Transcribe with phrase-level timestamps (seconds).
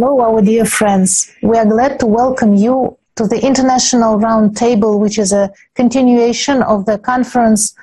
[0.00, 1.30] Hello, our dear friends.
[1.42, 6.86] We are glad to welcome you to the International Roundtable, which is a continuation of
[6.86, 7.74] the conference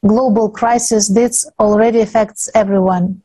[0.00, 3.20] Global Crisis That Already Affects Everyone.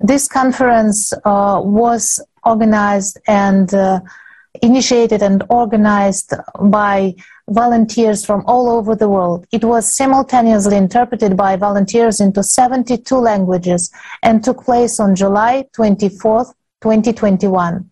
[0.00, 4.00] This conference uh, was organized and uh,
[4.62, 6.32] initiated and organized
[6.62, 7.14] by
[7.50, 9.46] volunteers from all over the world.
[9.52, 16.54] It was simultaneously interpreted by volunteers into 72 languages and took place on July 24th,
[16.82, 17.90] 2021.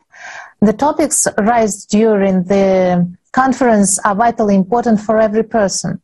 [0.60, 6.02] The topics raised during the conference are vitally important for every person.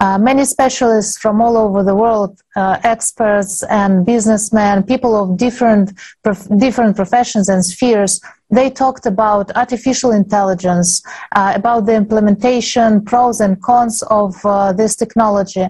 [0.00, 5.92] Uh, many specialists from all over the world, uh, experts and businessmen, people of different
[6.22, 11.02] prof- different professions and spheres, they talked about artificial intelligence,
[11.34, 15.66] uh, about the implementation, pros and cons of uh, this technology,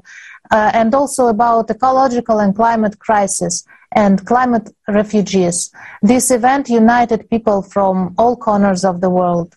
[0.50, 5.70] uh, and also about ecological and climate crisis and climate refugees.
[6.02, 9.56] This event united people from all corners of the world.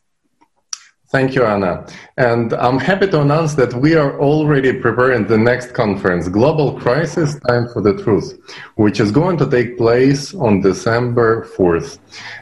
[1.12, 1.86] Thank you, Anna.
[2.16, 7.38] And I'm happy to announce that we are already preparing the next conference, Global Crisis
[7.50, 8.40] Time for the Truth,
[8.76, 12.00] which is going to take place on December 4th.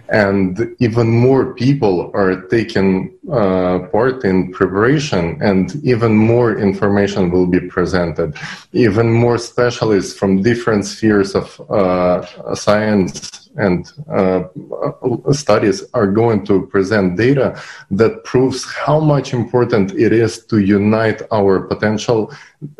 [0.09, 7.47] And even more people are taking uh, part in preparation, and even more information will
[7.47, 8.37] be presented.
[8.71, 14.43] Even more specialists from different spheres of uh, science and uh,
[15.31, 21.21] studies are going to present data that proves how much important it is to unite
[21.31, 22.31] our potential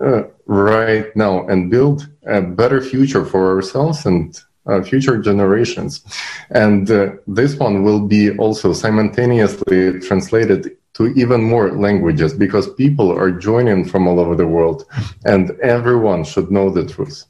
[0.02, 6.04] uh, right now and build a better future for ourselves and uh, future generations.
[6.52, 13.12] And uh, this one will be also simultaneously translated to even more languages because people
[13.12, 14.86] are joining from all over the world
[15.26, 17.26] and everyone should know the truth.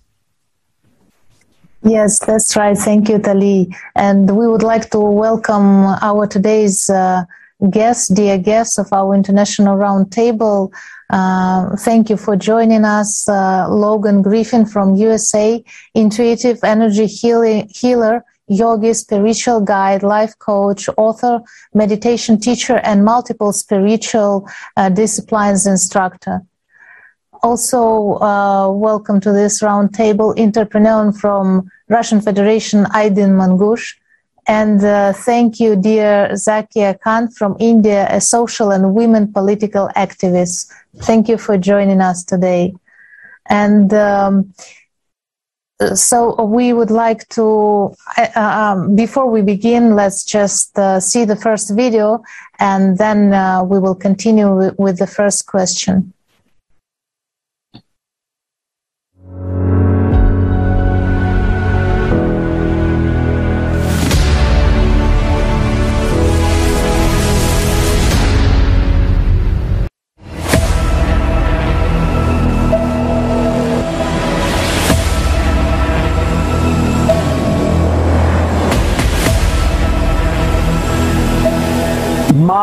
[1.84, 2.78] Yes, that's right.
[2.78, 3.74] Thank you, Tali.
[3.96, 7.24] And we would like to welcome our today's uh,
[7.70, 10.74] guest, dear guests of our international roundtable.
[11.10, 15.64] Uh, thank you for joining us, uh, Logan Griffin from USA,
[15.96, 21.40] intuitive energy healing, healer, yogi, spiritual guide, life coach, author,
[21.74, 26.42] meditation teacher, and multiple spiritual uh, disciplines instructor
[27.42, 33.96] also uh, welcome to this roundtable entrepreneur from Russian Federation, Aydin Mangush.
[34.48, 40.72] And uh, thank you, dear Zakia Khan from India, a social and women political activist.
[40.98, 42.74] Thank you for joining us today.
[43.48, 44.54] And um,
[45.94, 51.36] so we would like to, uh, um, before we begin, let's just uh, see the
[51.36, 52.24] first video
[52.60, 56.14] and then uh, we will continue with the first question.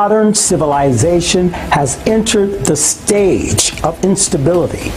[0.06, 4.92] Modern civilization has entered the stage of instability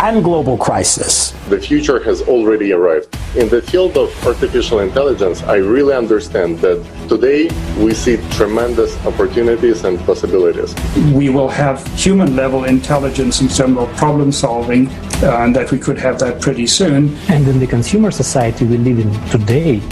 [0.00, 1.32] and global crisis.
[1.50, 3.14] The future has already arrived.
[3.36, 7.50] In the field of artificial intelligence, I really understand that today
[7.84, 10.74] we see tremendous opportunities and possibilities.
[11.12, 14.88] We will have human level intelligence in terms of problem solving,
[15.22, 17.14] uh, and that we could have that pretty soon.
[17.28, 19.82] And in the consumer society we live in today,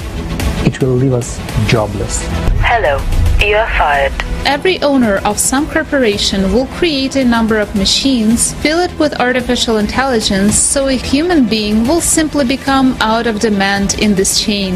[0.75, 2.27] it will leave us jobless.
[2.61, 2.99] Hello,
[3.45, 4.13] you are fired.
[4.47, 9.79] Every owner of some corporation will create a number of machines, fill it with artificial
[9.79, 14.75] intelligence, so a human being will simply become out of demand in this chain.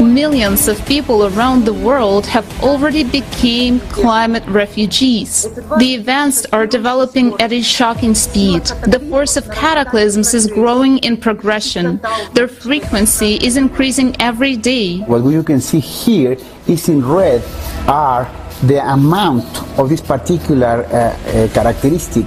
[0.00, 5.46] Millions of people around the world have already become climate refugees.
[5.78, 8.64] The events are developing at a shocking speed.
[8.86, 12.00] The force of cataclysms is growing in progression.
[12.32, 15.00] Their frequency is increasing every day.
[15.00, 16.36] What you can see here
[16.66, 17.42] is in red
[17.86, 18.30] are
[18.62, 19.44] the amount
[19.78, 22.26] of this particular uh, uh, characteristic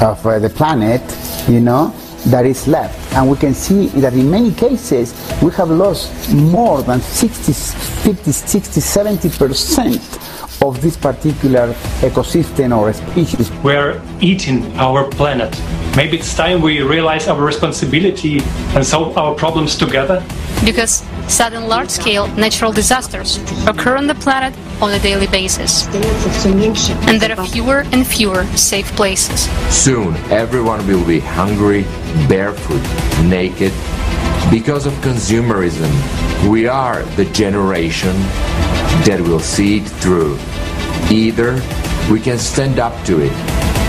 [0.00, 1.02] of uh, the planet,
[1.48, 1.94] you know,
[2.26, 2.96] that is left.
[3.14, 8.32] And we can see that in many cases we have lost more than 60, 50,
[8.32, 10.00] 60, 70 percent
[10.62, 13.50] of this particular ecosystem or species.
[13.64, 15.60] We're eating our planet.
[15.96, 18.40] Maybe it's time we realize our responsibility
[18.74, 20.24] and solve our problems together.
[20.64, 25.86] Because sudden large scale natural disasters occur on the planet on a daily basis.
[27.06, 29.48] And there are fewer and fewer safe places.
[29.74, 31.82] Soon, everyone will be hungry,
[32.28, 32.82] barefoot,
[33.24, 33.72] naked,
[34.50, 35.90] Because of consumerism,
[36.50, 38.12] we are the generation
[39.06, 40.38] that will see it through.
[41.10, 41.54] Either
[42.10, 43.32] we can stand up to it,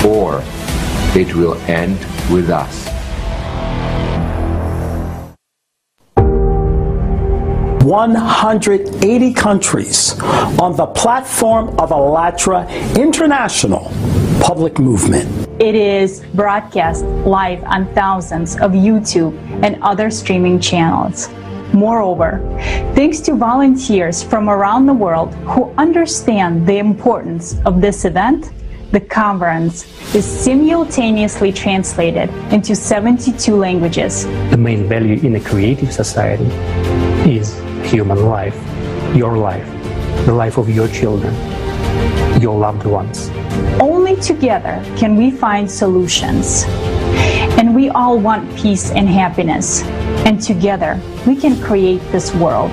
[0.06, 0.42] or
[1.20, 2.00] it will end
[2.32, 2.93] with us.
[7.84, 10.18] 180 countries
[10.58, 12.66] on the platform of ALLATRA
[12.98, 13.92] International
[14.40, 15.28] Public Movement.
[15.62, 21.30] It is broadcast live on thousands of YouTube and other streaming channels.
[21.74, 22.40] Moreover,
[22.96, 28.52] thanks to volunteers from around the world who understand the importance of this event,
[28.92, 29.84] the conference
[30.16, 34.26] is simultaneously translated into 72 languages.
[34.52, 36.46] The main value in a creative society
[37.30, 38.56] is human life,
[39.16, 39.68] your life,
[40.26, 41.34] the life of your children,
[42.42, 43.30] your loved ones.
[43.80, 46.64] Only together can we find solutions.
[47.58, 49.84] And we all want peace and happiness.
[50.26, 52.72] And together we can create this world.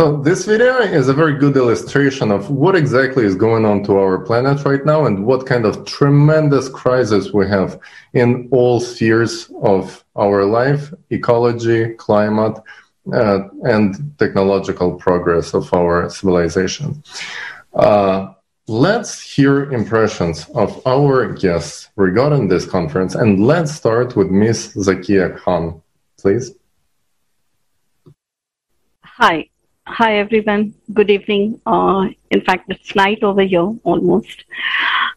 [0.00, 3.98] So this video is a very good illustration of what exactly is going on to
[3.98, 7.78] our planet right now and what kind of tremendous crisis we have
[8.14, 12.56] in all spheres of our life, ecology, climate,
[13.12, 17.04] uh, and technological progress of our civilization.
[17.74, 18.32] Uh,
[18.68, 25.36] let's hear impressions of our guests regarding this conference, and let's start with Miss Zakia
[25.36, 25.82] Khan,
[26.16, 26.54] please.
[29.04, 29.50] Hi,
[29.98, 30.72] Hi, everyone.
[30.94, 31.60] Good evening.
[31.66, 34.44] Uh, in fact, it's night over here almost.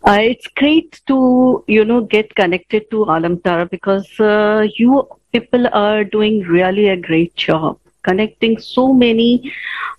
[0.04, 6.04] Uh, it's great to, you know, get connected to Alamtara because uh, you people are
[6.04, 9.54] doing really a great job connecting so many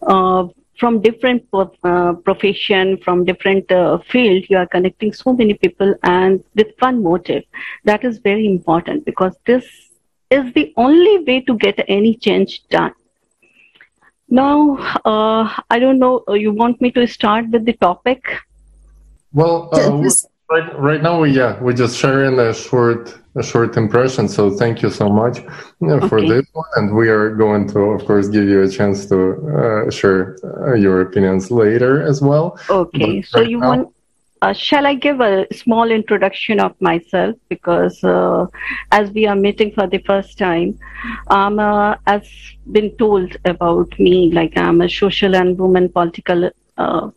[0.08, 4.44] uh, from different uh, profession, from different uh, field.
[4.48, 7.44] You are connecting so many people and with one motive.
[7.84, 9.64] That is very important because this
[10.30, 12.92] is the only way to get any change done
[14.28, 18.24] now, uh, I don't know, uh, you want me to start with the topic?
[19.32, 20.10] Well, uh,
[20.50, 24.28] right, right now, we, yeah, we're just sharing a short a short impression.
[24.28, 26.28] So thank you so much uh, for okay.
[26.28, 26.66] this one.
[26.76, 30.74] And we are going to, of course, give you a chance to uh, share uh,
[30.74, 32.58] your opinions later as well.
[32.70, 33.20] Okay.
[33.20, 33.93] But so right you now, want
[34.42, 37.36] uh, shall I give a small introduction of myself?
[37.48, 38.46] Because uh,
[38.92, 40.78] as we are meeting for the first time,
[41.28, 42.28] um, uh, as
[42.72, 47.10] been told about me, like I'm a social and women political uh,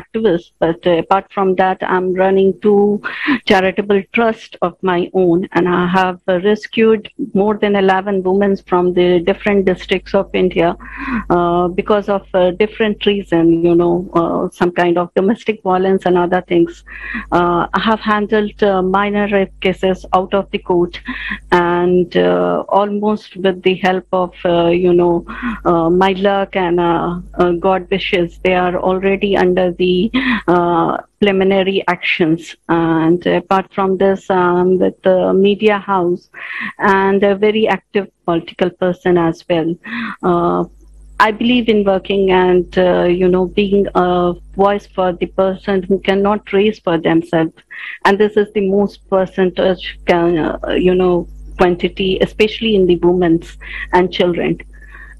[0.00, 0.52] activist.
[0.58, 3.02] But uh, apart from that, I'm running two
[3.46, 8.92] charitable trusts of my own, and I have uh, rescued more than 11 women from
[8.98, 10.76] the different districts of India
[11.30, 16.18] uh, because of uh, different reasons, you know, uh, some kind of domestic violence and
[16.18, 16.84] other things.
[17.32, 18.60] Uh, I have handled
[18.96, 21.00] minor rape cases out of the court,
[21.52, 22.16] and
[22.80, 24.32] almost with the help of,
[24.84, 25.24] you know,
[26.04, 26.78] my luck and
[27.60, 30.10] God wishes, they are already under the the
[30.48, 32.54] uh, preliminary actions.
[32.68, 36.28] And apart from this, um, with the media house
[36.78, 39.74] and a very active political person as well.
[40.22, 40.64] Uh,
[41.18, 45.98] I believe in working and uh, you know being a voice for the person who
[46.00, 47.54] cannot raise for themselves,
[48.04, 51.26] and this is the most percentage can uh, you know
[51.56, 53.56] quantity, especially in the women's
[53.94, 54.58] and children.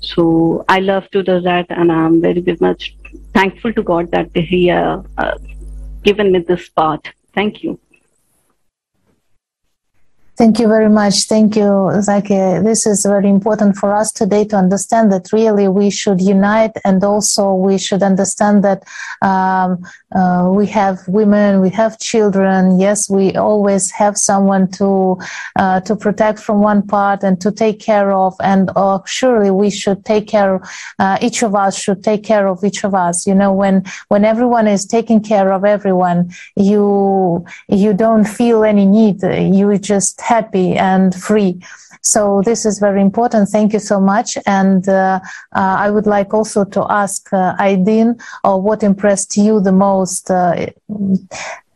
[0.00, 2.95] So I love to do that, and I'm very, very much
[3.36, 5.36] thankful to God that He uh, uh,
[6.02, 7.12] given me this part.
[7.34, 7.78] Thank you.
[10.36, 11.22] Thank you very much.
[11.22, 12.34] Thank you, Zaki.
[12.60, 17.02] This is very important for us today to understand that really we should unite and
[17.02, 18.84] also we should understand that
[19.22, 19.82] um,
[20.14, 22.78] uh, we have women, we have children.
[22.78, 25.18] Yes, we always have someone to
[25.58, 28.34] uh, to protect from one part and to take care of.
[28.40, 30.60] And uh, surely we should take care.
[30.98, 33.26] Uh, each of us should take care of each of us.
[33.26, 38.84] You know, when when everyone is taking care of everyone, you you don't feel any
[38.84, 39.22] need.
[39.22, 41.59] You just happy and free.
[42.01, 43.49] So this is very important.
[43.49, 44.37] Thank you so much.
[44.45, 45.19] And uh,
[45.55, 50.31] uh, I would like also to ask uh, Aydin, uh, what impressed you the most
[50.31, 50.67] uh,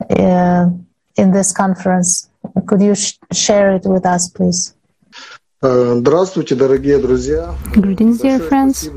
[0.10, 0.70] uh,
[1.16, 2.30] in this conference?
[2.66, 4.74] Could you sh- share it with us, please?
[5.62, 7.56] Здравствуйте, дорогие друзья.
[7.74, 8.88] Greetings, dear friends.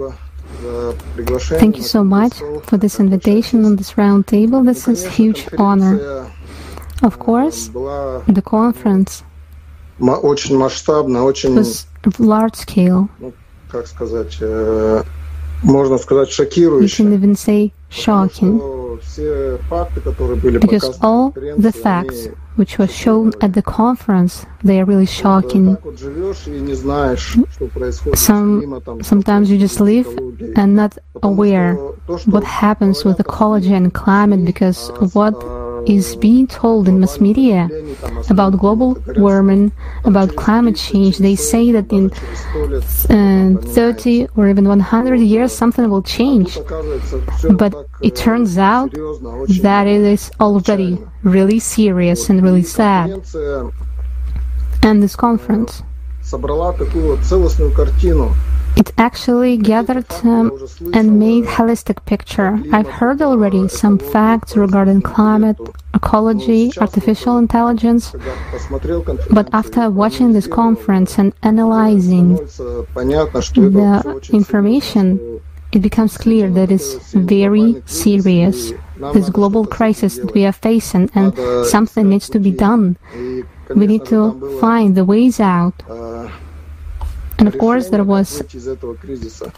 [1.58, 4.62] Thank you so much for this invitation on this round table.
[4.62, 6.28] This is a huge honor.
[7.02, 9.22] Of course, the conference
[10.00, 11.86] очень масштабная, очень, was
[12.18, 13.08] large scale.
[13.70, 14.38] как сказать,
[15.62, 17.04] можно сказать, You шокирующая.
[17.06, 18.60] can even say shocking.
[19.02, 23.52] Все факты, которые были Because показаны all на the конференции, facts which was shown at
[23.54, 25.76] the conference, they are really shocking.
[25.84, 28.98] вот живешь и не знаешь, что происходит Some, мимо там.
[29.00, 30.06] sometimes you just live
[30.56, 31.76] and not aware
[32.26, 35.34] what happens with ecology and climate because what
[35.87, 37.69] is being told in mass media
[38.29, 39.71] about global warming,
[40.03, 41.17] about climate change.
[41.17, 42.11] They say that in
[43.09, 46.57] uh, 30 or even 100 years something will change.
[47.57, 53.23] But it turns out that it is already really serious and really sad.
[54.83, 55.81] And this conference
[58.83, 60.51] it actually gathered um,
[60.93, 62.59] and made holistic picture.
[62.73, 65.55] I've heard already some facts regarding climate,
[65.93, 68.13] ecology, artificial intelligence,
[69.31, 72.35] but after watching this conference and analyzing
[73.71, 75.39] the information,
[75.71, 78.73] it becomes clear that it's very serious.
[79.13, 81.31] This global crisis that we are facing, and
[81.65, 82.97] something needs to be done.
[83.79, 85.73] We need to find the ways out
[87.39, 88.41] and of course, there was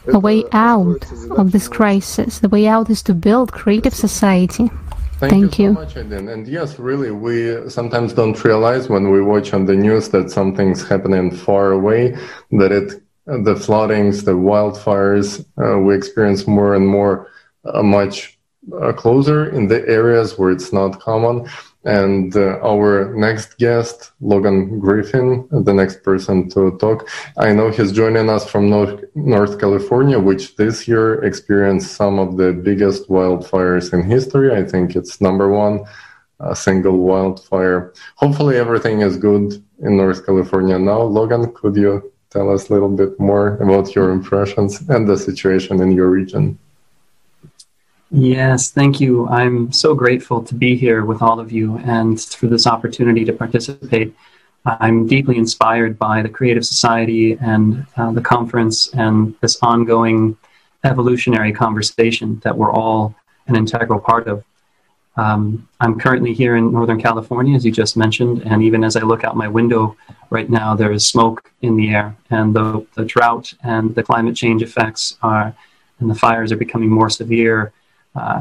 [0.07, 2.39] a way out of this crisis.
[2.39, 4.69] The way out is to build creative society.
[5.17, 5.73] Thank, Thank you, you.
[5.75, 6.31] So much, Aydin.
[6.31, 10.85] And yes, really, we sometimes don't realize when we watch on the news that something's
[10.85, 12.17] happening far away,
[12.51, 17.31] that it, the floodings, the wildfires, uh, we experience more and more
[17.63, 18.37] uh, much
[18.81, 21.47] uh, closer in the areas where it's not common.
[21.85, 27.91] And uh, our next guest, Logan Griffin, the next person to talk, I know he's
[27.91, 33.93] joining us from North, North California, which this year experienced some of the biggest wildfires
[33.93, 34.55] in history.
[34.55, 35.85] I think it's number one
[36.39, 37.93] uh, single wildfire.
[38.15, 41.03] Hopefully, everything is good in North California now.
[41.03, 45.81] Logan, could you tell us a little bit more about your impressions and the situation
[45.81, 46.57] in your region?
[48.11, 49.27] Yes, thank you.
[49.27, 53.33] I'm so grateful to be here with all of you and for this opportunity to
[53.33, 54.15] participate.
[54.65, 60.37] I'm deeply inspired by the Creative Society and uh, the conference and this ongoing
[60.83, 63.15] evolutionary conversation that we're all
[63.47, 64.43] an integral part of.
[65.17, 69.01] Um, I'm currently here in Northern California, as you just mentioned, and even as I
[69.01, 69.95] look out my window
[70.29, 74.35] right now, there is smoke in the air, and the, the drought and the climate
[74.35, 75.55] change effects are,
[75.99, 77.71] and the fires are becoming more severe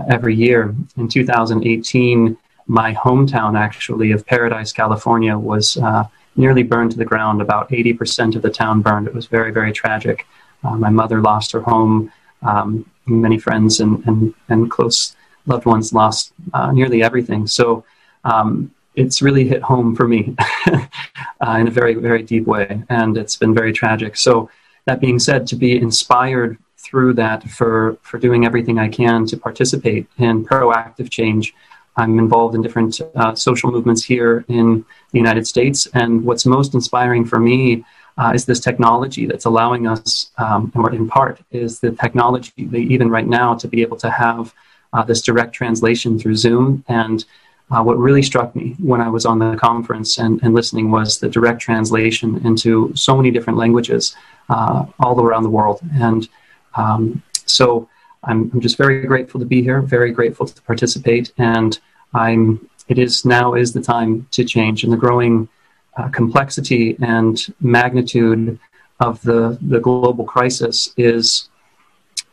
[0.08, 0.74] every year.
[0.96, 6.04] In 2018, my hometown, actually, of Paradise, California, was uh,
[6.36, 7.42] nearly burned to the ground.
[7.42, 9.06] About 80% of the town burned.
[9.06, 10.26] It was very, very tragic.
[10.62, 12.10] Uh, my mother lost her home.
[12.42, 15.16] Um, many friends and, and, and close
[15.46, 17.46] loved ones lost uh, nearly everything.
[17.46, 17.84] So
[18.24, 20.34] um, it's really hit home for me
[20.66, 22.82] uh, in a very, very deep way.
[22.88, 24.16] And it's been very tragic.
[24.16, 24.50] So,
[24.86, 29.36] that being said, to be inspired through that for, for doing everything I can to
[29.36, 31.54] participate in proactive change.
[31.96, 35.86] I'm involved in different uh, social movements here in the United States.
[35.94, 37.84] And what's most inspiring for me
[38.16, 43.10] uh, is this technology that's allowing us, um, or in part, is the technology, even
[43.10, 44.54] right now, to be able to have
[44.92, 46.84] uh, this direct translation through Zoom.
[46.88, 47.24] And
[47.70, 51.18] uh, what really struck me when I was on the conference and, and listening was
[51.18, 54.14] the direct translation into so many different languages
[54.48, 55.80] uh, all around the world.
[55.94, 56.28] And
[56.76, 57.88] um, so
[58.24, 61.78] I'm, I'm just very grateful to be here, very grateful to participate, and
[62.12, 62.68] I'm.
[62.86, 65.48] It is now is the time to change, and the growing
[65.96, 68.58] uh, complexity and magnitude
[69.00, 71.48] of the the global crisis is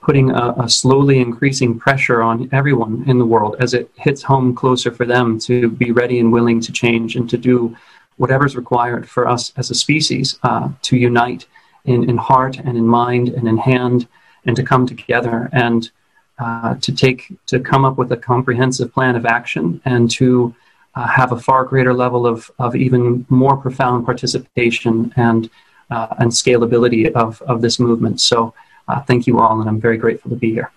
[0.01, 4.53] putting a, a, slowly increasing pressure on everyone in the world as it hits home
[4.55, 7.75] closer for them to be ready and willing to change and to do
[8.17, 11.45] whatever's required for us as a species uh, to unite
[11.85, 14.07] in, in heart and in mind and in hand
[14.45, 15.91] and to come together and
[16.39, 20.53] uh, to take to come up with a comprehensive plan of action and to
[20.95, 25.49] uh, have a far greater level of, of even more profound participation and
[25.91, 28.21] uh, and scalability of, of this movement.
[28.21, 28.53] So
[28.87, 30.71] uh, thank you all, and I'm very grateful to be here.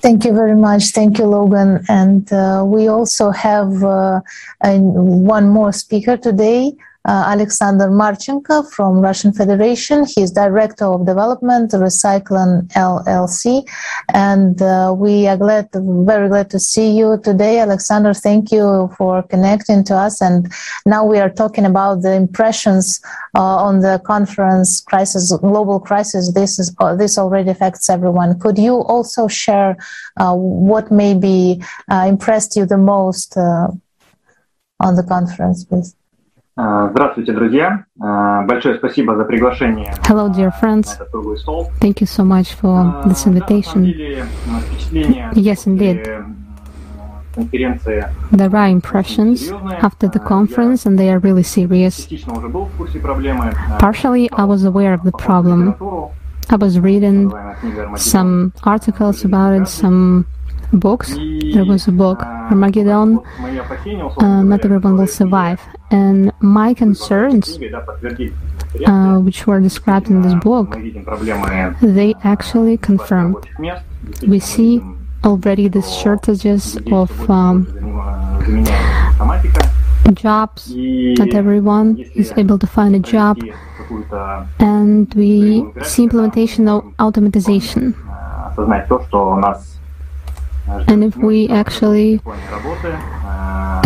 [0.00, 0.84] Thank you very much.
[0.90, 1.82] Thank you, Logan.
[1.88, 4.20] And uh, we also have uh,
[4.62, 6.76] one more speaker today.
[7.06, 10.04] Uh, Alexander Marchenko from Russian Federation.
[10.04, 13.64] He's Director of Development, Recycling LLC.
[14.12, 18.12] And uh, we are glad, very glad to see you today, Alexander.
[18.12, 20.20] Thank you for connecting to us.
[20.20, 20.52] And
[20.84, 23.00] now we are talking about the impressions
[23.36, 26.32] uh, on the conference crisis, global crisis.
[26.32, 28.40] This is this already affects everyone.
[28.40, 29.76] Could you also share
[30.16, 33.80] what maybe impressed you the most on
[34.96, 35.94] the conference, please?
[36.55, 37.85] Здравствуйте, друзья.
[37.95, 39.93] Большое спасибо за приглашение.
[40.07, 40.97] Hello, dear friends.
[41.79, 43.85] Thank you so much for this invitation.
[45.33, 46.07] Yes, indeed.
[48.31, 49.49] There are impressions
[49.81, 52.05] after the conference, and they are really serious.
[53.79, 55.75] Partially, I was aware of the problem.
[56.49, 57.31] I was reading
[57.95, 60.25] some articles about it, some
[60.72, 61.14] books.
[61.52, 63.20] There was a book, Armageddon,
[64.18, 65.60] uh, Not Everyone Will Survive.
[65.90, 67.58] And my concerns,
[68.86, 70.76] uh, which were described in this book,
[71.82, 73.36] they actually confirmed.
[74.26, 74.82] We see
[75.24, 77.66] already the shortages of um,
[80.14, 80.72] jobs.
[80.74, 83.38] Not everyone is able to find a job.
[84.58, 87.94] And we see implementation of automatization.
[90.68, 92.20] And if we actually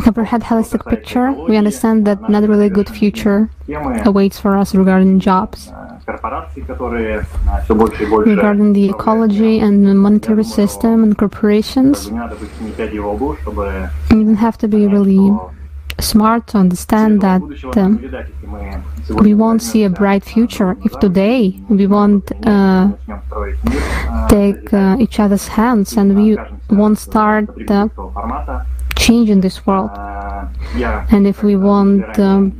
[0.02, 3.50] comprehend a holistic picture, we understand that not really good future
[4.04, 5.72] awaits for us regarding jobs.
[7.68, 12.14] Regarding the ecology and the monetary system and corporations, you
[14.10, 15.30] don't have to be really
[16.00, 17.42] smart to understand that
[17.76, 22.90] uh, we won't see a bright future if today we won't uh,
[24.28, 26.36] take uh, each other's hands and we
[26.70, 27.88] won't start uh,
[28.96, 29.90] changing this world.
[31.12, 32.52] And if we won't um,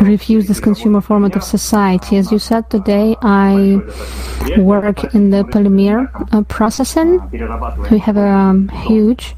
[0.00, 2.16] refuse this consumer format of society.
[2.16, 3.80] As you said today, I
[4.58, 7.20] work in the polymer uh, processing.
[7.90, 9.34] We have a um, huge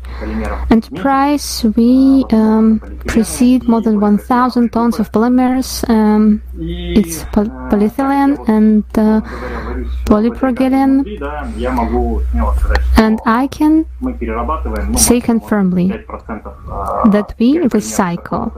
[0.71, 1.65] enterprise.
[1.77, 5.89] We um, precede more than 1,000 tons of polymers.
[5.89, 9.21] Um, it's polyethylene and uh,
[10.07, 11.05] polypropylene.
[12.97, 13.87] And I can
[14.97, 18.53] say confirmly that we recycle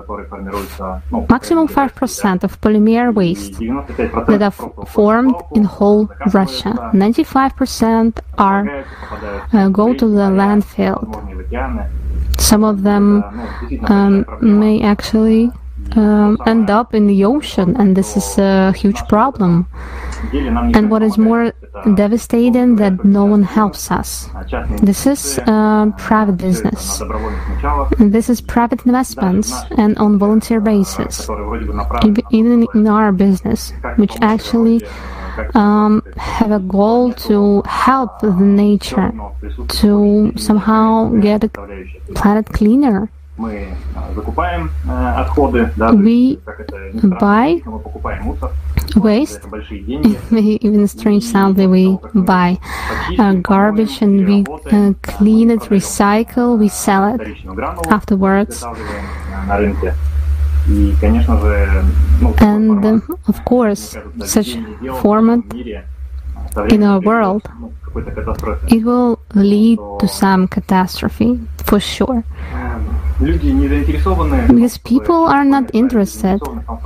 [1.29, 3.59] maximum 5% of polymer waste
[4.29, 6.73] that are formed in whole Russia.
[6.93, 8.87] 95% are
[9.53, 11.01] uh, go to the landfill.
[12.41, 13.25] Some of them
[13.85, 15.51] um, may actually
[15.97, 19.67] um, end up in the ocean, and this is a huge problem.
[20.75, 21.53] And what is more
[21.95, 24.29] devastating, that no one helps us.
[24.83, 27.03] This is uh, private business.
[27.99, 31.29] This is private investments and on volunteer basis,
[32.31, 34.83] even in our business, which actually
[35.55, 39.13] um, have a goal to help the nature
[39.69, 41.51] to somehow get the
[42.15, 43.11] planet cleaner.
[45.95, 46.39] We
[47.05, 47.61] buy
[48.97, 49.41] waste,
[50.33, 52.59] even strange sound that we buy.
[53.19, 57.21] uh, garbage and we uh, clean it, recycle, we sell it
[57.91, 58.65] afterwards.
[62.41, 64.57] And uh, of course, such
[65.01, 65.41] format
[66.71, 67.43] in our world,
[68.69, 72.25] it will lead to some catastrophe for sure.
[73.21, 76.41] Because people are not interested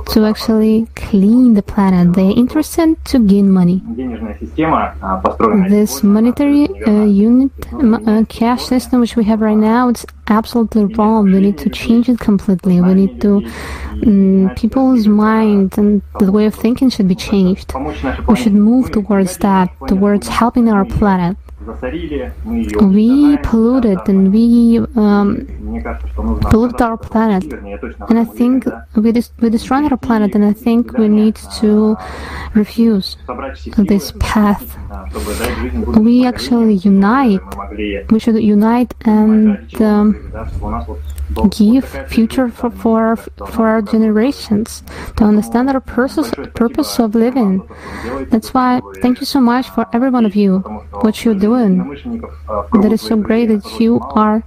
[0.07, 3.83] to actually clean the planet, they're interested to gain money.
[5.69, 11.31] This monetary uh, unit uh, cash system which we have right now, it's absolutely wrong.
[11.31, 12.81] We need to change it completely.
[12.81, 13.45] We need to,
[14.07, 17.73] um, people's mind and the way of thinking should be changed.
[18.27, 21.37] We should move towards that, towards helping our planet.
[22.81, 25.47] We polluted and we um,
[26.49, 27.43] polluted our planet.
[28.09, 31.97] And I think we, dis- we destroyed our planet, and I think we need to
[32.53, 33.17] refuse
[33.77, 34.77] this path.
[35.99, 37.41] We actually unite.
[38.11, 40.31] We should unite and um,
[41.49, 44.83] give future for, for, for our generations
[45.17, 47.67] to understand our purpose, purpose of living.
[48.29, 50.59] That's why thank you so much for every one of you,
[51.01, 51.77] what you're doing.
[52.81, 54.43] That is so great that you are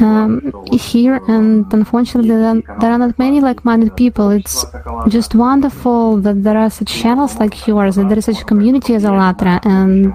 [0.00, 2.30] um, here, and unfortunately,
[2.80, 4.30] there are not many like-minded people.
[4.30, 4.64] It's
[5.08, 8.94] just wonderful that there are such channels like yours, that there is such a community
[8.94, 10.12] as ALLATRA, and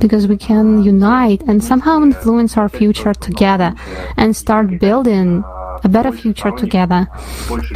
[0.00, 3.74] because we can unite and somehow influence our future together
[4.16, 5.44] and start building
[5.82, 7.08] a better future together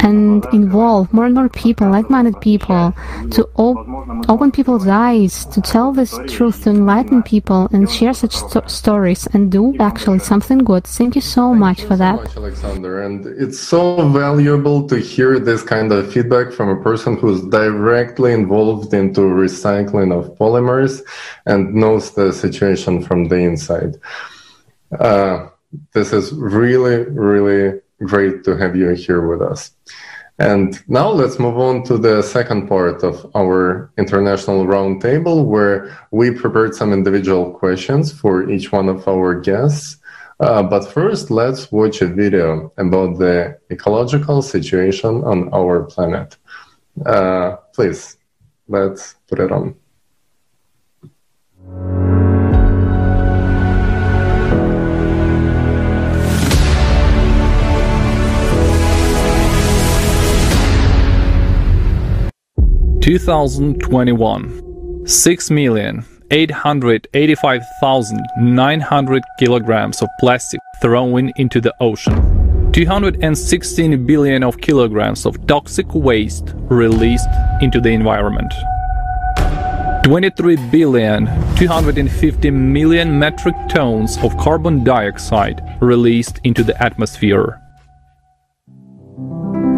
[0.01, 2.93] and involve more and more people, like-minded people,
[3.31, 8.35] to op- open people's eyes, to tell this truth, to enlighten people and share such
[8.35, 10.83] sto- stories and do actually something good.
[10.83, 12.15] Thank you so Thank much you for so that.
[12.15, 13.03] much, Alexander.
[13.03, 18.33] And it's so valuable to hear this kind of feedback from a person who's directly
[18.33, 21.01] involved into recycling of polymers
[21.45, 23.95] and knows the situation from the inside.
[24.99, 25.49] Uh,
[25.93, 29.71] this is really, really great to have you here with us.
[30.37, 36.31] And now let's move on to the second part of our international roundtable, where we
[36.31, 39.97] prepared some individual questions for each one of our guests.
[40.37, 46.35] Uh, but first, let's watch a video about the ecological situation on our planet.
[47.05, 48.17] Uh, please,
[48.67, 49.75] let's put it on.
[63.01, 66.03] Two thousand twenty-one, six million
[66.35, 72.71] eight hundred eighty-five thousand nine hundred kilograms of plastic thrown into the ocean.
[72.73, 77.29] 216 billion of kilograms of toxic waste released
[77.61, 78.53] into the environment.
[80.03, 87.61] 23 billion 250 million metric tons of carbon dioxide released into the atmosphere.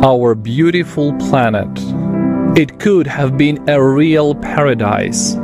[0.01, 1.69] Our beautiful planet.
[2.57, 5.37] It could have been a real paradise.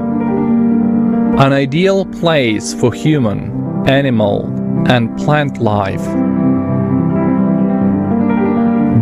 [1.36, 4.46] An ideal place for human, animal,
[4.88, 6.06] and plant life.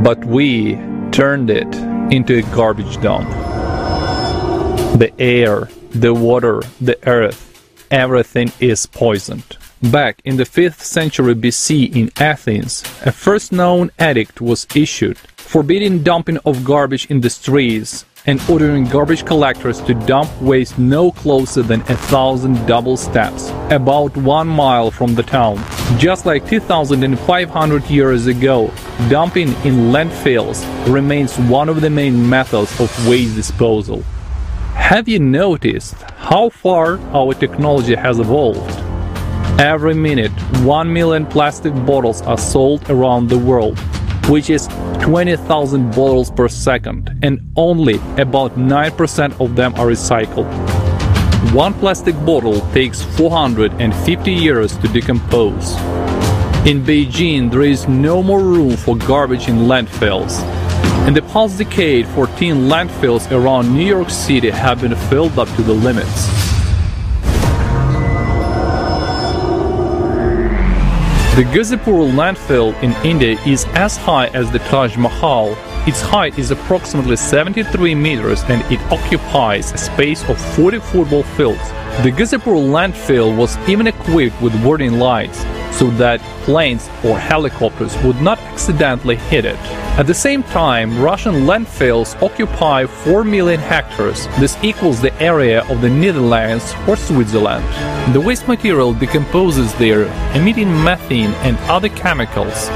[0.02, 0.76] But we
[1.12, 1.68] turned it
[2.10, 3.30] into a garbage dump.
[4.98, 9.58] The air, the water, the earth, everything is poisoned.
[9.84, 16.02] Back in the 5th century BC in Athens, a first known edict was issued forbidding
[16.02, 21.62] dumping of garbage in the streets and ordering garbage collectors to dump waste no closer
[21.62, 25.58] than a thousand double steps, about one mile from the town.
[25.98, 28.72] Just like 2,500 years ago,
[29.10, 34.04] dumping in landfills remains one of the main methods of waste disposal.
[34.76, 38.72] Have you noticed how far our technology has evolved?
[39.60, 40.32] Every minute,
[40.64, 43.78] 1 million plastic bottles are sold around the world,
[44.30, 44.68] which is
[45.02, 50.50] 20,000 bottles per second, and only about 9% of them are recycled.
[51.54, 55.76] One plastic bottle takes 450 years to decompose.
[56.66, 60.40] In Beijing, there is no more room for garbage in landfills.
[61.08, 65.64] In the past decade, 14 landfills around New York City have been filled up to
[65.64, 66.51] the limits.
[71.34, 75.56] The Ghazipur landfill in India is as high as the Taj Mahal.
[75.88, 81.68] Its height is approximately 73 meters and it occupies a space of 40 football fields.
[82.04, 85.40] The Ghazipur landfill was even equipped with warning lights
[85.72, 89.58] so that planes or helicopters would not accidentally hit it.
[89.98, 94.28] At the same time, Russian landfills occupy 4 million hectares.
[94.40, 97.66] This equals the area of the Netherlands or Switzerland.
[98.14, 100.04] The waste material decomposes there,
[100.36, 102.70] emitting methane and other chemicals,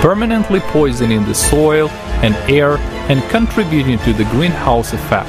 [0.00, 1.90] permanently poisoning the soil
[2.24, 2.78] and air
[3.10, 5.28] and contributing to the greenhouse effect.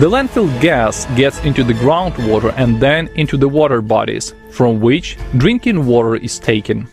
[0.00, 5.16] The landfill gas gets into the groundwater and then into the water bodies, from which
[5.38, 6.88] drinking water is taken.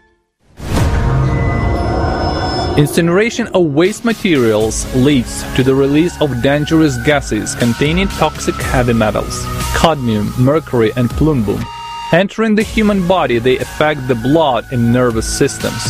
[2.77, 9.43] Incineration of waste materials leads to the release of dangerous gases containing toxic heavy metals,
[9.75, 11.63] cadmium, mercury, and plumbum.
[12.11, 15.83] Entering the human body, they affect the blood and nervous systems,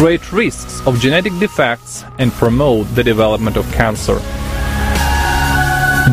[0.00, 4.14] create risks of genetic defects, and promote the development of cancer.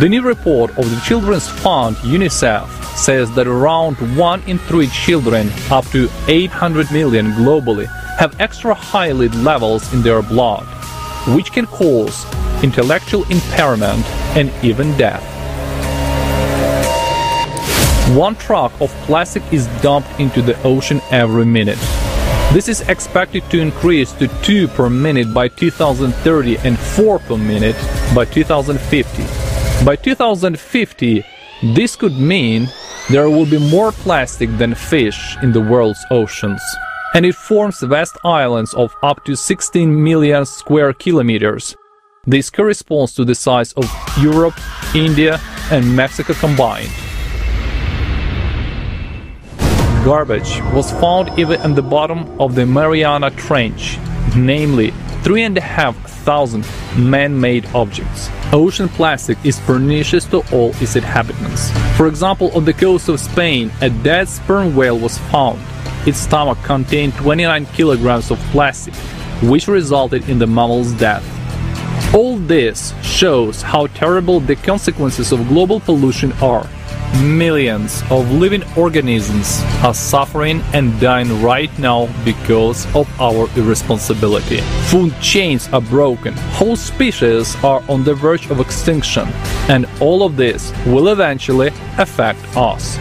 [0.02, 5.50] The new report of the Children's Fund UNICEF says that around 1 in 3 children,
[5.72, 7.86] up to 800 million globally,
[8.18, 10.66] have extra high lead levels in their blood,
[11.34, 12.26] which can cause
[12.62, 15.24] intellectual impairment and even death.
[18.18, 21.80] One truck of plastic is dumped into the ocean every minute.
[22.58, 27.76] This is expected to increase to 2 per minute by 2030 and 4 per minute
[28.16, 29.86] by 2050.
[29.86, 31.24] By 2050,
[31.76, 32.68] this could mean
[33.12, 36.60] there will be more plastic than fish in the world's oceans.
[37.14, 41.76] And it forms vast islands of up to 16 million square kilometers.
[42.26, 43.86] This corresponds to the size of
[44.20, 44.58] Europe,
[44.96, 45.40] India,
[45.70, 46.90] and Mexico combined.
[50.08, 53.98] Garbage was found even in the bottom of the Mariana Trench,
[54.38, 54.92] namely
[55.24, 56.66] 3,500
[56.98, 58.30] man made objects.
[58.54, 61.72] Ocean plastic is pernicious to all its inhabitants.
[61.98, 65.60] For example, on the coast of Spain, a dead sperm whale was found.
[66.08, 68.96] Its stomach contained 29 kilograms of plastic,
[69.44, 71.26] which resulted in the mammal's death.
[72.16, 76.66] All this shows how terrible the consequences of global pollution are.
[77.16, 84.62] Millions of living organisms are suffering and dying right now because of our irresponsibility.
[84.90, 89.28] Food chains are broken, whole species are on the verge of extinction,
[89.68, 92.98] and all of this will eventually affect us.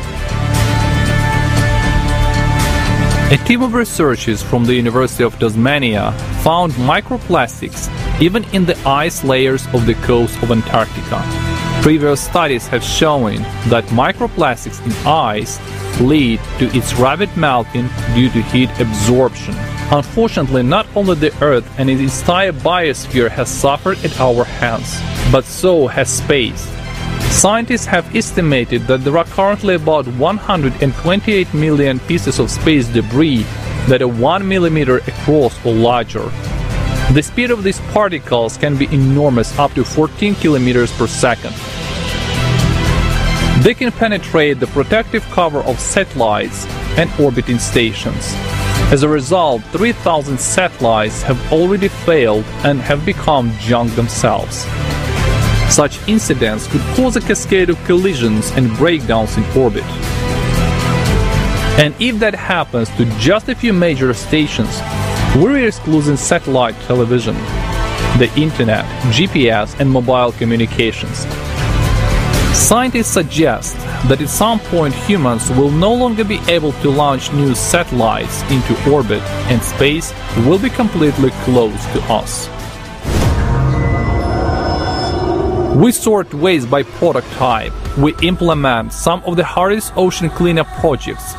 [3.32, 7.90] A team of researchers from the University of Tasmania found microplastics
[8.20, 11.55] even in the ice layers of the coast of Antarctica.
[11.86, 15.60] Previous studies have shown that microplastics in ice
[16.00, 19.54] lead to its rapid melting due to heat absorption.
[19.92, 25.44] Unfortunately, not only the Earth and its entire biosphere has suffered at our hands, but
[25.44, 26.66] so has space.
[27.30, 33.44] Scientists have estimated that there are currently about 128 million pieces of space debris
[33.86, 36.32] that are 1 millimeter across or larger.
[37.12, 41.54] The speed of these particles can be enormous, up to 14 kilometers per second.
[43.66, 48.32] They can penetrate the protective cover of satellites and orbiting stations.
[48.92, 54.58] As a result, 3,000 satellites have already failed and have become junk themselves.
[55.68, 59.82] Such incidents could cause a cascade of collisions and breakdowns in orbit.
[61.76, 64.80] And if that happens to just a few major stations,
[65.34, 67.34] we're excluding satellite television,
[68.20, 71.26] the internet, GPS, and mobile communications.
[72.66, 73.76] Scientists suggest
[74.08, 78.90] that at some point humans will no longer be able to launch new satellites into
[78.90, 82.48] orbit and space will be completely closed to us.
[85.76, 87.72] We sort waste by product type.
[87.96, 91.34] We implement some of the hardest ocean cleanup projects.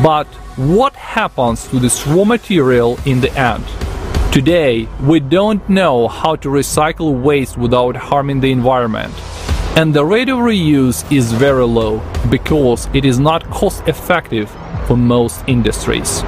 [0.00, 3.64] But what happens to this raw material in the end?
[4.32, 9.12] Today, we don't know how to recycle waste without harming the environment.
[9.74, 14.50] And the rate of reuse is very low because it is not cost effective
[14.86, 16.22] for most industries.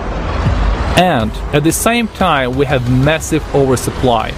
[0.97, 4.31] And at the same time, we have massive oversupply.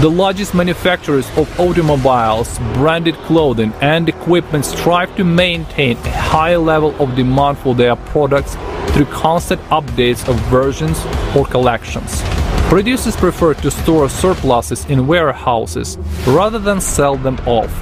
[0.00, 6.94] The largest manufacturers of automobiles, branded clothing, and equipment strive to maintain a high level
[7.02, 8.54] of demand for their products
[8.92, 12.22] through constant updates of versions or collections.
[12.68, 15.98] Producers prefer to store surpluses in warehouses
[16.28, 17.72] rather than sell them off,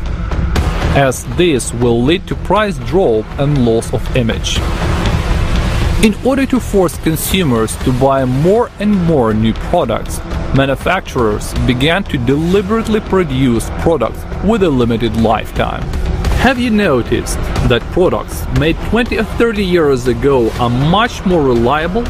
[0.97, 4.59] as this will lead to price drop and loss of image.
[6.05, 10.19] In order to force consumers to buy more and more new products,
[10.57, 15.83] manufacturers began to deliberately produce products with a limited lifetime.
[16.41, 17.37] Have you noticed
[17.69, 22.05] that products made 20 or 30 years ago are much more reliable?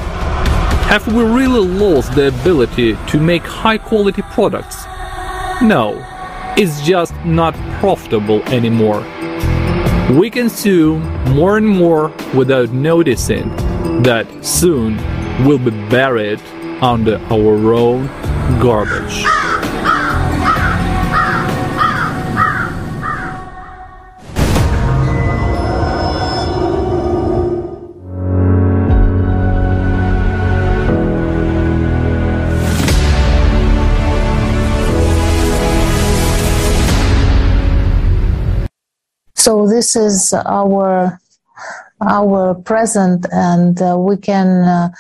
[0.87, 4.85] Have we really lost the ability to make high quality products?
[5.61, 5.99] No,
[6.61, 9.01] it's just not profitable anymore.
[10.11, 13.49] We consume more and more without noticing
[14.03, 14.99] that soon
[15.47, 16.39] we'll be buried
[16.83, 18.09] under our own
[18.61, 19.25] garbage.
[39.41, 41.19] So this is our
[42.03, 44.91] our present, and uh, we can uh,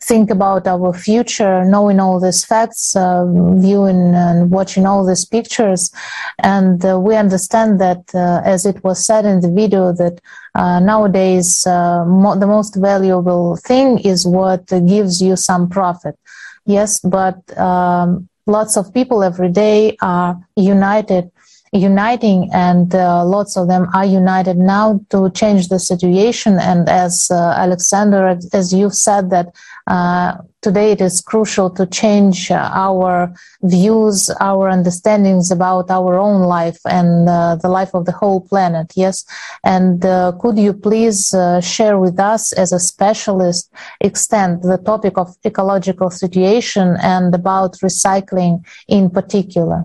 [0.00, 3.26] think about our future, knowing all these facts, uh,
[3.66, 5.90] viewing and watching all these pictures.
[6.38, 10.22] And uh, we understand that, uh, as it was said in the video, that
[10.54, 16.16] uh, nowadays mo- the most valuable thing is what gives you some profit.
[16.64, 21.30] Yes, but um, lots of people every day are united
[21.72, 26.58] uniting, and uh, lots of them are united now to change the situation.
[26.58, 29.54] And as uh, Alexander, as you've said, that
[29.86, 36.78] uh, today it is crucial to change our views, our understandings about our own life
[36.84, 38.92] and uh, the life of the whole planet.
[38.94, 39.24] Yes,
[39.64, 45.16] and uh, could you please uh, share with us, as a specialist, extend the topic
[45.16, 49.84] of ecological situation and about recycling in particular?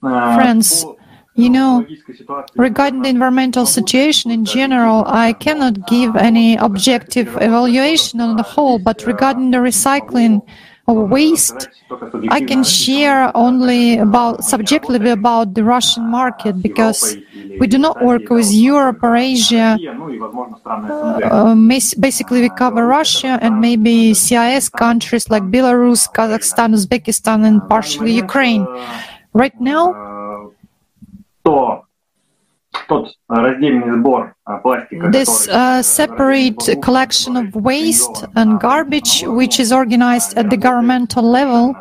[0.00, 0.84] Friends,
[1.34, 1.86] You know,
[2.56, 8.78] regarding the environmental situation in general, I cannot give any objective evaluation on the whole,
[8.78, 10.42] but regarding the recycling
[10.92, 11.68] waste,
[12.28, 17.16] I can share only about subjectively about the Russian market because
[17.58, 19.78] we do not work with Europe or Asia.
[20.64, 21.54] Uh,
[21.98, 28.66] basically, we cover Russia and maybe CIS countries like Belarus, Kazakhstan, Uzbekistan, and partially Ukraine.
[29.32, 29.94] Right now,
[35.12, 41.74] this uh, separate collection of waste and garbage, which is organized at the governmental level,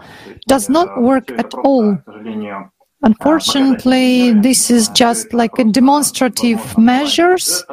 [0.47, 1.97] does not work at all.
[3.01, 7.63] Unfortunately, this is just like a demonstrative measures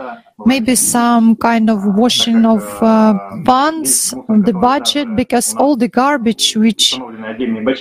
[0.44, 6.55] maybe some kind of washing of uh, funds on the budget because all the garbage
[6.57, 6.99] which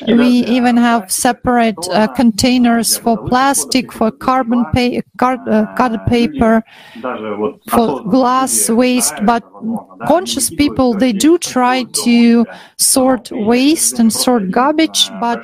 [0.08, 5.66] we even have separate uh, containers for plastic for carbon pa- car- uh,
[6.08, 6.64] paper
[7.70, 9.14] for glass waste.
[9.26, 9.44] But
[10.08, 12.46] conscious people they do try to
[12.78, 15.42] sort waste and sort garbage but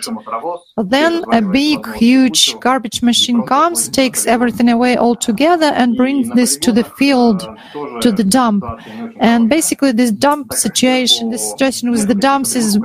[0.77, 6.71] then a big huge garbage machine comes takes everything away altogether and brings this to
[6.71, 7.39] the field
[8.03, 8.63] to the dump.
[9.19, 12.77] And basically, this dump situation, this situation with the dumps is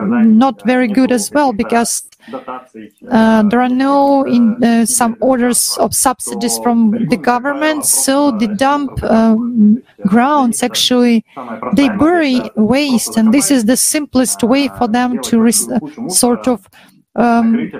[0.42, 1.92] not very good as well because
[2.32, 6.78] uh, there are no in, uh, some orders of subsidies from
[7.12, 11.24] the government, so the dump um, grounds actually
[11.74, 15.52] they bury waste, and this is the simplest way for them to re-
[16.08, 16.68] sort of
[17.16, 17.70] um,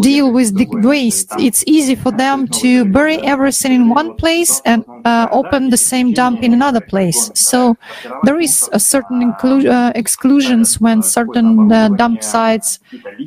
[0.00, 1.32] deal with the waste.
[1.38, 6.12] It's easy for them to bury everything in one place and uh, open the same
[6.12, 7.30] dump in another place.
[7.34, 7.76] So
[8.24, 12.78] there is a certain uh, exclusions when certain uh, dump sites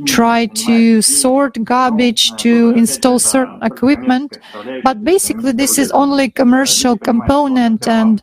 [0.06, 4.38] try to sort garbage to install certain equipment.
[4.84, 8.22] But basically, this is only a commercial component, and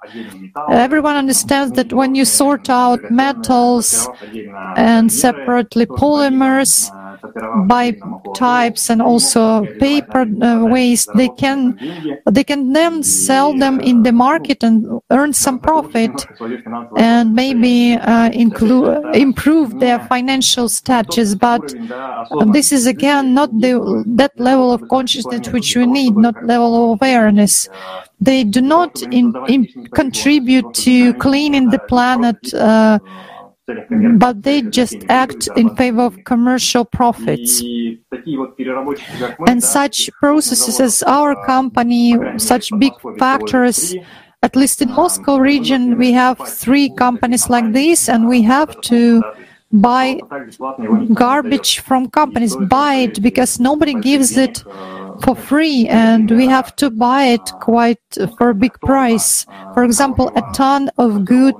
[0.71, 4.09] everyone understands that when you sort out metals
[4.77, 6.78] and separately polymers
[7.67, 7.97] by
[8.35, 11.61] types and also paper uh, waste they can
[12.31, 16.13] they can then sell them in the market and earn some profit
[16.97, 21.35] and maybe uh, include improve their financial status.
[21.35, 21.75] But
[22.53, 23.73] this is again not the
[24.21, 27.69] that level of consciousness which we need not level of awareness.
[28.21, 29.61] They do not in, in
[29.95, 32.99] contribute to cleaning the planet uh,
[34.19, 37.63] but they just act in favor of commercial profits.
[39.47, 43.95] And such processes as our company, such big factories,
[44.43, 49.23] at least in Moscow region, we have three companies like this, and we have to
[49.73, 50.21] buy
[51.15, 54.65] garbage from companies, buy it because nobody gives it
[55.23, 58.01] for free and we have to buy it quite
[58.37, 59.47] for a big price.
[59.75, 61.57] For example, a ton of good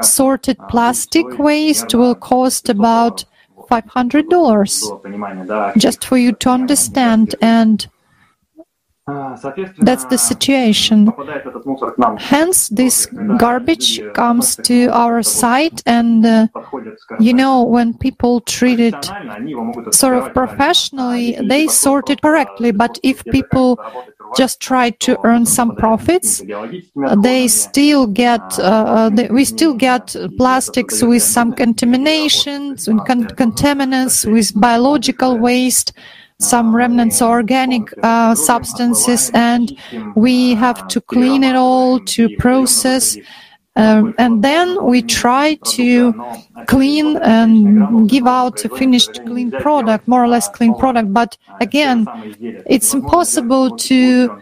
[0.00, 3.24] sorted plastic waste will cost about
[3.70, 7.86] $500 just for you to understand and
[9.78, 11.12] that's the situation.
[12.18, 13.06] Hence, this
[13.38, 16.48] garbage comes to our site, and uh,
[17.18, 19.10] you know, when people treat it
[19.92, 22.70] sort of professionally, they sort it correctly.
[22.70, 23.80] But if people
[24.36, 26.42] just try to earn some profits,
[27.22, 34.52] they still get uh, they, we still get plastics with some contaminations, con- contaminants, with
[34.60, 35.92] biological waste
[36.40, 39.76] some remnants of organic uh, substances, and
[40.14, 43.16] we have to clean it all to process.
[43.74, 46.12] Um, and then we try to
[46.66, 51.12] clean and give out a finished clean product, more or less clean product.
[51.12, 52.06] But again,
[52.66, 54.40] it's impossible to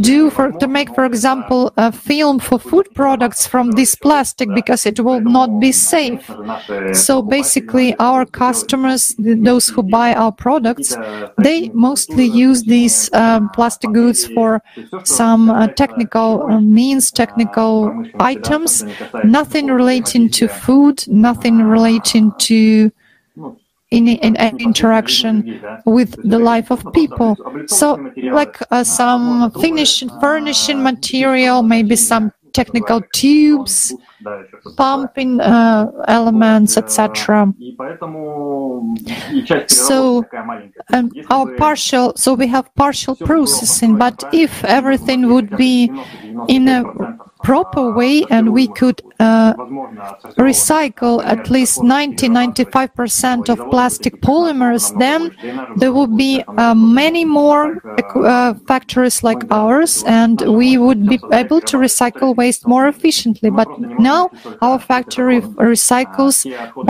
[0.00, 4.84] do for to make, for example, a film for food products from this plastic because
[4.84, 6.28] it will not be safe.
[6.92, 10.96] So basically, our customers, those who buy our products,
[11.38, 14.62] they mostly use these um, plastic goods for
[15.04, 18.84] some uh, technical uh, means, technical items,
[19.24, 22.90] nothing relating to food, nothing relating to
[23.90, 27.36] in, an interaction with the life of people.
[27.66, 33.94] So, like uh, some finishing, furnishing material, maybe some technical tubes,
[34.76, 37.52] pumping uh, elements, etc.
[39.66, 40.24] So,
[40.92, 45.90] um, our partial, so we have partial processing, but if everything would be
[46.48, 46.84] in a
[47.42, 49.54] proper way and we could uh,
[50.36, 55.34] recycle at least 90-95% of plastic polymers, then
[55.76, 57.80] there would be uh, many more
[58.14, 63.50] uh, factories like ours and we would be able to recycle waste more efficiently.
[63.50, 63.68] But
[64.12, 64.30] now
[64.60, 65.40] our factory
[65.70, 66.36] recycles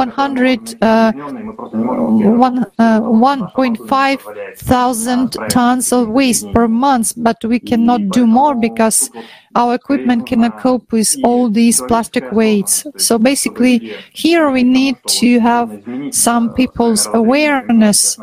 [0.03, 8.55] 100, uh, 1.5 uh, thousand tons of waste per month, but we cannot do more
[8.55, 9.11] because
[9.55, 12.87] our equipment cannot cope with all these plastic weights.
[12.97, 18.19] So basically, here we need to have some people's awareness,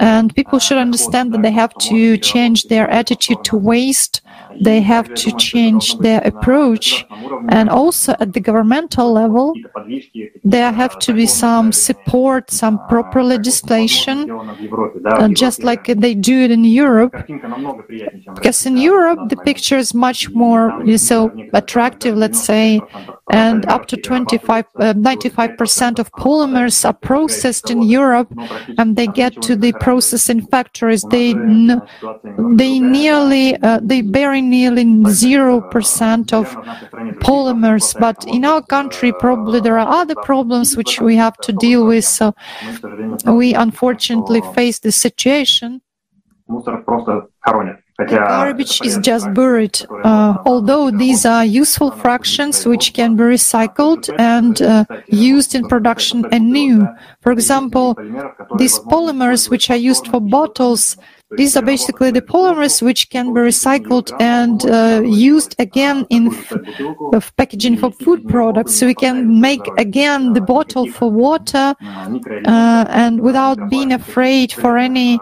[0.00, 4.20] and people should understand that they have to change their attitude to waste
[4.60, 7.04] they have to change their approach.
[7.48, 9.54] And also at the governmental level,
[10.44, 14.30] there have to be some support, some proper legislation,
[15.06, 17.14] uh, just like they do it in Europe.
[18.34, 20.65] Because in Europe, the picture is much more
[20.96, 22.80] so attractive, let's say,
[23.30, 28.32] and up to 25, uh, 95% of polymers are processed in Europe,
[28.78, 31.02] and they get to the processing factories.
[31.10, 31.34] They
[32.54, 36.46] they nearly uh, they bury nearly zero percent of
[37.20, 37.98] polymers.
[37.98, 42.04] But in our country, probably there are other problems which we have to deal with.
[42.04, 42.34] So
[43.26, 45.82] we unfortunately face this situation.
[47.98, 54.14] The garbage is just buried, uh, although these are useful fractions which can be recycled
[54.18, 56.86] and uh, used in production anew.
[57.22, 57.94] For example,
[58.58, 60.98] these polymers which are used for bottles,
[61.38, 66.30] these are basically the polymers which can be recycled and uh, used again in
[67.38, 68.76] packaging for food products.
[68.76, 74.76] So we can make again the bottle for water uh, and without being afraid for
[74.76, 75.18] any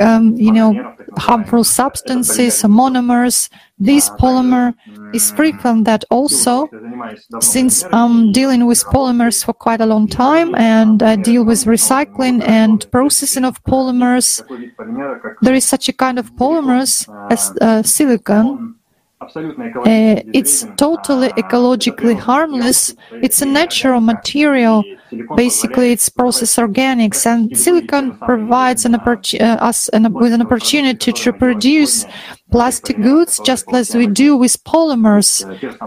[0.00, 3.48] um, you know, harmful substances, monomers.
[3.78, 4.74] This polymer
[5.14, 6.68] is frequent that also.
[7.40, 12.42] Since I'm dealing with polymers for quite a long time and I deal with recycling
[12.46, 14.42] and processing of polymers,
[15.42, 18.87] there is such a kind of polymers as uh, silicon uh,
[20.32, 22.94] it's totally ecologically harmless.
[23.10, 24.84] It's a natural material.
[25.36, 31.32] Basically, it's processed organics, and silicon provides an uh, us an, with an opportunity to
[31.32, 32.04] produce
[32.50, 35.30] plastic goods, just as we do with polymers,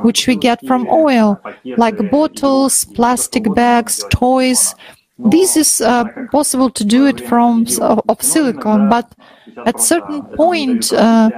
[0.03, 1.39] which we get from oil,
[1.77, 4.73] like bottles, plastic bags, toys.
[5.19, 9.13] This is uh, possible to do it from of silicon, but
[9.65, 10.91] at certain point.
[10.91, 11.29] Uh,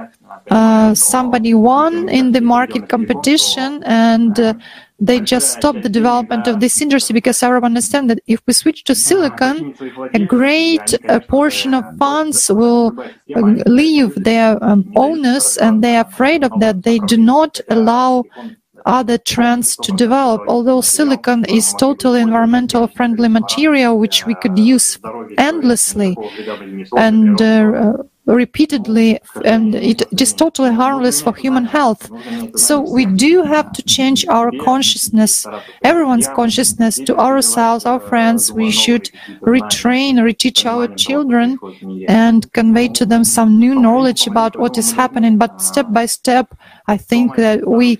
[0.50, 4.54] uh, somebody won in the market competition and uh,
[5.00, 8.84] they just stopped the development of this industry because everyone understands that if we switch
[8.84, 9.74] to silicon,
[10.14, 12.94] a great uh, portion of funds will
[13.34, 16.84] uh, leave their um, owners and they are afraid of that.
[16.84, 18.24] They do not allow
[18.86, 20.42] other trends to develop.
[20.46, 24.98] Although silicon is totally environmental friendly material which we could use
[25.38, 26.16] endlessly
[26.96, 27.94] and uh,
[28.26, 32.10] repeatedly and it is totally harmless for human health.
[32.56, 35.48] So we do have to change our consciousness
[35.82, 38.50] everyone's consciousness to ourselves our friends.
[38.52, 39.10] We should
[39.46, 41.60] retrain reteach our children
[42.06, 45.38] and convey to them some new knowledge about what is happening.
[45.38, 46.54] But step by step
[46.86, 47.96] i think that we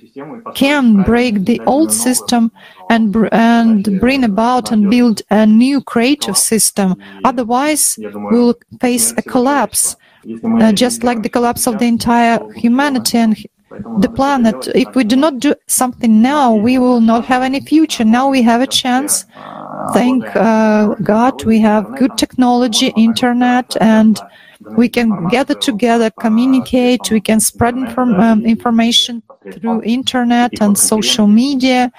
[0.55, 2.51] can break the old system
[2.91, 6.95] and and bring about and build a new creative system.
[7.24, 7.99] otherwise
[8.30, 9.97] we'll face a collapse
[10.61, 13.37] uh, just like the collapse of the entire humanity and
[13.99, 14.68] the planet.
[14.74, 18.05] If we do not do something now, we will not have any future.
[18.05, 19.26] Now we have a chance.
[19.93, 24.20] Thank uh, God we have good technology, internet, and
[24.76, 31.26] we can gather together, communicate, we can spread inform- um, information through internet and social
[31.26, 31.92] media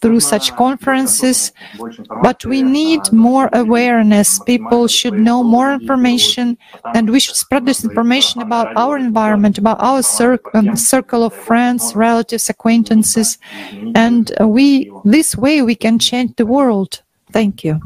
[0.00, 1.52] through such conferences,
[2.22, 4.38] but we need more awareness.
[4.38, 6.56] People should know more information,
[6.94, 11.34] and we should spread this information about our environment, about our cir- um, circle of
[11.34, 13.36] friends, relatives, acquaintances,
[13.94, 17.02] and we this way we can change the world.
[17.30, 17.80] Thank you.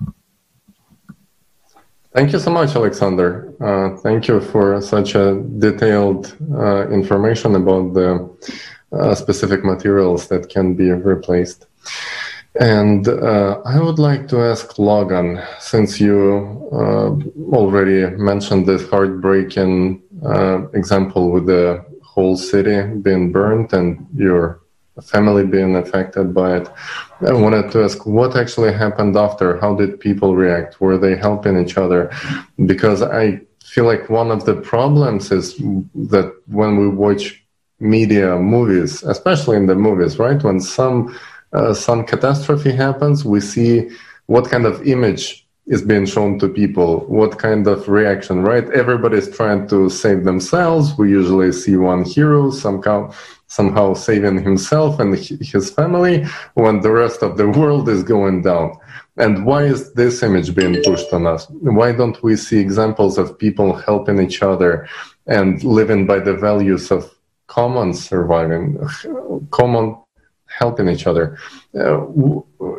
[2.15, 3.53] Thank you so much, Alexander.
[3.61, 8.31] Uh, thank you for such a detailed uh, information about the
[8.93, 11.67] uh, specific materials that can be replaced.
[12.61, 17.11] And uh, I would like to ask Logan, since you uh,
[17.53, 24.61] already mentioned this heartbreaking uh, example with the whole city being burned and your
[25.03, 26.69] family being affected by it.
[27.27, 29.59] I wanted to ask what actually happened after?
[29.61, 30.81] How did people react?
[30.81, 32.11] Were they helping each other?
[32.65, 37.45] Because I feel like one of the problems is that when we watch
[37.81, 40.43] media movies, especially in the movies, right?
[40.43, 41.19] When some
[41.53, 43.89] uh, some catastrophe happens, we see
[44.27, 48.69] what kind of image is being shown to people, what kind of reaction, right?
[48.73, 50.97] Everybody's trying to save themselves.
[50.99, 53.15] We usually see one hero some somehow
[53.55, 55.11] somehow saving himself and
[55.53, 56.25] his family
[56.55, 58.69] when the rest of the world is going down.
[59.17, 61.47] And why is this image being pushed on us?
[61.79, 64.89] Why don't we see examples of people helping each other
[65.37, 67.01] and living by the values of
[67.47, 68.65] common surviving,
[69.51, 69.87] common
[70.61, 71.39] helping each other?
[71.79, 72.01] Uh,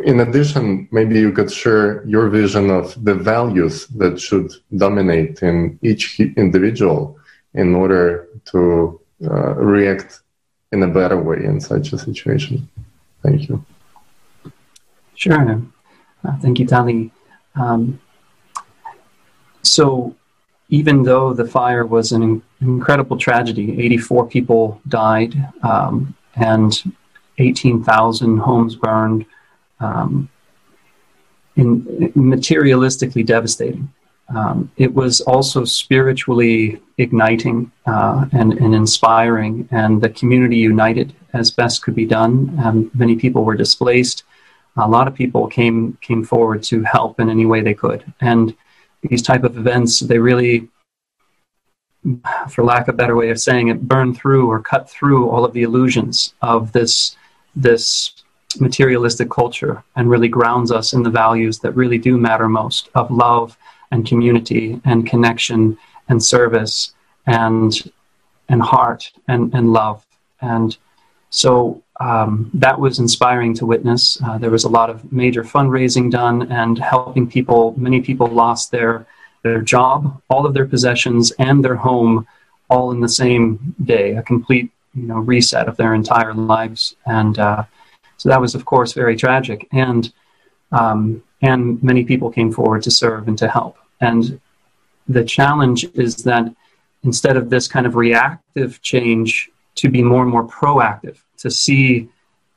[0.04, 5.80] in addition, maybe you could share your vision of the values that should dominate in
[5.82, 7.18] each individual
[7.54, 10.22] in order to uh, react
[10.76, 12.68] in a better way in such a situation.
[13.24, 13.66] Thank you.
[15.16, 15.62] Sure.
[16.24, 17.12] Uh, thank you, Tali.
[17.56, 18.00] Um,
[19.64, 20.16] so,
[20.70, 26.94] even though the fire was an incredible tragedy, 84 people died um, and
[27.38, 29.26] 18,000 homes burned,
[29.80, 30.30] um,
[31.56, 31.84] in,
[32.16, 33.92] materialistically devastating.
[34.30, 41.52] Um, it was also spiritually igniting uh, and, and, inspiring, and the community united as
[41.52, 42.58] best could be done.
[42.64, 44.24] Um, many people were displaced.
[44.78, 48.54] A lot of people came came forward to help in any way they could, and
[49.04, 50.68] these type of events they really,
[52.50, 55.46] for lack of a better way of saying it, burn through or cut through all
[55.46, 57.16] of the illusions of this
[57.56, 58.12] this
[58.60, 63.12] materialistic culture and really grounds us in the values that really do matter most of
[63.12, 63.58] love
[63.92, 65.78] and community and connection
[66.10, 66.94] and service
[67.26, 67.92] and
[68.50, 70.06] and heart and, and love.
[70.42, 70.78] And
[71.30, 74.22] so um, that was inspiring to witness.
[74.24, 77.74] Uh, there was a lot of major fundraising done and helping people.
[77.78, 79.06] Many people lost their
[79.44, 82.28] their job, all of their possessions, and their home,
[82.70, 84.16] all in the same day.
[84.16, 86.96] A complete you know reset of their entire lives.
[87.06, 87.64] And uh,
[88.18, 89.68] so that was, of course, very tragic.
[89.72, 90.12] And
[90.72, 93.78] um, and many people came forward to serve and to help.
[94.02, 94.40] And
[95.08, 96.46] the challenge is that
[97.04, 102.10] instead of this kind of reactive change, to be more and more proactive, to see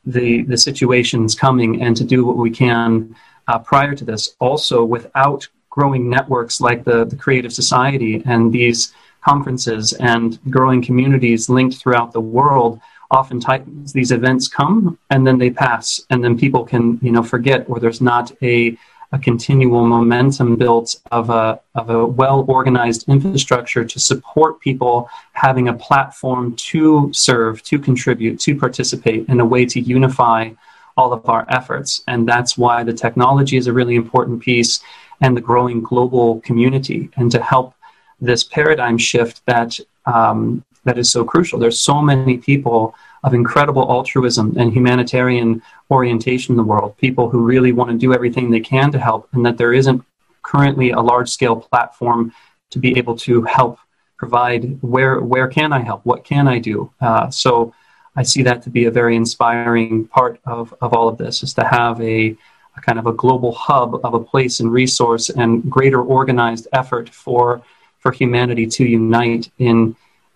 [0.06, 3.14] the, the situations coming and to do what we can
[3.48, 4.36] uh, prior to this.
[4.38, 11.48] Also, without growing networks like the, the Creative Society and these conferences and growing communities
[11.48, 12.80] linked throughout the world,
[13.10, 17.64] oftentimes these events come and then they pass and then people can you know forget
[17.68, 18.76] or there's not a
[19.12, 25.68] a continual momentum built of a, of a well organized infrastructure to support people having
[25.68, 30.50] a platform to serve, to contribute, to participate in a way to unify
[30.96, 32.02] all of our efforts.
[32.08, 34.80] And that's why the technology is a really important piece
[35.20, 37.74] and the growing global community and to help
[38.20, 41.58] this paradigm shift that um, that is so crucial.
[41.58, 45.60] There's so many people of incredible altruism and humanitarian
[45.90, 49.28] orientation in the world, people who really want to do everything they can to help,
[49.32, 50.02] and that there isn't
[50.42, 52.32] currently a large scale platform
[52.70, 53.78] to be able to help
[54.16, 56.00] provide where where can I help?
[56.04, 56.90] What can I do?
[57.00, 57.74] Uh, so
[58.16, 61.54] I see that to be a very inspiring part of, of all of this is
[61.54, 62.36] to have a,
[62.76, 67.08] a kind of a global hub of a place and resource and greater organized effort
[67.10, 67.62] for
[68.00, 69.94] for humanity to unite in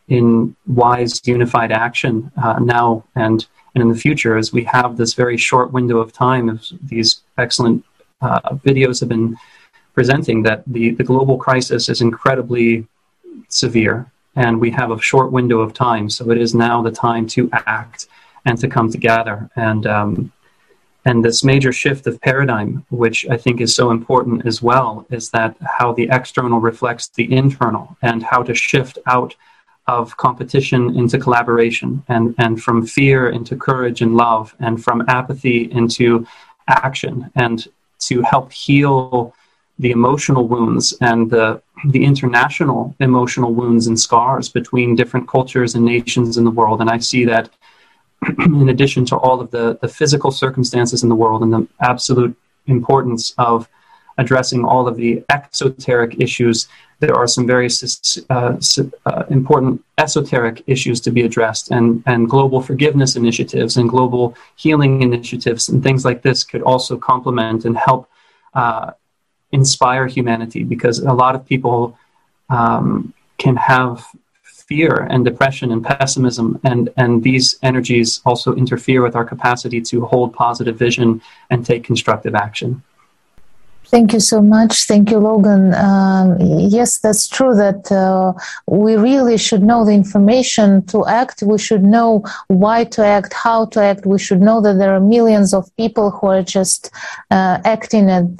[0.08, 5.14] in wise, unified action uh, now and, and in the future as we have this
[5.14, 7.84] very short window of time as these excellent
[8.20, 9.36] uh, videos have been
[9.94, 12.86] presenting that the, the global crisis is incredibly
[13.48, 16.08] severe and we have a short window of time.
[16.08, 18.06] So it is now the time to act
[18.44, 19.50] and to come together.
[19.56, 20.32] And um,
[21.04, 25.30] and this major shift of paradigm, which I think is so important as well, is
[25.30, 29.34] that how the external reflects the internal and how to shift out
[29.86, 35.70] of competition into collaboration and, and from fear into courage and love and from apathy
[35.72, 36.26] into
[36.68, 37.66] action and
[37.98, 39.34] to help heal
[39.78, 45.84] the emotional wounds and the, the international emotional wounds and scars between different cultures and
[45.84, 46.80] nations in the world.
[46.80, 47.50] And I see that
[48.38, 52.36] in addition to all of the, the physical circumstances in the world and the absolute
[52.66, 53.68] importance of
[54.18, 56.68] addressing all of the exoteric issues,
[57.00, 57.68] there are some very
[58.30, 58.56] uh,
[59.06, 65.02] uh, important esoteric issues to be addressed, and, and global forgiveness initiatives and global healing
[65.02, 68.08] initiatives and things like this could also complement and help
[68.54, 68.92] uh,
[69.50, 71.98] inspire humanity because a lot of people
[72.50, 74.06] um, can have
[74.44, 80.04] fear and depression and pessimism, and, and these energies also interfere with our capacity to
[80.06, 82.82] hold positive vision and take constructive action.
[83.92, 84.84] Thank you so much.
[84.84, 85.74] Thank you, Logan.
[85.74, 88.32] Um, yes, that's true that uh,
[88.66, 91.42] we really should know the information to act.
[91.42, 94.06] We should know why to act, how to act.
[94.06, 96.90] We should know that there are millions of people who are just
[97.30, 98.38] uh, acting at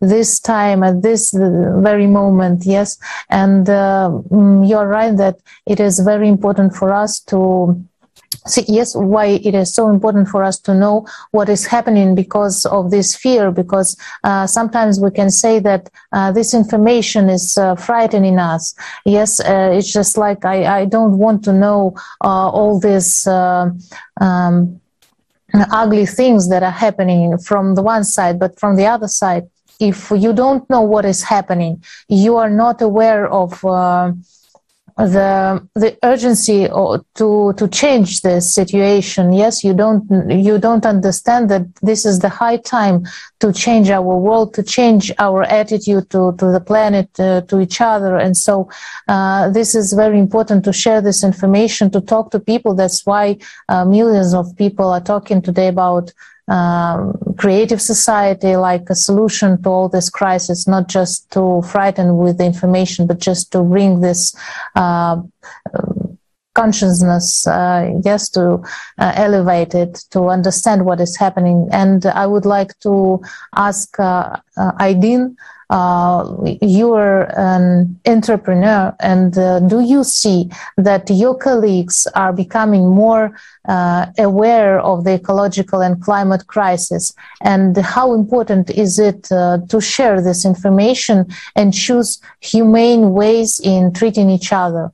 [0.00, 2.66] this time, at this very moment.
[2.66, 2.98] Yes.
[3.30, 7.80] And uh, mm, you're right that it is very important for us to
[8.46, 12.64] See, yes, why it is so important for us to know what is happening because
[12.66, 17.76] of this fear, because uh, sometimes we can say that uh, this information is uh,
[17.76, 18.74] frightening us.
[19.04, 23.26] Yes, uh, it's just like I, I don't want to know uh, all this.
[23.26, 23.70] Uh,
[24.20, 24.80] um,
[25.70, 29.46] ugly things that are happening from the one side, but from the other side,
[29.80, 33.62] if you don't know what is happening, you are not aware of
[35.06, 36.68] the the urgency
[37.14, 39.32] to to change the situation.
[39.32, 43.04] Yes you don't you don't understand that this is the high time
[43.40, 47.80] to change our world to change our attitude to to the planet uh, to each
[47.80, 48.16] other.
[48.16, 48.68] And so
[49.08, 52.74] uh, this is very important to share this information to talk to people.
[52.74, 53.38] That's why
[53.68, 56.12] uh, millions of people are talking today about
[56.52, 62.36] um, creative society like a solution to all this crisis, not just to frighten with
[62.38, 64.36] the information, but just to bring this
[64.76, 65.16] uh,
[66.54, 68.62] consciousness, uh, yes, to
[68.98, 71.68] uh, elevate it, to understand what is happening.
[71.72, 73.22] And I would like to
[73.56, 75.34] ask uh, uh Aydin,
[75.71, 83.37] you're an entrepreneur, and uh, do you see that your colleagues are becoming more
[83.67, 87.13] uh, aware of the ecological and climate crisis?
[87.41, 93.93] And how important is it uh, to share this information and choose humane ways in
[93.93, 94.91] treating each other?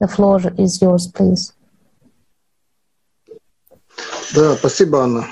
[0.00, 1.52] The floor is yours, please.
[4.34, 5.26] Да, спасибо, Анна.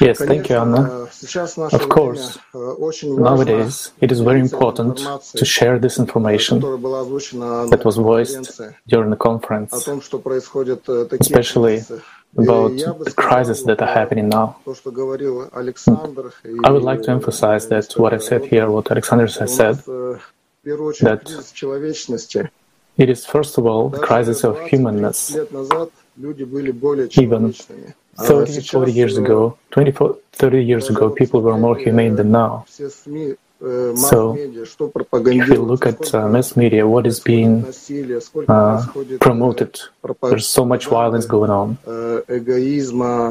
[0.00, 1.08] Yes, thank you, Anna.
[1.78, 2.38] Of course,
[3.04, 4.96] nowadays it is very important
[5.40, 9.72] to share this information that was voiced during the conference,
[11.26, 11.82] especially
[12.38, 12.70] about
[13.04, 14.56] the crises that are happening now.
[16.64, 19.76] I would like to emphasize that what I said here, what Alexander has said,
[21.10, 21.24] that
[22.96, 25.36] it is first of all the crisis of humanness.
[27.24, 27.54] Even
[28.26, 29.92] 30, 40 years ago, 20,
[30.32, 32.64] 30 years ago, people were more humane than now.
[33.96, 37.66] So, if you look at uh, mass media, what is being
[38.48, 38.86] uh,
[39.20, 39.78] promoted,
[40.22, 41.76] there's so much violence going on.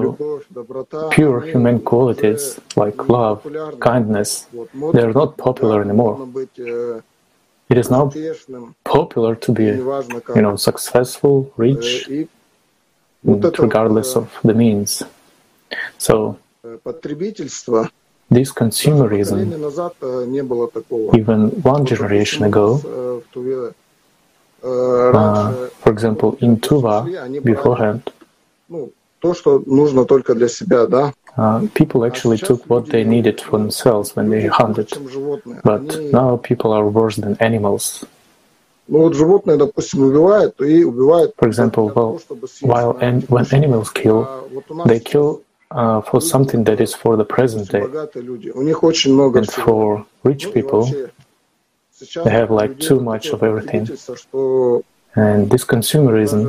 [1.11, 3.43] pure human qualities like love,
[3.79, 4.47] kindness,
[4.93, 6.27] they are not popular anymore.
[7.69, 8.11] It is now
[8.83, 9.65] popular to be,
[10.35, 12.07] you know, successful, rich,
[13.23, 15.01] regardless of the means.
[15.97, 16.37] So,
[18.29, 19.37] this consumerism,
[21.13, 22.67] even one generation ago,
[24.63, 26.95] uh, for example, in Tuva
[27.43, 28.01] beforehand,
[31.37, 34.89] uh, people actually took what they needed for themselves when they hunted.
[35.63, 38.05] But now people are worse than animals.
[38.87, 39.11] For
[41.51, 42.21] example, well,
[42.61, 44.49] while an, when animals kill,
[44.85, 47.81] they kill uh, for something that is for the present day.
[47.81, 51.09] And for rich people,
[52.23, 53.87] they have like too much of everything.
[55.17, 56.41] And this consumerism,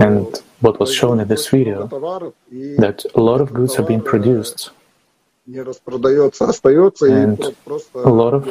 [0.00, 4.70] and what was shown in this video, that a lot of goods have been produced,
[5.46, 5.58] and
[7.94, 8.44] a lot of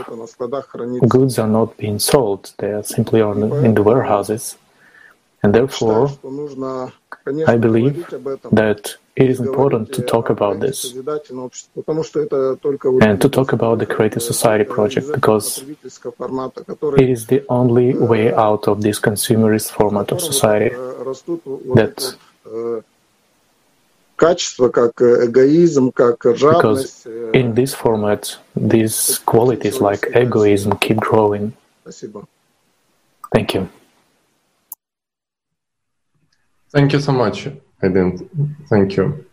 [1.09, 4.57] goods are not being sold, they are simply on, in the warehouses.
[5.43, 6.09] And therefore,
[7.47, 8.07] I believe
[8.51, 10.78] that it is important to talk about this
[13.07, 15.45] and to talk about the Creative Society project because
[17.03, 20.74] it is the only way out of this consumerist format of society
[21.80, 21.97] that
[26.26, 31.53] because in this format, these qualities like egoism keep growing.
[33.34, 33.70] Thank you.
[36.72, 37.47] Thank you so much.
[37.82, 38.27] Aydin.
[38.67, 39.25] Thank you.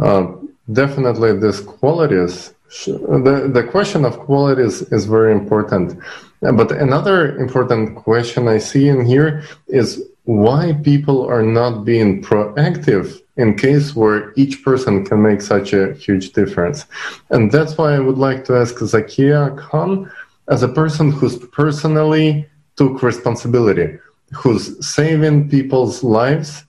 [0.00, 0.32] Uh,
[0.72, 2.54] definitely, these qualities.
[2.86, 5.98] The the question of qualities is very important.
[6.40, 13.20] But another important question I see in here is why people are not being proactive
[13.36, 16.86] in case where each person can make such a huge difference.
[17.30, 20.10] And that's why I would like to ask Zakia Khan,
[20.48, 23.98] as a person who's personally took responsibility,
[24.32, 26.64] who's saving people's lives,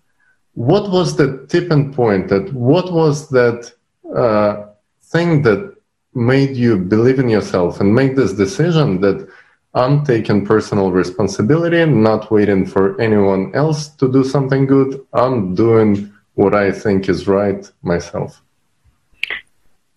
[0.55, 3.71] what was the tipping point that what was that
[4.15, 4.65] uh,
[5.03, 5.75] thing that
[6.13, 9.27] made you believe in yourself and make this decision that
[9.75, 15.05] I'm taking personal responsibility, and not waiting for anyone else to do something good.
[15.11, 18.41] I'm doing what I think is right myself.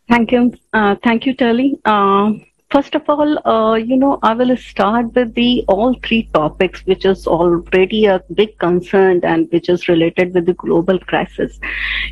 [0.08, 0.52] Thank you.
[0.72, 1.78] Uh, thank you, Turley.
[1.84, 2.32] Uh,
[2.70, 7.06] First of all, uh, you know, I will start with the all three topics, which
[7.06, 11.58] is already a big concern and which is related with the global crisis.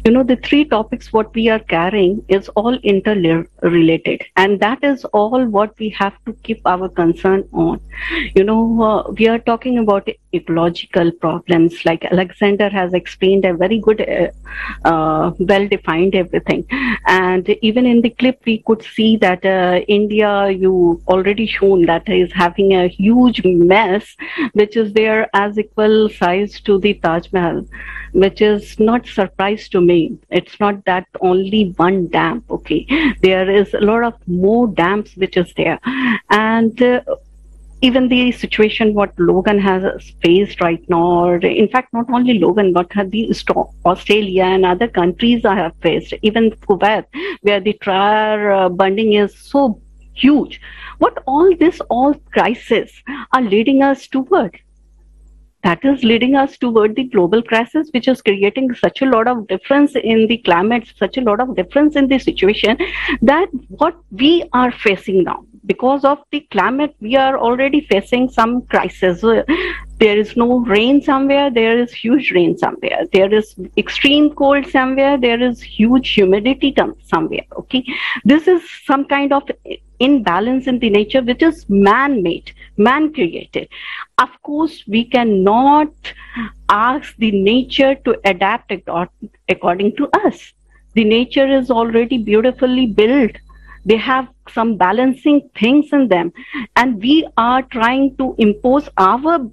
[0.07, 5.04] You know, the three topics what we are carrying is all interrelated, and that is
[5.07, 7.78] all what we have to keep our concern on.
[8.34, 13.78] You know, uh, we are talking about ecological problems, like Alexander has explained a very
[13.78, 14.30] good, uh,
[14.88, 16.66] uh well-defined everything,
[17.07, 19.80] and even in the clip we could see that uh,
[20.51, 24.16] You already shown that is having a huge mess,
[24.53, 27.66] which is there as equal size to the Taj Mahal,
[28.12, 30.18] which is not surprise to me.
[30.30, 32.44] It's not that only one dam.
[32.51, 32.86] Okay,
[33.22, 35.78] there is a lot of more dams which is there,
[36.30, 36.82] and.
[36.82, 37.01] Uh,
[37.82, 39.82] even the situation what Logan has
[40.22, 43.34] faced right now, or in fact, not only Logan, but the
[43.84, 47.05] Australia and other countries I have faced, even Kuwait,
[47.42, 49.80] where the trial uh, bunding is so
[50.16, 50.60] huge.
[50.98, 52.92] What all this, all crisis
[53.32, 54.58] are leading us toward?
[55.62, 59.48] That is leading us toward the global crisis, which is creating such a lot of
[59.48, 62.78] difference in the climate, such a lot of difference in the situation
[63.22, 68.62] that what we are facing now because of the climate we are already facing some
[68.66, 69.20] crisis
[69.98, 75.18] there is no rain somewhere there is huge rain somewhere there is extreme cold somewhere
[75.18, 77.84] there is huge humidity somewhere okay
[78.24, 79.42] this is some kind of
[80.01, 83.68] imbalance in the nature which is man made man created
[84.18, 85.90] of course we cannot
[86.68, 88.72] ask the nature to adapt
[89.49, 90.53] according to us.
[90.94, 93.32] The nature is already beautifully built.
[93.84, 96.32] They have some balancing things in them.
[96.74, 99.49] And we are trying to impose our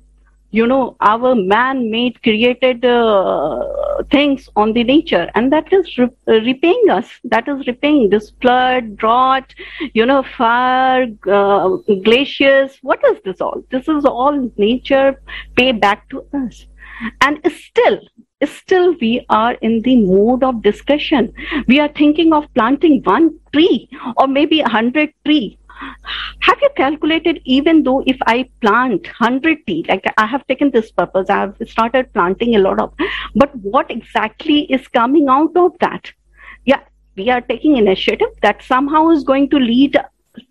[0.57, 6.39] you know our man-made created uh, things on the nature and that is re- uh,
[6.49, 7.09] repaying us.
[7.23, 9.55] That is repaying this flood drought
[9.93, 11.69] you know fire uh,
[12.03, 12.77] glaciers.
[12.81, 13.63] What is this all?
[13.71, 15.19] This is all nature
[15.55, 16.65] pay back to us.
[17.21, 17.99] And still
[18.45, 21.33] still we are in the mode of discussion.
[21.67, 25.57] We are thinking of planting one tree or maybe a hundred tree
[26.39, 30.91] have you calculated even though if i plant 100 tree like i have taken this
[30.91, 32.93] purpose i have started planting a lot of
[33.35, 36.11] but what exactly is coming out of that?
[36.65, 36.81] Yeah
[37.15, 39.97] we are taking initiative that somehow is going to lead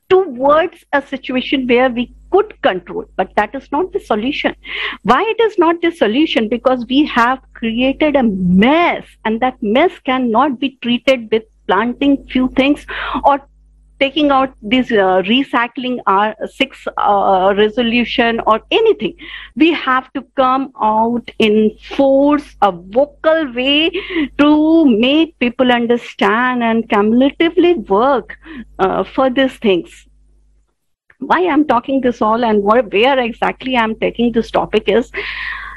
[0.08, 4.54] towards a situation where we could control but that is not the solution.
[5.02, 6.48] Why it is not the solution?
[6.48, 12.48] Because we have created a mess and that mess cannot be treated with planting few
[12.50, 12.86] things
[13.24, 13.40] or
[14.02, 19.14] taking out this uh, recycling our six uh, resolution or anything.
[19.54, 21.58] We have to come out in
[21.96, 23.90] force a vocal way
[24.38, 28.38] to make people understand and cumulatively work
[28.78, 30.06] uh, for these things.
[31.30, 35.12] Why i'm talking this all and where, where exactly i'm taking this topic is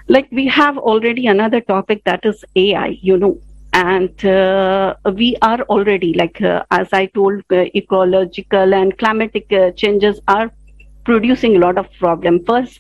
[0.08, 3.38] like we have already another topic that is ai you know
[3.76, 9.72] and uh, we are already like uh, as i told uh, ecological and climatic uh,
[9.72, 10.50] changes are
[11.06, 12.44] producing a lot of problem.
[12.46, 12.80] First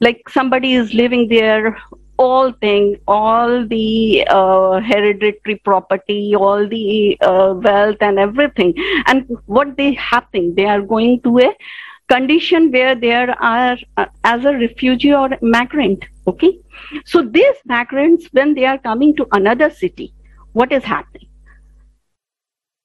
[0.00, 1.78] like somebody is living there
[2.18, 8.74] all thing all the uh, hereditary property all the uh, wealth and everything.
[9.06, 11.54] And what they happen they are going to a
[12.08, 13.76] condition where there are
[14.24, 16.58] as a refugee or migrant okay?
[17.04, 20.14] So these migrants when they are coming to another city
[20.56, 21.28] what is happening?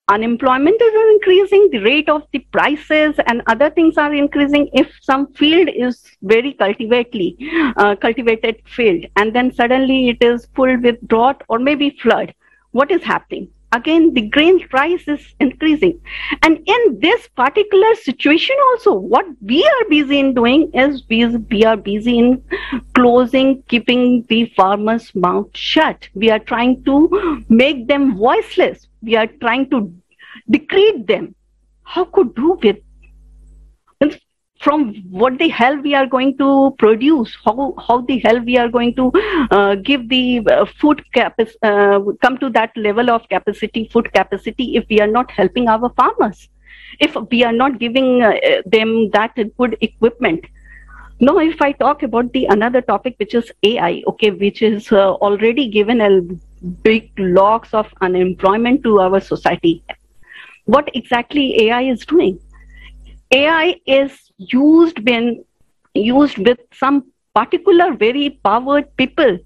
[0.09, 4.69] Unemployment is increasing the rate of the prices and other things are increasing.
[4.74, 7.30] If some field is very cultivatedly
[7.78, 12.34] uh, cultivated field and then suddenly it is full with drought or maybe flood
[12.72, 15.99] what is happening again the grain price is increasing.
[16.41, 21.63] And in this particular situation also what we are busy in doing is we, we
[21.63, 22.43] are busy in
[22.93, 26.07] closing keeping the farmers mouth shut.
[26.13, 28.88] We are trying to make them voiceless.
[29.01, 29.93] We are trying to
[30.49, 31.36] decrete them.
[31.84, 32.78] How could do with
[34.62, 38.70] from what the hell we are going to produce how how the hell we are
[38.78, 39.12] going to
[39.57, 40.24] uh, give the
[40.55, 45.12] uh, food cap uh, come to that level of capacity food capacity if we are
[45.20, 46.47] not helping our farmers.
[46.99, 48.34] If we are not giving uh,
[48.66, 50.45] them that good equipment.
[51.28, 55.01] Now if i talk about the another topic which is ai okay which is uh,
[55.28, 56.22] already given a
[56.88, 59.76] big loss of unemployment to our society.
[60.66, 62.39] What exactly ai is doing
[63.32, 65.44] AI is used when
[65.94, 69.38] used with some particular very powered people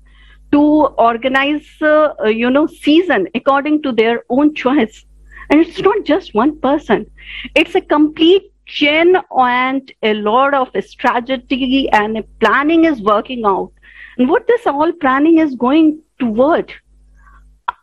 [0.52, 0.62] to
[1.10, 5.06] organize uh, uh, you know season according to their own choice.
[5.50, 7.06] And it's not just one person.
[7.54, 13.72] It's a complete chain and a lot of strategy and planning is working out.
[14.18, 16.74] And what this all planning is going toward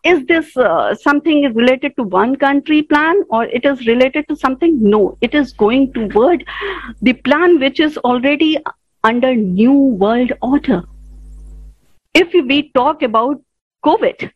[0.04, 4.82] is this uh, something related to one country plan or it is related to something?
[4.82, 6.44] No it is going toward
[7.00, 8.58] the plan which is already
[9.04, 10.82] under new world order.
[12.14, 13.40] If we talk about
[13.84, 14.30] covid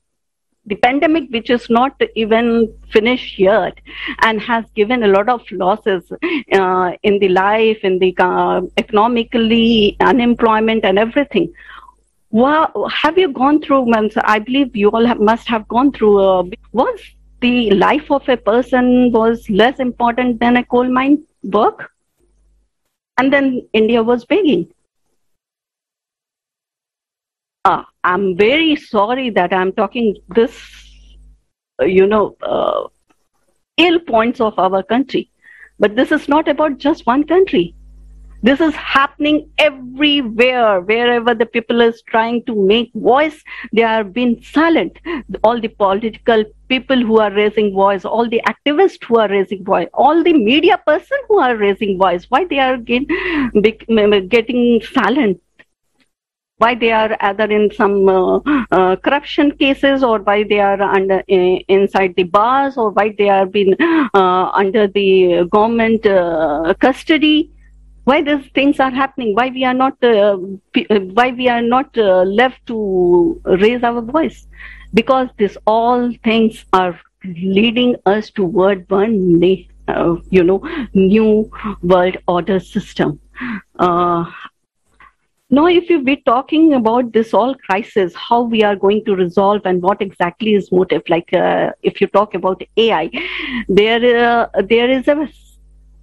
[0.66, 3.78] the pandemic which is not even finished yet
[4.22, 6.10] and has given a lot of losses
[6.52, 11.52] uh, in the life in the uh, economically unemployment and everything
[12.36, 13.90] well, have you gone through,
[14.22, 17.00] I believe you all have, must have gone through, uh, was
[17.40, 21.90] the life of a person was less important than a coal mine work?
[23.16, 24.68] And then India was begging.
[27.64, 30.54] Uh, I'm very sorry that I'm talking this,
[31.80, 32.88] uh, you know, uh,
[33.78, 35.30] ill points of our country.
[35.78, 37.74] But this is not about just one country.
[38.46, 43.42] This is happening everywhere, wherever the people is trying to make voice,
[43.72, 45.00] they are being silent.
[45.42, 49.88] All the political people who are raising voice, all the activists who are raising voice,
[49.92, 53.08] all the media person who are raising voice, why they are getting,
[54.28, 55.40] getting silent?
[56.58, 58.38] why they are either in some uh,
[58.70, 63.28] uh, corruption cases or why they are under uh, inside the bars or why they
[63.28, 63.74] are being
[64.14, 67.50] uh, under the government uh, custody
[68.06, 69.34] why these things are happening?
[69.34, 70.38] Why we are not uh,
[70.90, 74.46] uh, why we are not uh, left to raise our voice?
[74.94, 79.42] Because this all things are leading us toward one
[79.88, 80.60] uh, you know
[80.94, 81.50] new
[81.82, 83.18] world order system.
[83.78, 84.24] Uh,
[85.50, 89.62] now if you be talking about this all crisis how we are going to resolve
[89.64, 93.08] and what exactly is motive like uh, if you talk about ai
[93.68, 95.28] there there is a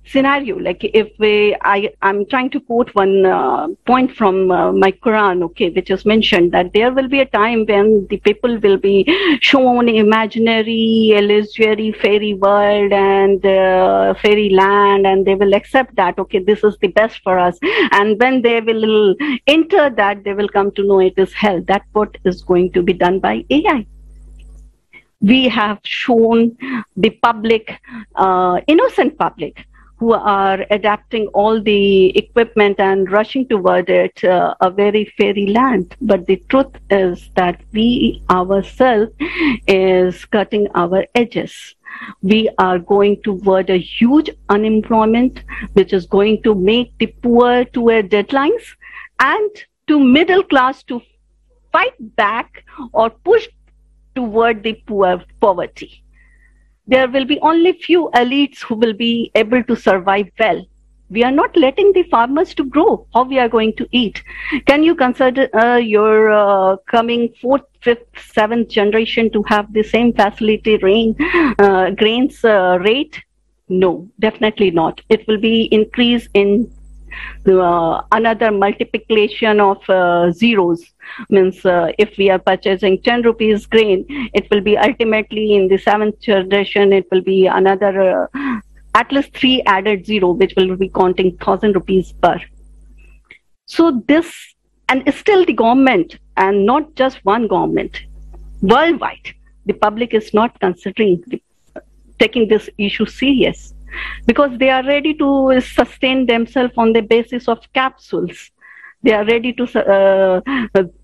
[0.06, 4.92] scenario like if we, i i'm trying to quote one uh, point from uh, my
[4.92, 8.78] quran okay which is mentioned that there will be a time when the people will
[8.78, 9.06] be
[9.42, 16.40] shown imaginary illusory fairy world and uh, fairy land and they will accept that okay
[16.40, 17.58] this is the best for us.
[17.92, 19.16] And when they will
[19.48, 21.62] enter that they will come to know it is hell.
[21.68, 23.86] That what is going to be done by ai
[25.22, 26.58] we have shown
[26.98, 27.80] the public
[28.16, 29.66] uh, innocent public
[30.04, 35.96] who are adapting all the equipment and rushing toward it uh, a very fairy land.
[36.02, 39.14] But the truth is that we ourselves
[39.66, 41.54] is cutting our edges.
[42.22, 45.42] We are going toward a huge unemployment,
[45.72, 48.76] which is going to make the poor to a deadlines
[49.22, 49.52] and
[49.88, 51.02] to middle class to
[51.72, 53.48] fight back or push
[54.16, 56.04] toward the poor poverty
[56.88, 60.66] there will be only few elites who will be able to survive well.
[61.10, 63.06] We are not letting the farmers to grow.
[63.14, 64.24] How we are going to eat?
[64.66, 70.14] Can you consider uh, your uh, coming fourth fifth seventh generation to have the same
[70.14, 71.16] facility rain
[71.60, 73.22] uh, grains uh, rate?
[73.70, 75.02] No definitely not.
[75.10, 76.72] It will be increase in
[77.48, 80.84] uh, another multiplication of uh, zeros.
[81.30, 85.78] Means uh, if we are purchasing 10 rupees grain it will be ultimately in the
[85.78, 88.30] seventh generation it will be another
[88.96, 92.40] at least three added zero which will be counting 1000 rupees per.
[93.66, 94.56] So this
[94.90, 98.02] and still the government and not just one government
[98.62, 99.34] worldwide
[99.66, 101.42] the public is not considering the,
[102.20, 103.73] taking this issue serious
[104.26, 108.52] because they are ready to sustain themselves on the basis of capsules.
[109.04, 110.42] They are ready to uh,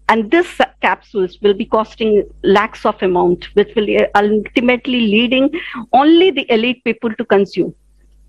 [0.07, 5.49] and this capsules will be costing lakhs of amount which will ultimately leading
[5.93, 7.73] only the elite people to consume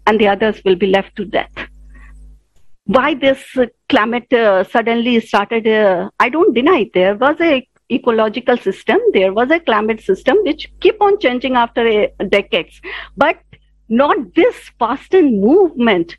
[0.06, 1.52] and the others will be left to death.
[2.84, 3.56] Why this
[3.88, 6.90] climate uh, suddenly started uh, i don't deny.
[6.92, 11.86] There was a ecological system there was a climate system which keep on changing after
[11.86, 12.80] a, decades.
[13.16, 13.38] But
[13.90, 16.16] not this fast in movement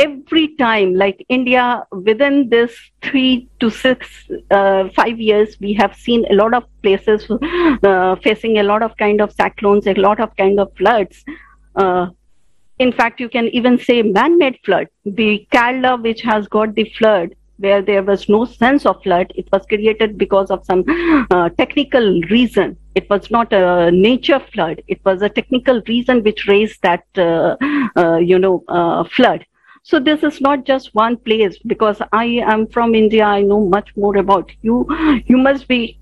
[0.00, 6.24] every time, like India, within this three to six, uh, five years, we have seen
[6.30, 7.30] a lot of places
[7.82, 11.24] uh, facing a lot of kind of cyclones, a lot of kind of floods.
[11.76, 12.06] Uh,
[12.78, 14.88] in fact, you can even say man-made flood.
[15.04, 19.46] The Kerala, which has got the flood, where there was no sense of flood, it
[19.52, 20.84] was created because of some
[21.30, 22.78] uh, technical reason.
[22.94, 24.82] It was not a nature flood.
[24.88, 27.56] It was a technical reason which raised that, uh,
[27.96, 29.44] uh, you know, uh, flood.
[29.82, 32.24] So this is not just one place because I
[32.54, 33.24] am from India.
[33.24, 34.86] I know much more about you.
[35.26, 35.98] You must be,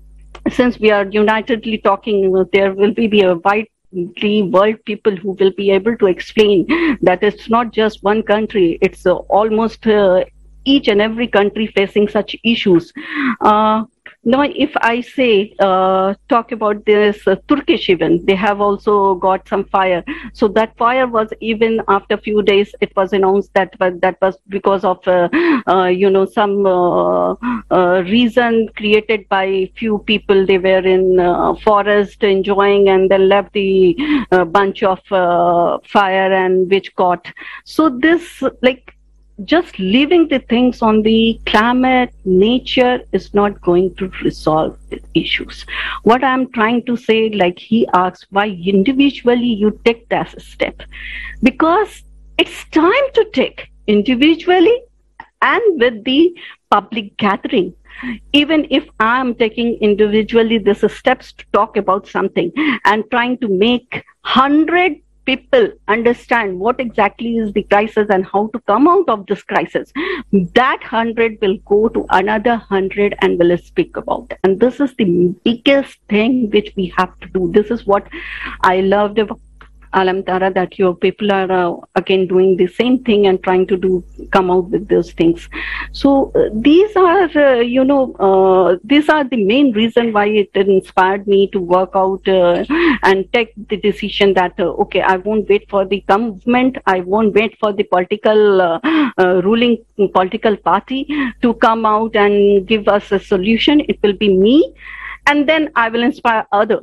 [0.49, 5.71] since we are unitedly talking, there will be a wide world people who will be
[5.71, 6.67] able to explain
[7.01, 10.23] that it's not just one country it's uh, almost uh,
[10.65, 12.93] each and every country facing such issues
[13.41, 13.83] uh,
[14.25, 19.47] now, if I say, uh, talk about this uh, Turkish even, they have also got
[19.47, 20.03] some fire.
[20.33, 24.37] So that fire was even after a few days, it was announced that that was
[24.49, 25.29] because of, uh,
[25.67, 27.35] uh you know, some uh,
[27.71, 30.45] uh, reason created by few people.
[30.45, 31.17] They were in
[31.63, 33.95] forest enjoying and then left the
[34.51, 37.31] bunch of fire and which caught.
[37.63, 38.98] So this, like,
[39.45, 45.65] just leaving the things on the climate, nature is not going to resolve the issues.
[46.03, 50.81] What I'm trying to say, like he asks, why individually you take that step?
[51.41, 52.03] Because
[52.37, 54.81] it's time to take individually
[55.41, 56.33] and with the
[56.69, 57.73] public gathering.
[58.33, 62.51] Even if I'm taking individually these steps to talk about something
[62.85, 68.59] and trying to make hundred people understand what exactly is the crisis and how to
[68.61, 69.91] come out of this crisis,
[70.59, 74.33] that 100 will go to another 100 and will speak about.
[74.43, 75.05] And this is the
[75.43, 77.51] biggest thing which we have to do.
[77.51, 78.07] This is what
[78.61, 79.39] I loved about
[79.93, 84.03] ALLATRA that your people are uh, again doing the same thing and trying to do
[84.31, 85.49] come out with those things.
[85.91, 90.51] So uh, these are uh, you know uh, these are the main reason why it
[90.55, 92.65] inspired me to work out uh,
[93.03, 97.33] and take the decision that uh, okay I won't wait for the government I won't
[97.33, 98.79] wait for the political
[99.17, 99.77] ruling
[100.13, 101.07] political party
[101.41, 103.81] to come out and give us a solution.
[103.81, 104.73] It will be me,
[105.25, 106.81] and then I will inspire other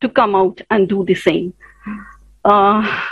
[0.00, 1.54] to come out and do the same.
[2.46, 3.02] Uh,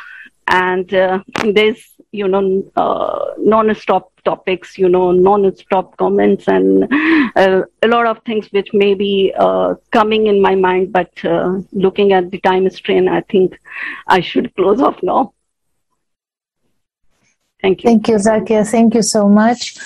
[0.47, 1.19] and uh,
[1.55, 1.83] there's
[2.13, 6.85] you know uh, non-stop topics you know non-stop comments and
[7.37, 11.59] uh, a lot of things which may be uh, coming in my mind but uh,
[11.73, 13.59] looking at the time strain i think
[14.07, 15.33] i should close off now.
[17.61, 17.89] Thank you.
[17.89, 18.71] Thank you zakia.
[18.71, 19.79] Thank you so much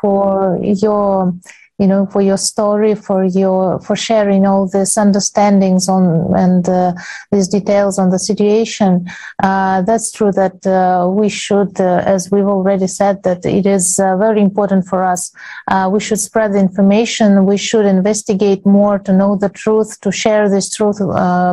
[0.00, 1.34] for your
[1.78, 6.92] you know for your story for your for sharing all these understandings on and uh,
[7.30, 9.06] these details on the situation
[9.42, 13.98] uh, that's true that uh, we should uh, as we've already said that it is
[13.98, 15.32] uh, very important for us
[15.68, 20.10] uh, we should spread the information we should investigate more to know the truth to
[20.10, 20.98] share this truth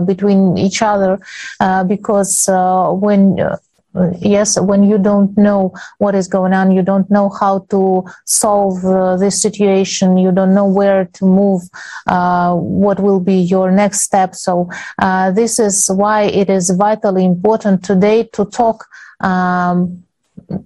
[0.06, 1.20] between each other
[1.88, 2.48] because
[3.02, 3.38] when
[4.20, 8.84] yes when you don't know what is going on you don't know how to solve
[8.86, 10.18] uh, this situation.
[10.18, 11.62] You don't know where to move
[12.08, 14.36] uh, what will be your next step.
[14.36, 14.70] So
[15.00, 18.86] uh, this is why it is vitally important today to talk
[19.20, 20.04] um,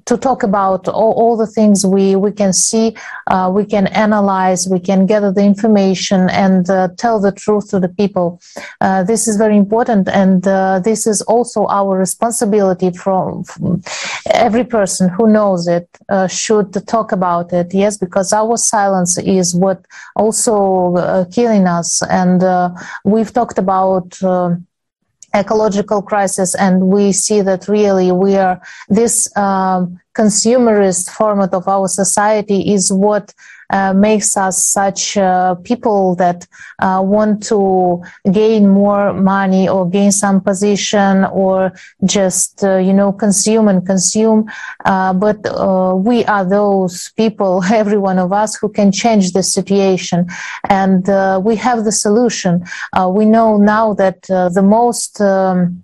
[0.06, 2.96] to talk about all, all, the things we, we can see,
[3.28, 7.80] uh, we can analyze, we can gather the information and uh, tell the truth to
[7.80, 8.42] the people.
[8.82, 13.82] Uh, this is very important, and uh, this is also our responsibility from, from
[14.32, 17.74] every person who knows it uh, should talk about it.
[17.74, 22.44] Yes, because our silence is what also uh, killing us, and
[23.04, 24.18] we've talked about
[25.36, 31.88] ecological crisis and we see that really we are this um, consumerist format of our
[31.88, 33.34] society is what
[33.70, 36.48] uh, makes us such uh, people that
[36.80, 38.02] uh, want to
[38.32, 41.74] gain more money or gain some position or
[42.06, 44.50] just uh, you know consume and consume.
[44.86, 45.38] Uh, but
[46.04, 50.28] we are those people every one of us who can change the situation.
[50.70, 51.06] And
[51.44, 52.66] we have the solution.
[53.10, 55.84] We know now that the most um,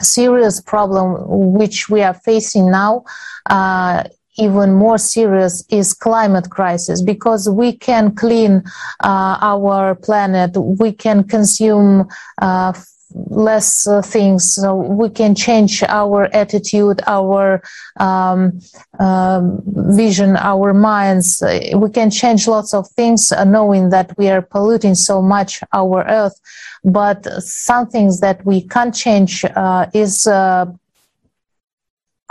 [0.00, 3.04] serious problem which we are facing now
[3.46, 4.04] uh,
[4.38, 8.62] even more serious is climate crisis because we can clean
[9.00, 12.08] uh, our planet we can consume
[12.40, 12.72] uh,
[13.14, 17.62] less uh, things so we can change our attitude our
[17.98, 18.60] um,
[18.98, 21.42] um, vision our minds.
[21.74, 26.04] We can change lots of things uh, knowing that we are polluting so much our
[26.08, 26.38] earth.
[26.84, 30.66] But some things that we can't change uh, is uh,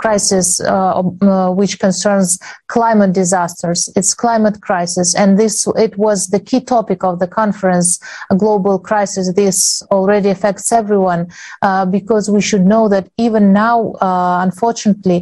[0.02, 3.80] crisis uh, uh, which concerns climate disasters.
[3.98, 5.54] It's climate crisis, and this
[5.86, 7.88] it was the key topic of the conference.
[8.34, 9.24] A global crisis.
[9.42, 11.22] This already affects everyone
[11.68, 13.76] uh, because we should know that even now,
[14.08, 15.18] uh, unfortunately,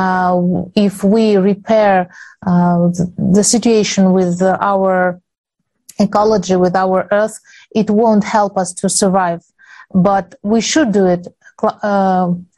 [0.00, 0.34] uh,
[0.88, 1.94] if we repair
[2.46, 2.88] uh,
[3.34, 5.20] the situation with our
[6.06, 7.36] ecology, with our Earth,
[7.80, 9.42] it won't help us to survive.
[10.08, 11.24] But we should do it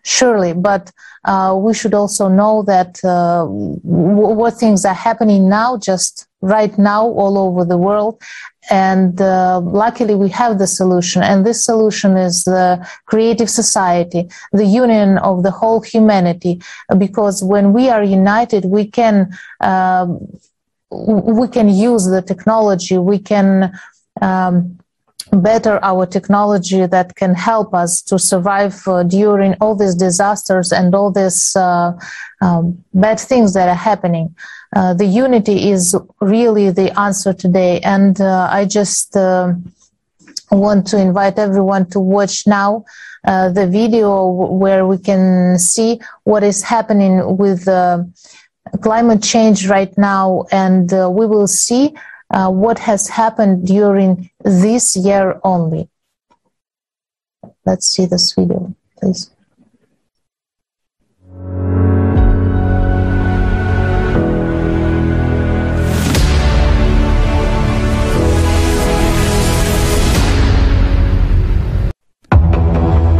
[0.06, 0.52] surely.
[0.52, 0.92] But
[1.24, 6.76] uh, we should also know that uh, w- what things are happening now, just right
[6.78, 8.22] now, all over the world.
[8.70, 11.22] And uh, luckily, we have the solution.
[11.22, 16.60] And this solution is the creative society, the union of the whole humanity.
[16.96, 20.08] Because when we are united, we can um,
[20.90, 22.96] we can use the technology.
[22.98, 23.72] We can.
[24.22, 24.78] Um,
[25.32, 30.94] better our technology that can help us to survive uh, during all these disasters and
[30.94, 31.92] all these uh,
[32.40, 34.34] um, bad things that are happening.
[34.74, 37.80] Uh, the unity is really the answer today.
[37.80, 39.54] And uh, I just uh,
[40.50, 42.84] want to invite everyone to watch now
[43.24, 47.64] uh, the video where we can see what is happening with
[48.82, 50.44] climate change right now.
[50.52, 51.94] And we will see
[52.30, 55.88] uh, what has happened during this year only.
[57.64, 59.30] Let's see this video, please.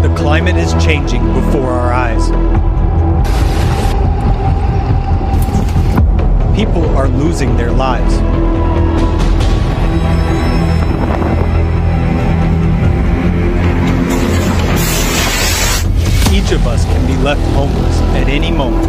[0.02, 2.30] The climate is changing before our eyes.
[6.57, 8.55] People are losing their lives.
[16.47, 18.86] Each of us can be left homeless at any moment.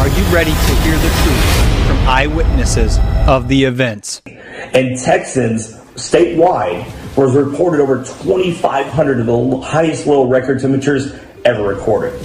[0.00, 2.98] Are you ready to hear the truth from eyewitnesses
[3.28, 4.20] of the events?
[4.26, 6.84] And Texans statewide
[7.16, 12.18] was reported over 2,500 of the highest low record temperatures ever recorded.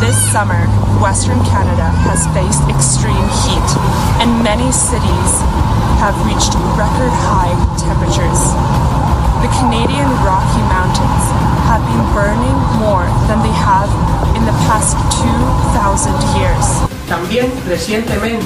[0.00, 0.66] This summer,
[1.00, 3.14] Western Canada has faced extreme
[3.46, 5.30] heat, and many cities
[5.98, 8.54] have reached record high temperatures.
[9.42, 11.24] The Canadian Rocky Mountains
[11.66, 13.90] have been burning more than they have
[14.36, 14.94] in the past
[15.74, 16.91] 2,000 years.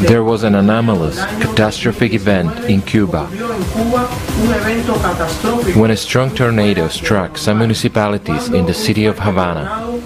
[0.08, 3.26] There was an anomalous, catastrophic event in Cuba
[5.74, 10.00] when a strong tornado struck some municipalities in the city of Havana.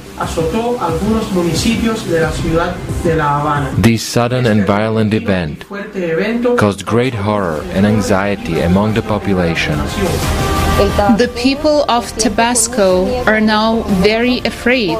[3.78, 5.64] This sudden and violent event
[6.59, 9.78] caused great horror and anxiety among the population.
[10.81, 14.97] The people of Tabasco are now very afraid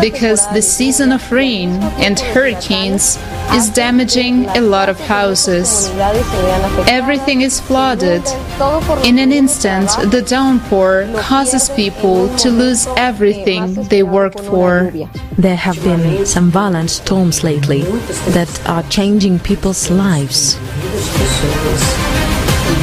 [0.00, 1.70] because the season of rain
[2.02, 3.16] and hurricanes
[3.52, 5.88] is damaging a lot of houses.
[6.88, 8.26] Everything is flooded.
[9.04, 14.92] In an instant, the downpour causes people to lose everything they worked for.
[15.38, 17.82] There have been some violent storms lately
[18.34, 20.58] that are changing people's lives.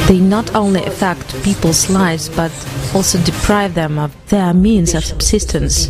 [0.06, 2.52] They not only affect people's lives but
[2.94, 5.88] also deprive them of their means of subsistence,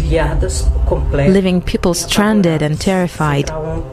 [1.12, 3.51] leaving people stranded and terrified,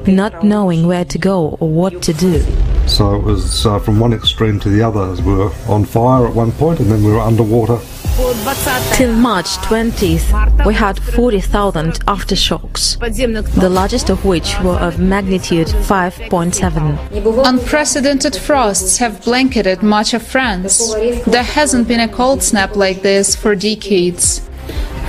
[0.08, 2.46] not knowing where to go or what to do.
[2.86, 5.20] So it was uh, from one extreme to the other.
[5.24, 7.80] We were on fire at one point and then we were underwater
[8.94, 12.98] Till March 20th, we had 40,000 aftershocks,
[13.56, 17.48] the largest of which were of magnitude 5.7.
[17.48, 20.94] Unprecedented frosts have blanketed much of France.
[21.26, 24.42] There hasn't been a cold snap like this for decades.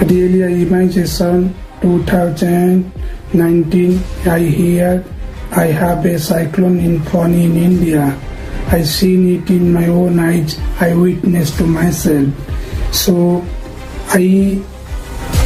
[0.01, 5.05] Really, I imagine 2019, I hear
[5.51, 8.17] I have a cyclone in Fani in India.
[8.69, 10.59] I seen it in my own eyes.
[10.81, 12.29] I witnessed to myself.
[12.93, 13.45] So
[14.09, 14.61] I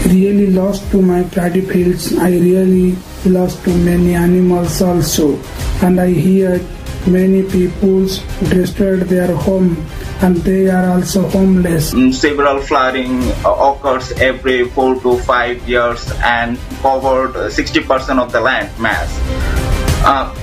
[0.07, 2.17] really lost to my paddy fields.
[2.19, 5.39] I really lost to many animals also.
[5.83, 6.61] And I hear
[7.07, 8.07] many people
[8.51, 9.77] destroyed their home
[10.23, 11.95] and they are also homeless.
[12.19, 19.11] Several flooding occurs every four to five years and covered 60% of the land mass.
[20.05, 20.35] Uh,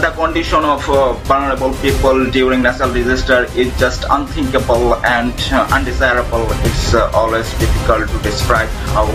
[0.00, 6.46] the condition of uh, vulnerable people during natural disaster is just unthinkable and uh, undesirable.
[6.66, 9.06] It's uh, always difficult to describe how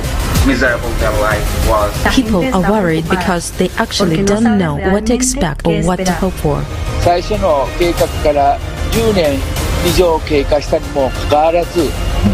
[0.47, 2.15] miserable their life was.
[2.15, 6.33] People are worried because they actually don't know what to expect or what to hope
[6.33, 6.63] for.
[7.03, 8.59] 最初の計画から
[8.91, 9.61] 10年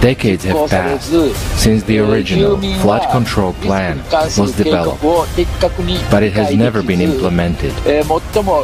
[0.01, 1.11] Decades have passed
[1.57, 3.97] since the original flood control plan
[4.37, 5.01] was developed,
[6.11, 7.73] but it has never been implemented.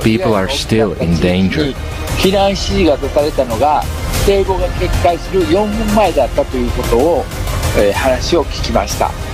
[0.04, 1.74] People are still in danger.
[2.18, 3.84] 避難指示が出されたのが
[4.26, 7.26] 堤防が決壊する4分前だったということを、
[7.78, 9.27] えー、話を聞きました。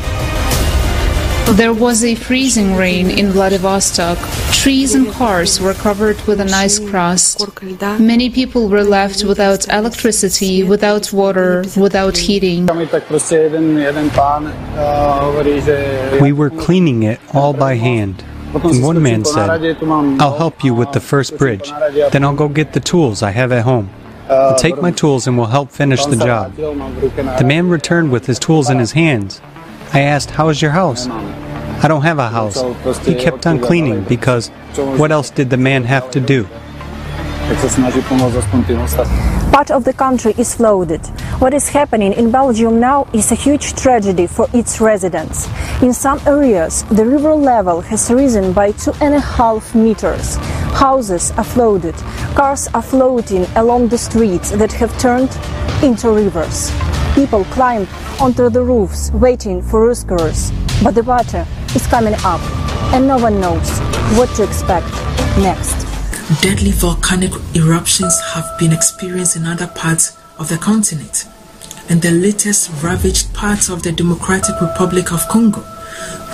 [1.52, 4.18] There was a freezing rain in Vladivostok.
[4.50, 7.46] Trees and cars were covered with an ice crust.
[8.00, 12.66] Many people were left without electricity, without water, without heating.
[16.20, 18.24] We were cleaning it all by hand.
[18.54, 21.70] And one man said, I'll help you with the first bridge,
[22.10, 23.90] then I'll go get the tools I have at home.
[24.30, 26.56] I'll take my tools and we'll help finish the job.
[26.56, 29.42] The man returned with his tools in his hands.
[29.94, 31.06] I asked, How is your house?
[31.06, 32.60] I don't have a house.
[33.06, 34.48] He kept on cleaning because
[34.98, 36.48] what else did the man have to do?
[39.52, 41.06] Part of the country is flooded.
[41.38, 45.46] What is happening in Belgium now is a huge tragedy for its residents.
[45.80, 50.34] In some areas, the river level has risen by two and a half meters.
[50.74, 51.94] Houses are flooded.
[52.34, 55.30] Cars are floating along the streets that have turned
[55.84, 56.72] into rivers.
[57.14, 57.86] People climb
[58.20, 60.50] onto the roofs waiting for rescuers,
[60.82, 62.40] but the water is coming up
[62.92, 63.78] and no one knows
[64.18, 64.86] what to expect
[65.38, 65.86] next.
[66.42, 71.26] Deadly volcanic eruptions have been experienced in other parts of the continent,
[71.88, 75.60] and the latest ravaged parts of the Democratic Republic of Congo,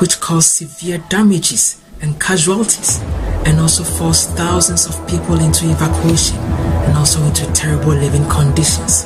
[0.00, 3.00] which caused severe damages and casualties,
[3.44, 9.04] and also forced thousands of people into evacuation and also into terrible living conditions.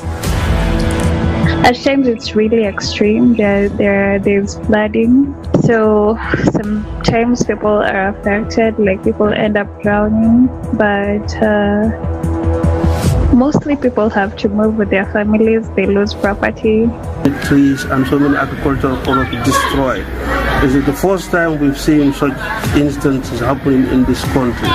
[1.65, 3.35] At times it's really extreme.
[3.35, 5.35] There, there, there's flooding.
[5.61, 6.17] So
[6.51, 10.47] sometimes people are affected, like people end up drowning.
[10.73, 11.89] But uh,
[13.35, 15.69] mostly people have to move with their families.
[15.71, 16.89] They lose property.
[17.43, 20.05] Trees and so many agricultural products destroyed.
[20.61, 22.37] This is the first time we've seen such
[22.75, 24.69] instances happening in this country.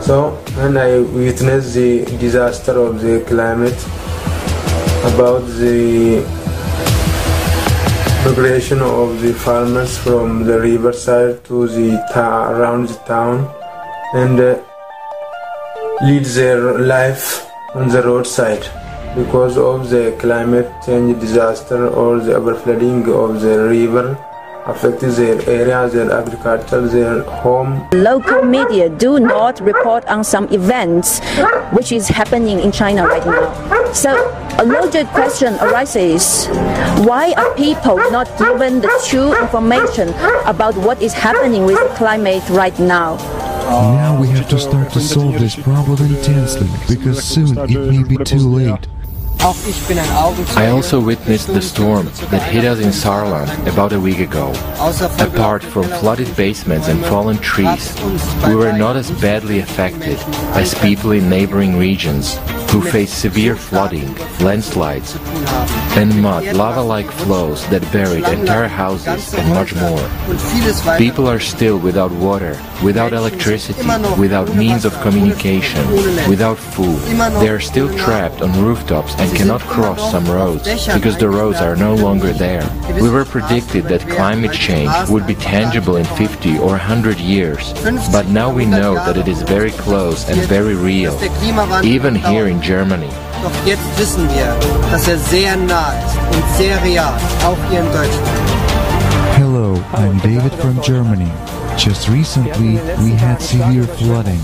[0.00, 3.76] So when I witnessed the disaster of the climate,
[5.14, 6.20] about the
[8.24, 13.38] migration of the farmers from the riverside to the around the town
[14.14, 14.58] and uh,
[16.02, 18.64] lead their life on the roadside
[19.16, 24.16] because of the climate change disaster or the overflooding of the river
[24.66, 27.88] affected their area, their agriculture, their home.
[27.92, 31.20] Local media do not report on some events
[31.72, 33.77] which is happening in China right now.
[33.92, 34.12] So
[34.58, 36.46] a logic question arises
[37.06, 40.08] why are people not given the true information
[40.46, 43.16] about what is happening with the climate right now?
[43.68, 48.22] Now we have to start to solve this problem intensely because soon it may be
[48.24, 48.86] too late.
[49.40, 54.50] I also witnessed the storm that hit us in Saarland about a week ago.
[55.20, 57.94] Apart from flooded basements and fallen trees,
[58.46, 60.18] we were not as badly affected
[60.56, 62.36] as people in neighboring regions
[62.78, 65.16] who face severe flooding, landslides,
[65.96, 70.06] and mud, lava-like flows that buried entire houses and much more.
[70.96, 73.82] People are still without water, without electricity,
[74.16, 75.84] without means of communication,
[76.28, 77.00] without food.
[77.40, 81.74] They are still trapped on rooftops and cannot cross some roads because the roads are
[81.74, 82.66] no longer there.
[83.02, 87.72] We were predicted that climate change would be tangible in 50 or 100 years,
[88.12, 91.18] but now we know that it is very close and very real,
[91.84, 93.08] even here in Germany.
[93.42, 94.54] Doch jetzt wissen wir,
[94.90, 98.38] dass er sehr nah ist und sehr real, auch hier in Deutschland.
[99.38, 101.32] Hello, I'm David from Germany.
[101.78, 104.40] Just recently, we had severe flooding.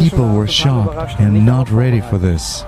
[0.00, 2.64] People were shocked and not ready for this.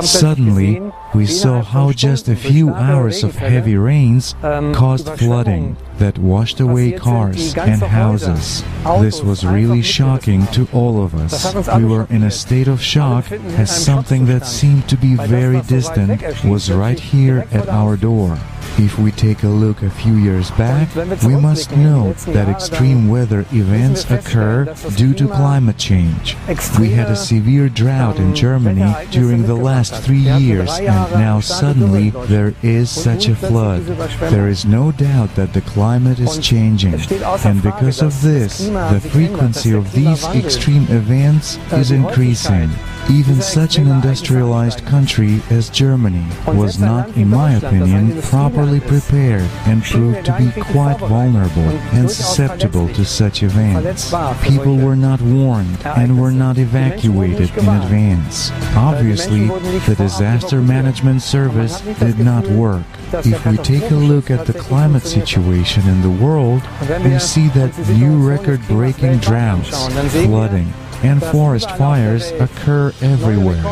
[0.00, 0.80] Suddenly,
[1.14, 6.92] we saw how just a few hours of heavy rains caused flooding that washed away
[6.92, 8.64] cars and houses.
[9.00, 11.54] This was really shocking to all of us.
[11.76, 16.22] We were in a state of shock as something that seemed to be very distant
[16.44, 18.38] was right here at our door.
[18.78, 23.40] If we take a look a few years back, we must know that extreme weather
[23.52, 26.36] events occur due to climate change.
[26.78, 32.10] We had a severe drought in Germany during the last three years and now suddenly
[32.10, 33.82] there is such a flood.
[34.30, 39.72] There is no doubt that the climate is changing and because of this, the frequency
[39.72, 42.70] of these extreme events is increasing.
[43.08, 49.82] Even such an industrialized country as Germany was not, in my opinion, properly prepared and
[49.82, 54.12] proved to be quite vulnerable and susceptible to such events.
[54.42, 58.50] People were not warned and were not evacuated in advance.
[58.76, 62.84] Obviously, the disaster management service did not work.
[63.12, 66.62] If we take a look at the climate situation in the world,
[67.04, 70.72] we see that new record-breaking droughts, flooding,
[71.02, 73.62] and forest fires occur everywhere.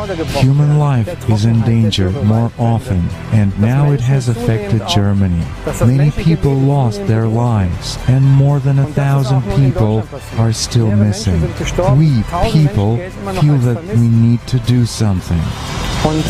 [0.40, 5.44] Human life is in danger more often, and now it has affected Germany.
[5.80, 10.02] Many people lost their lives, and more than a thousand people
[10.38, 11.40] are still missing.
[11.98, 12.96] We, people,
[13.40, 15.42] feel that we need to do something.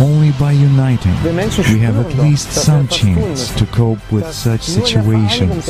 [0.00, 5.68] Only by uniting, we have at least some chance to cope with such situations,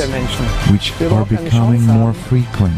[0.71, 2.73] which are becoming more frequent.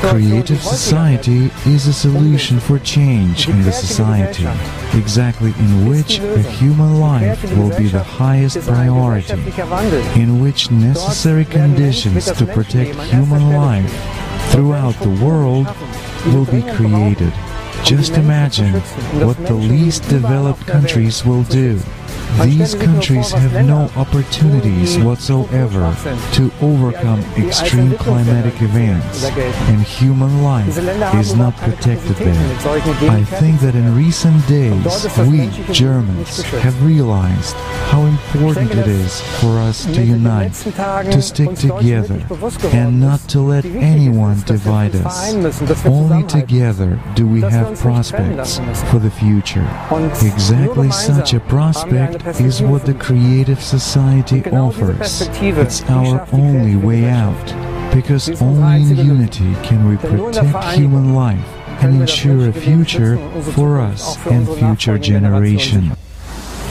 [0.00, 4.46] Creative society is a solution for change in the society,
[4.98, 9.34] exactly in which a human life will be the highest priority,
[10.20, 13.92] in which necessary conditions to protect human life
[14.50, 15.66] throughout the world
[16.34, 17.32] will be created.
[17.84, 18.74] Just imagine
[19.24, 21.80] what the least developed countries will do.
[22.42, 25.94] These countries have no opportunities whatsoever
[26.32, 30.78] to overcome extreme climatic events, and human life
[31.16, 33.10] is not protected there.
[33.10, 37.54] I think that in recent days, we, Germans, have realized
[37.90, 42.24] how important it is for us to unite, to stick together,
[42.72, 45.34] and not to let anyone divide us.
[45.84, 48.58] Only together do we have prospects
[48.90, 49.68] for the future.
[50.22, 55.22] Exactly such a prospect is what the creative society offers.
[55.22, 61.46] It's our only way out, because only in unity can we protect human life
[61.82, 63.16] and ensure a future
[63.52, 65.96] for us and future generations.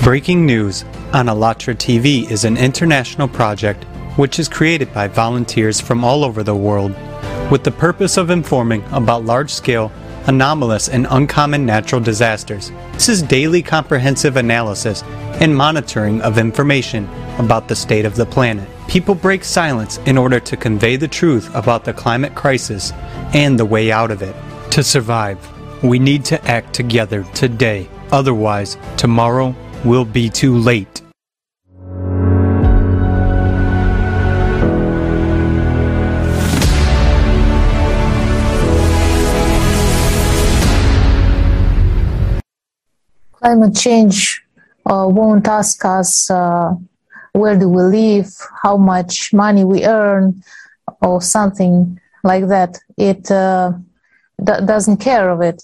[0.04, 3.84] Breaking News on ALLATRA TV is an international project
[4.18, 6.96] which is created by volunteers from all over the world
[7.50, 9.92] with the purpose of informing about large scale
[10.30, 12.72] anomalous, and uncommon natural disasters.
[12.94, 15.02] This is daily comprehensive analysis
[15.42, 18.70] and monitoring of information about the state of the planet.
[18.88, 22.94] People break silence in order to convey the truth about the climate crisis
[23.34, 24.36] and the way out of it.
[24.74, 25.40] To survive,
[25.84, 27.90] we need to act together today.
[28.12, 31.02] Otherwise, tomorrow will be too late.
[43.40, 44.44] Climate change
[44.86, 46.74] uh, won't ask us uh,
[47.34, 48.30] where do we live,
[48.64, 50.42] how much money we earn,
[51.02, 52.80] or something like that.
[52.98, 53.74] It uh,
[54.44, 55.64] d- doesn't care of it.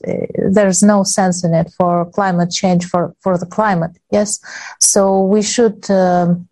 [0.57, 3.95] There's no sense in it for climate change for for the climate.
[4.11, 4.39] Yes,
[4.79, 5.89] so we should.
[5.89, 6.47] Um,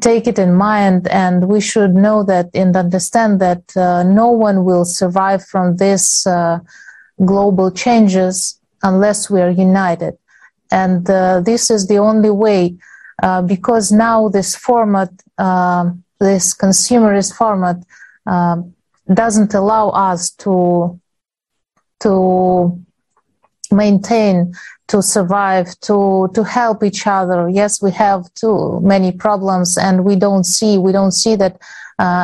[0.00, 4.64] take it in mind and we should know that and understand that uh, no one
[4.64, 6.58] will survive from these uh,
[7.24, 10.18] global changes unless we are united
[10.70, 12.76] and uh, this is the only way
[13.22, 17.76] uh, because now this format, uh, this consumerist format,
[18.26, 18.74] um,
[19.12, 20.98] doesn't allow us to
[22.00, 22.78] to
[23.70, 24.52] maintain,
[24.88, 27.48] to survive, to to help each other.
[27.48, 31.60] Yes, we have too many problems, and we don't see we don't see that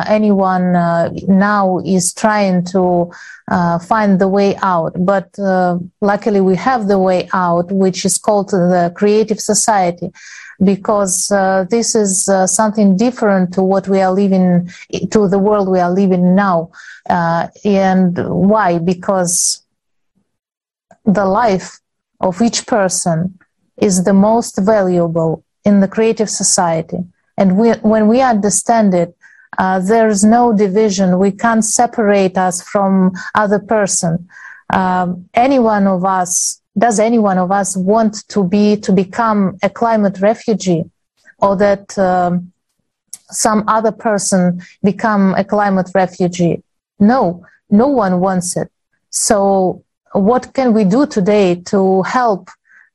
[0.07, 3.11] anyone uh, now is trying to
[3.49, 4.93] uh, find the way out.
[4.99, 10.11] But uh, luckily, we have the way out, which is called the creative society.
[10.63, 14.69] Because uh, this is uh, something different to what we are living,
[15.11, 16.71] to the world we are living now.
[17.09, 18.77] and why?
[18.77, 19.63] Because
[21.05, 21.79] the life
[22.21, 23.37] of each person
[23.77, 26.99] is the most valuable in the creative society.
[27.37, 29.15] And we, when we understand it,
[29.57, 31.19] uh, there's no division.
[31.19, 34.27] We can't separate us from other person.
[34.69, 39.57] Um, any one of us, does any one of us want to be, to become
[39.61, 40.83] a climate refugee
[41.39, 42.51] or that um,
[43.29, 46.63] some other person become a climate refugee?
[46.99, 48.71] No, no one wants it.
[49.09, 52.49] So what can we do today to help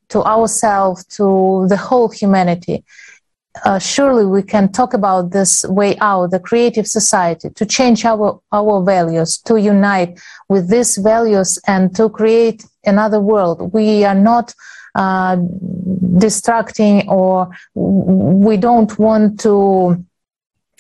[0.08, 2.84] to ourselves, to the whole humanity?
[3.64, 8.40] Uh, surely we can talk about this way out, the creative society, to change our,
[8.52, 10.18] our values, to unite
[10.48, 13.72] with these values and to create another world.
[13.72, 14.54] We are not
[14.94, 15.36] uh,
[16.18, 20.04] distracting or we don't want to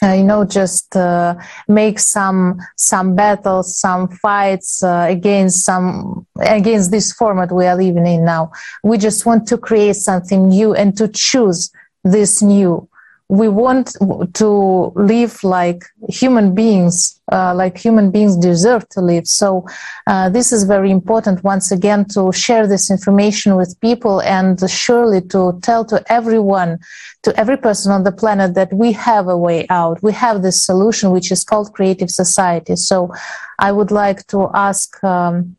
[0.02, 1.34] uh, you know just uh,
[1.66, 8.06] make some some battles some fights uh, against some against this format we are living
[8.06, 8.50] in now
[8.84, 11.70] we just want to create something new and to choose
[12.04, 12.88] this new
[13.30, 13.94] we want
[14.34, 19.26] to live like human beings, uh, like human beings deserve to live.
[19.26, 19.66] So
[20.06, 25.20] uh, this is very important once again to share this information with people and surely
[25.28, 26.78] to tell to everyone,
[27.22, 30.02] to every person on the planet that we have a way out.
[30.02, 32.76] We have this solution, which is called creative society.
[32.76, 33.12] So
[33.58, 35.57] I would like to ask, um,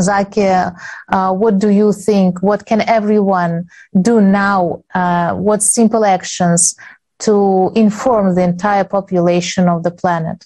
[0.00, 2.42] Zaki, uh, what do you think?
[2.42, 3.68] What can everyone
[4.00, 4.82] do now?
[4.94, 6.76] Uh, what simple actions
[7.20, 10.44] to inform the entire population of the planet?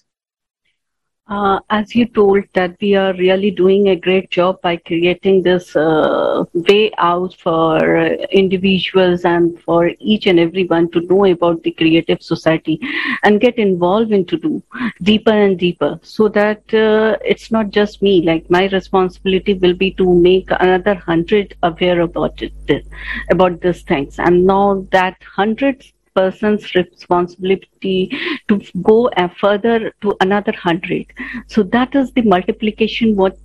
[1.31, 5.77] Uh, as you told that we are really doing a great job by creating this
[5.77, 11.71] uh, way out for uh, individuals and for each and everyone to know about the
[11.71, 12.81] creative society
[13.23, 14.61] and get involved into do
[15.03, 18.23] deeper and deeper so that uh, it's not just me.
[18.23, 22.85] Like my responsibility will be to make another hundred aware about it
[23.31, 24.19] about these things.
[24.19, 28.11] And now that hundreds person's responsibility
[28.49, 31.07] to go further to another hundred.
[31.47, 33.37] So that is the multiplication what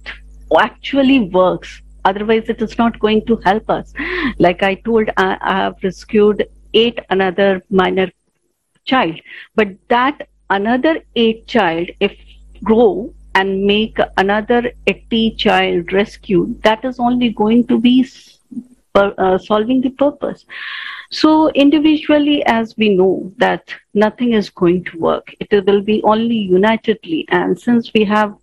[0.59, 1.81] actually works.
[2.03, 3.93] Otherwise, it is not going to help us.
[4.37, 8.11] Like I told, I, I have rescued eight another minor
[8.85, 9.19] child,
[9.55, 12.15] but that another eight child, if
[12.63, 18.07] grow and make another 80 child rescue, that is only going to be
[18.95, 20.45] uh, solving the purpose.
[21.15, 26.35] So individually, as we know that nothing is going to work, it will be only
[26.35, 27.25] unitedly.
[27.29, 28.35] And since we have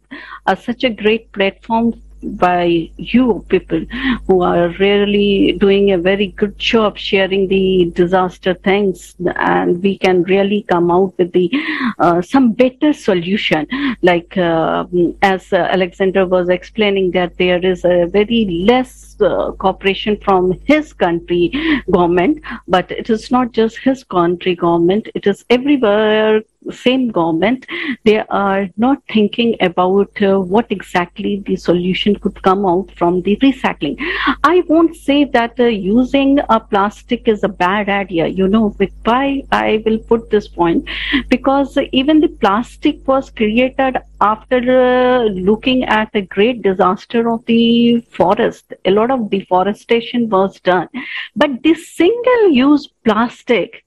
[0.46, 1.92] uh, such a great platform
[2.22, 3.84] by you people
[4.26, 10.22] who are really doing a very good job sharing the disaster things and we can
[10.22, 11.50] really come out with the
[11.98, 13.66] uh, some better solution
[14.02, 14.84] like uh,
[15.22, 20.92] as uh, alexander was explaining that there is a very less uh, cooperation from his
[20.92, 21.52] country
[21.90, 27.66] government but it is not just his country government it is everywhere same government,
[28.04, 33.36] they are not thinking about uh, what exactly the solution could come out from the
[33.36, 33.96] recycling.
[34.44, 38.26] I won't say that uh, using a plastic is a bad idea.
[38.26, 40.88] You know, but why I will put this point
[41.28, 48.00] because even the plastic was created after uh, looking at the great disaster of the
[48.18, 48.72] forest.
[48.84, 50.88] A lot of deforestation was done,
[51.34, 53.84] but this single-use plastic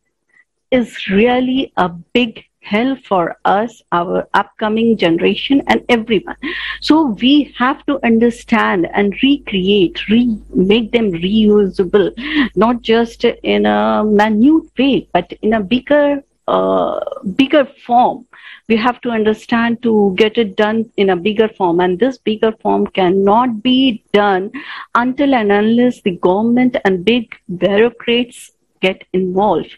[0.71, 6.35] is really a big hell for us, our upcoming generation, and everyone.
[6.81, 12.11] So we have to understand and recreate, re- make them reusable,
[12.55, 16.99] not just in a minute way, but in a bigger, uh,
[17.35, 18.25] bigger form.
[18.67, 22.51] We have to understand to get it done in a bigger form, and this bigger
[22.61, 24.51] form cannot be done
[24.93, 28.51] until and unless the government and big bureaucrats
[28.81, 29.75] get involved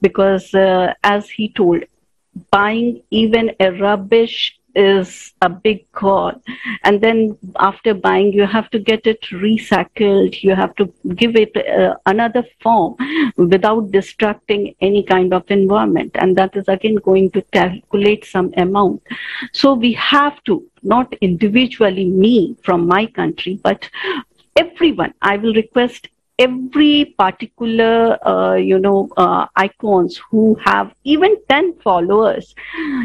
[0.00, 1.84] because uh, as he told
[2.50, 6.38] buying even a rubbish is a big cost
[6.82, 10.42] and then after buying you have to get it recycled.
[10.42, 12.96] You have to give it uh, another form
[13.36, 16.12] without destructing any kind of environment.
[16.14, 19.02] And that is again going to calculate some amount.
[19.52, 23.88] So we have to not individually me from my country but
[24.56, 31.74] everyone i will request every particular uh, you know uh, icons who have even 10
[31.74, 32.54] followers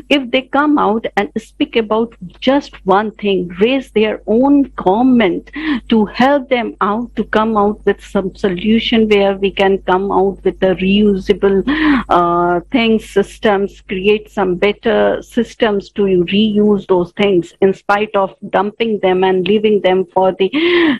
[0.09, 5.51] if they come out and speak about just one thing raise their own comment
[5.89, 10.43] to help them out to come out with some solution where we can come out
[10.43, 11.63] with the reusable
[12.09, 18.97] uh, things systems create some better systems to reuse those things in spite of dumping
[18.99, 20.49] them and leaving them for the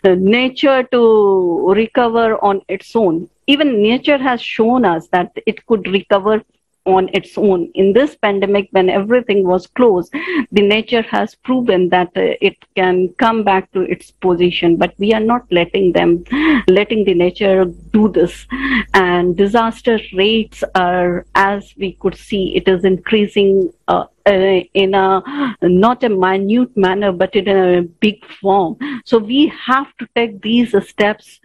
[0.04, 3.30] uh, nature to recover recover on its own.
[3.48, 6.42] Even nature has shown us that it could recover
[6.86, 7.70] on its own.
[7.76, 10.12] In this pandemic, when everything was closed,
[10.52, 15.14] the nature has proven that uh, it can come back to its position, but we
[15.14, 16.24] are not letting them,
[16.68, 18.48] letting the nature do this.
[18.94, 25.22] And disaster rates are, as we could see, it is increasing uh, uh, in a
[25.62, 28.78] not a minute manner, but in a big form.
[29.06, 31.40] So we have to take these steps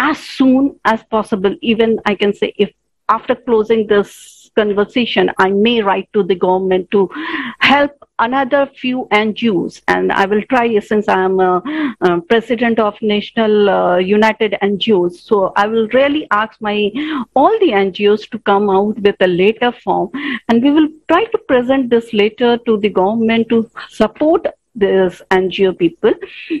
[0.00, 1.54] as soon as possible.
[1.60, 2.72] Even I can say if
[3.08, 7.08] after closing this conversation, I may write to the government to
[7.58, 11.62] help another few NGOs, and I will try since I am a,
[12.02, 15.14] a president of National uh, United NGOs.
[15.20, 16.90] So I will really ask my
[17.34, 20.10] all the NGOs to come out with a letter form,
[20.48, 24.46] and we will try to present this letter to the government to support
[24.80, 26.12] this NGO people,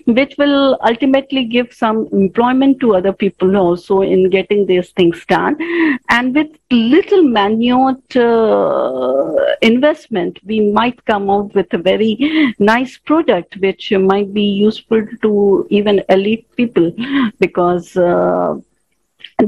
[0.06, 5.56] which will ultimately give some employment to other people also in getting these things done.
[6.08, 13.56] And with little minute uh, investment, we might come out with a very nice product,
[13.56, 16.92] which might be useful to even elite people
[17.38, 17.96] because.
[17.96, 18.56] Uh,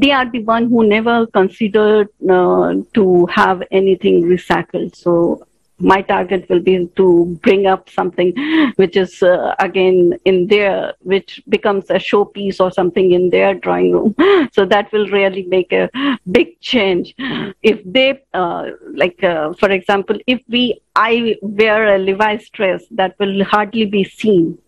[0.00, 4.96] they are the one who never considered uh, to have anything recycled.
[4.96, 5.46] So
[5.82, 8.32] my target will be to bring up something
[8.76, 13.92] which is uh, again in there which becomes a showpiece or something in their drawing
[13.92, 14.14] room
[14.52, 15.88] so that will really make a
[16.30, 17.14] big change
[17.62, 23.18] if they uh, like uh, for example if we i wear a levi's dress that
[23.18, 24.58] will hardly be seen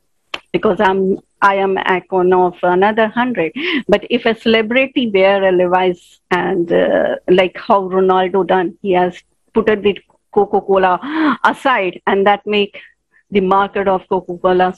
[0.53, 3.53] because i'm I am icon of another hundred.
[3.86, 9.23] But if a celebrity wear a Levi's and uh, like how Ronaldo done, he has
[9.53, 9.99] put a bit
[10.35, 12.78] Coca-Cola aside and that make
[13.31, 14.74] the market of Coca-Cola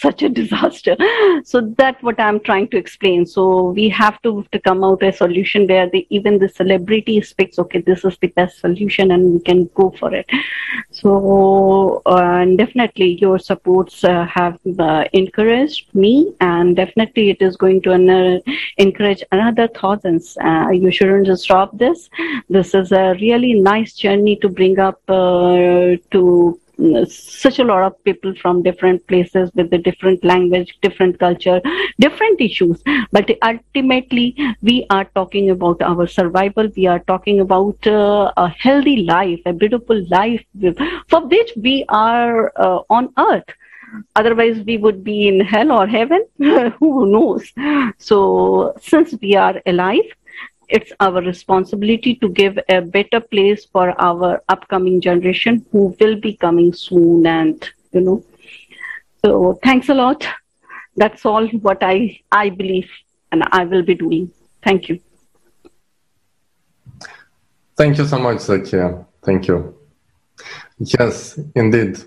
[0.00, 0.96] such a disaster.
[1.44, 3.26] So that's what I'm trying to explain.
[3.26, 7.58] So we have to, to come out a solution where the, even the celebrity speaks,
[7.58, 10.28] okay, this is the best solution and we can go for it.
[10.90, 17.82] So uh, definitely your supports uh, have uh, encouraged me and definitely it is going
[17.82, 18.40] to uh,
[18.76, 20.36] encourage another thousands.
[20.42, 22.08] Uh, you shouldn't just stop this.
[22.48, 26.60] This is a really nice journey to bring up uh, to
[27.08, 31.60] such a lot of people from different places with the different language, different culture,
[31.98, 32.82] different issues.
[33.10, 36.68] But ultimately, we are talking about our survival.
[36.76, 40.44] We are talking about uh, a healthy life, a beautiful life
[41.08, 43.50] for which we are uh, on earth
[44.16, 46.24] otherwise we would be in hell or heaven
[46.78, 47.50] who knows
[47.98, 50.10] so since we are alive
[50.68, 56.36] it's our responsibility to give a better place for our upcoming generation who will be
[56.36, 58.24] coming soon and you know.
[59.24, 60.26] So thanks a lot.
[60.96, 62.90] That's all what i i believe
[63.32, 64.30] and i will be doing.
[64.62, 65.00] Thank you.
[67.76, 69.06] Thank you so much Satya.
[69.24, 69.74] thank you.
[70.78, 71.98] Yes indeed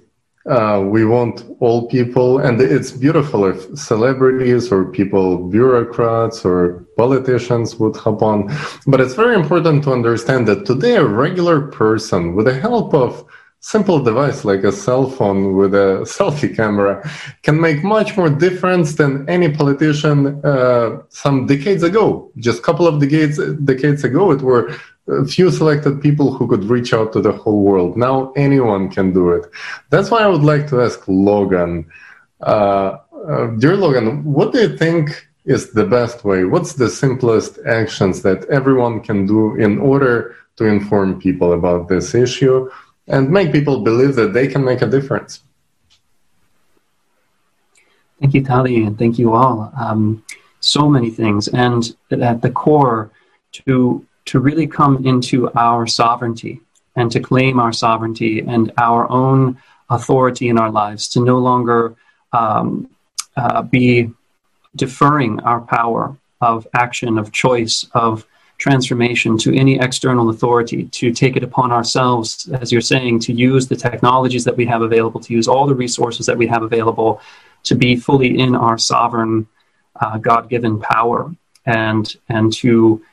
[0.49, 7.75] uh, we want all people, and it's beautiful if celebrities or people, bureaucrats or politicians
[7.75, 8.49] would hop on.
[8.87, 13.23] But it's very important to understand that today a regular person, with the help of
[13.59, 17.07] simple device like a cell phone with a selfie camera,
[17.43, 22.31] can make much more difference than any politician uh, some decades ago.
[22.37, 24.73] Just a couple of decades decades ago, it were
[25.07, 27.97] a few selected people who could reach out to the whole world.
[27.97, 29.45] Now anyone can do it.
[29.89, 31.89] That's why I would like to ask Logan.
[32.41, 32.97] Uh,
[33.27, 36.43] uh, dear Logan, what do you think is the best way?
[36.45, 42.13] What's the simplest actions that everyone can do in order to inform people about this
[42.13, 42.69] issue
[43.07, 45.41] and make people believe that they can make a difference?
[48.19, 49.73] Thank you, Tali, and thank you all.
[49.79, 50.23] Um,
[50.59, 53.09] so many things, and at the core,
[53.53, 56.61] to to really come into our sovereignty
[56.95, 59.57] and to claim our sovereignty and our own
[59.89, 61.95] authority in our lives, to no longer
[62.33, 62.89] um,
[63.35, 64.11] uh, be
[64.75, 68.25] deferring our power of action, of choice, of
[68.57, 73.67] transformation to any external authority, to take it upon ourselves, as you're saying, to use
[73.67, 77.19] the technologies that we have available, to use all the resources that we have available,
[77.63, 79.47] to be fully in our sovereign,
[79.99, 81.33] uh, God given power,
[81.65, 83.03] and, and to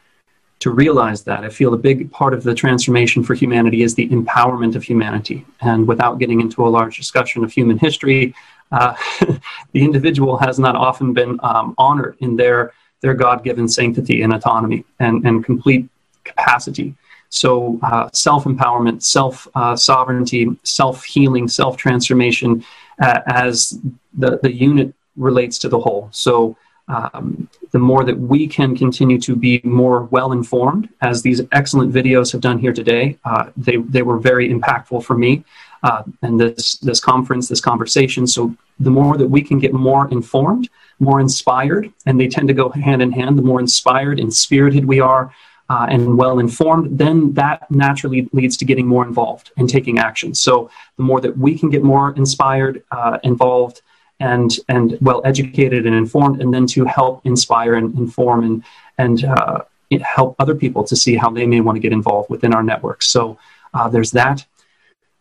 [0.60, 1.44] to realize that.
[1.44, 5.46] I feel a big part of the transformation for humanity is the empowerment of humanity.
[5.60, 8.34] And without getting into a large discussion of human history,
[8.72, 8.94] uh,
[9.72, 14.32] the individual has not often been um, honored in their, their God given sanctity and
[14.32, 15.88] autonomy and, and complete
[16.24, 16.94] capacity.
[17.30, 22.64] So, uh, self empowerment, self uh, sovereignty, self healing, self transformation
[23.02, 23.78] uh, as
[24.14, 26.08] the, the unit relates to the whole.
[26.10, 26.56] So,
[26.88, 31.92] um, the more that we can continue to be more well informed, as these excellent
[31.92, 35.44] videos have done here today, uh, they, they were very impactful for me.
[35.82, 38.26] Uh, and this, this conference, this conversation.
[38.26, 42.54] So, the more that we can get more informed, more inspired, and they tend to
[42.54, 45.32] go hand in hand, the more inspired and spirited we are
[45.68, 50.34] uh, and well informed, then that naturally leads to getting more involved and taking action.
[50.34, 53.82] So, the more that we can get more inspired, uh, involved,
[54.20, 58.64] and and well educated and informed, and then to help inspire and inform and
[58.98, 59.60] and uh,
[60.02, 63.02] help other people to see how they may want to get involved within our network.
[63.02, 63.38] So
[63.74, 64.44] uh, there's that.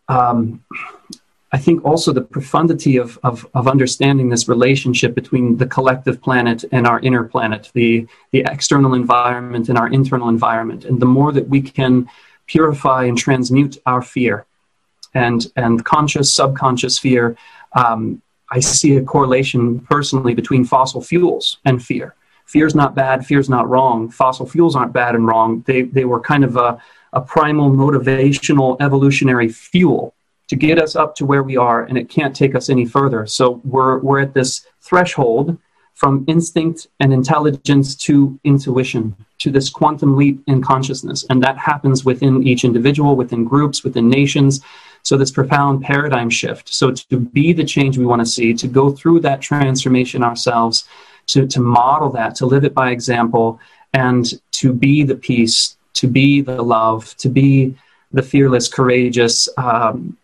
[0.10, 0.64] Um,
[1.52, 6.66] I think also the profundity of, of, of, understanding this relationship between the collective planet
[6.74, 10.84] and our inner planet, the, the external environment and our internal environment.
[10.84, 12.10] And the more that we can
[12.48, 14.46] purify and transmute our fear
[15.14, 17.38] and, and conscious, subconscious fear,
[17.74, 22.16] um, I see a correlation personally between fossil fuels and fear.
[22.46, 24.10] Fear's not bad, fear's not wrong.
[24.10, 25.64] Fossil fuels aren't bad and wrong.
[25.68, 30.14] They, they were kind of a, a primal, motivational, evolutionary fuel
[30.48, 33.26] to get us up to where we are, and it can't take us any further.
[33.28, 35.58] So we're, we're at this threshold
[35.94, 41.26] from instinct and intelligence to intuition, to this quantum leap in consciousness.
[41.30, 44.62] And that happens within each individual, within groups, within nations.
[45.08, 46.68] So, this profound paradigm shift.
[46.68, 50.84] So, to be the change we want to see, to go through that transformation ourselves,
[51.28, 53.58] to, to model that, to live it by example,
[53.94, 57.74] and to be the peace, to be the love, to be
[58.12, 60.18] the fearless, courageous, um,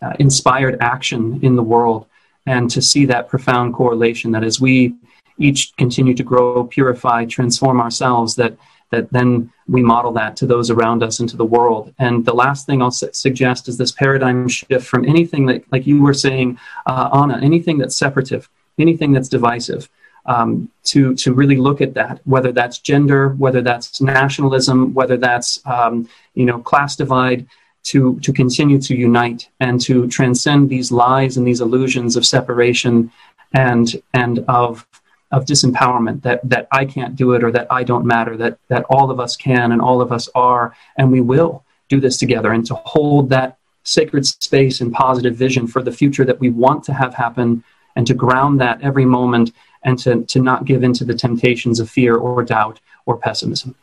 [0.00, 2.06] uh, inspired action in the world
[2.46, 4.94] and to see that profound correlation that as we
[5.38, 8.54] each continue to grow purify transform ourselves that
[8.90, 11.92] that then we model that to those around us and to the world.
[11.98, 15.86] And the last thing i'll su- suggest is this paradigm shift from anything that like
[15.86, 18.48] you were saying uh, anna anything that's separative
[18.78, 19.88] anything that's divisive
[20.26, 25.60] um, to to really look at that whether that's gender whether that's nationalism whether that's
[25.66, 27.46] um, you know class divide
[27.86, 33.12] to, to continue to unite and to transcend these lies and these illusions of separation
[33.54, 34.84] and, and of,
[35.32, 38.84] of disempowerment that, that I can't do it or that I don't matter, that, that
[38.88, 42.52] all of us can and all of us are, and we will do this together,
[42.52, 46.84] and to hold that sacred space and positive vision for the future that we want
[46.84, 47.62] to have happen,
[47.96, 51.80] and to ground that every moment, and to, to not give in to the temptations
[51.80, 53.74] of fear or doubt or pessimism.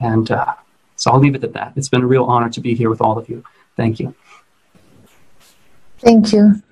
[0.00, 0.54] And uh,
[0.96, 1.72] so I'll leave it at that.
[1.76, 3.42] It's been a real honor to be here with all of you.
[3.76, 4.14] Thank you.
[5.98, 6.62] Thank you.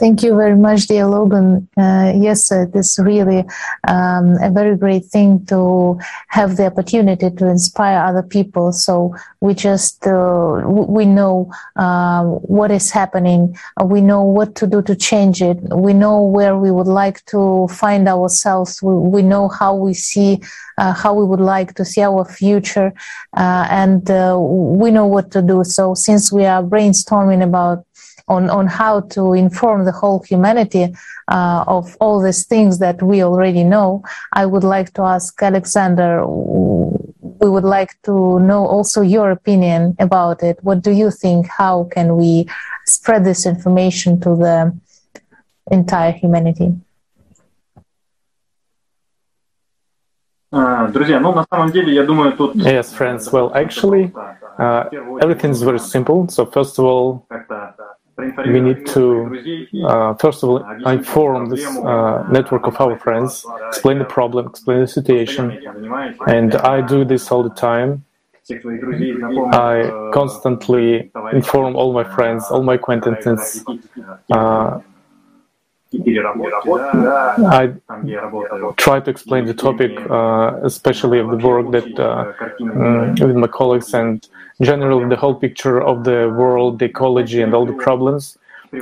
[0.00, 1.68] Thank you very much, dear Logan.
[1.76, 3.44] Uh, yes, it is really
[3.86, 5.98] um, a very great thing to
[6.28, 8.72] have the opportunity to inspire other people.
[8.72, 13.54] So we just uh, we know uh, what is happening.
[13.84, 15.58] We know what to do to change it.
[15.70, 18.82] We know where we would like to find ourselves.
[18.82, 20.40] We, we know how we see
[20.78, 22.90] uh, how we would like to see our future,
[23.36, 25.62] uh, and uh, we know what to do.
[25.62, 27.84] So since we are brainstorming about
[28.30, 30.84] on, on how to inform the whole humanity
[31.28, 34.02] uh, of all these things that we already know,
[34.32, 40.42] I would like to ask Alexander, we would like to know also your opinion about
[40.42, 40.58] it.
[40.62, 41.48] What do you think?
[41.48, 42.48] How can we
[42.86, 44.56] spread this information to the
[45.70, 46.74] entire humanity?
[52.56, 53.32] Yes, friends.
[53.32, 54.12] Well, actually,
[54.58, 54.84] uh,
[55.22, 56.28] everything is very simple.
[56.28, 57.26] So, first of all,
[58.46, 59.04] we need to,
[59.86, 64.80] uh, first of all, inform this uh, network of our friends, explain the problem, explain
[64.80, 65.44] the situation,
[66.26, 68.04] and I do this all the time.
[69.52, 73.64] I constantly inform all my friends, all my acquaintances.
[74.30, 74.80] Uh,
[75.92, 77.74] I
[78.76, 83.48] try to explain the topic, uh, especially of the work that uh, mm, with my
[83.48, 84.26] colleagues and
[84.62, 88.38] generally the whole picture of the world, the ecology, and all the problems.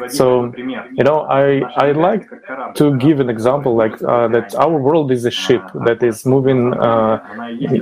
[0.09, 2.29] So, you know, I I like
[2.75, 4.55] to give an example like uh, that.
[4.55, 7.21] Our world is a ship that is moving uh,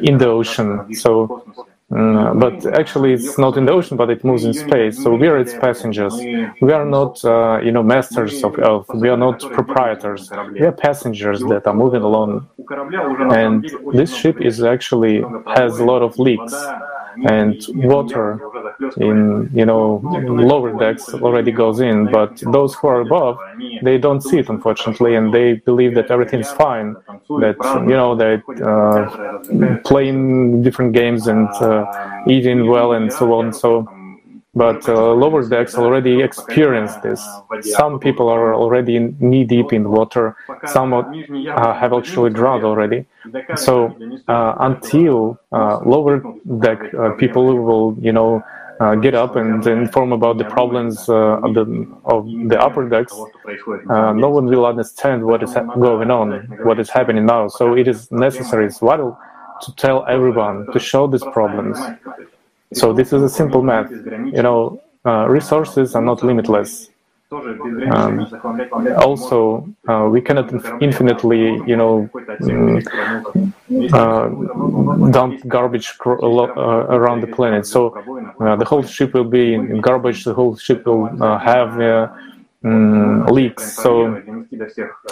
[0.03, 0.95] in the ocean.
[0.95, 1.45] So
[1.93, 5.01] Mm, but actually, it's not in the ocean, but it moves in space.
[5.01, 6.15] So we are its passengers.
[6.61, 8.89] We are not, uh, you know, masters of Earth.
[8.93, 10.29] We are not proprietors.
[10.59, 12.49] We are passengers that are moving along.
[13.33, 15.23] And this ship is actually
[15.55, 16.53] has a lot of leaks
[17.25, 18.41] and water
[18.99, 23.39] in you know lower decks already goes in but those who are above
[23.83, 26.95] they don't see it unfortunately and they believe that everything's fine
[27.41, 27.57] that
[27.89, 31.85] you know they uh, playing different games and uh,
[32.29, 33.89] eating well and so on so
[34.57, 37.21] but uh, lower decks already experience this.
[37.61, 40.35] Some people are already knee deep in water.
[40.67, 41.05] Some uh,
[41.75, 43.05] have actually drowned already.
[43.57, 43.95] So
[44.29, 46.23] uh, until uh, lower
[46.59, 48.43] deck uh, people will, you know,
[48.81, 51.65] uh, get up and inform about the problems of the
[52.05, 53.15] of the upper decks,
[53.89, 56.29] no one will understand what is going on,
[56.65, 57.49] what is happening now.
[57.49, 59.19] So it is necessary, it's vital
[59.63, 61.79] to tell everyone to show these problems
[62.73, 63.91] so this is a simple math.
[63.91, 66.91] You know, uh, resources are not limitless.
[67.91, 68.25] um,
[68.99, 72.09] also uh, we cannot infinitely, you know,
[72.41, 72.79] mm,
[73.93, 76.13] uh, dump garbage uh,
[76.99, 77.67] around the planet.
[77.67, 77.81] So
[78.41, 80.25] uh, the whole ship will be in garbage.
[80.25, 81.73] The whole ship will uh, have
[82.67, 83.73] um, leaks.
[83.73, 84.23] So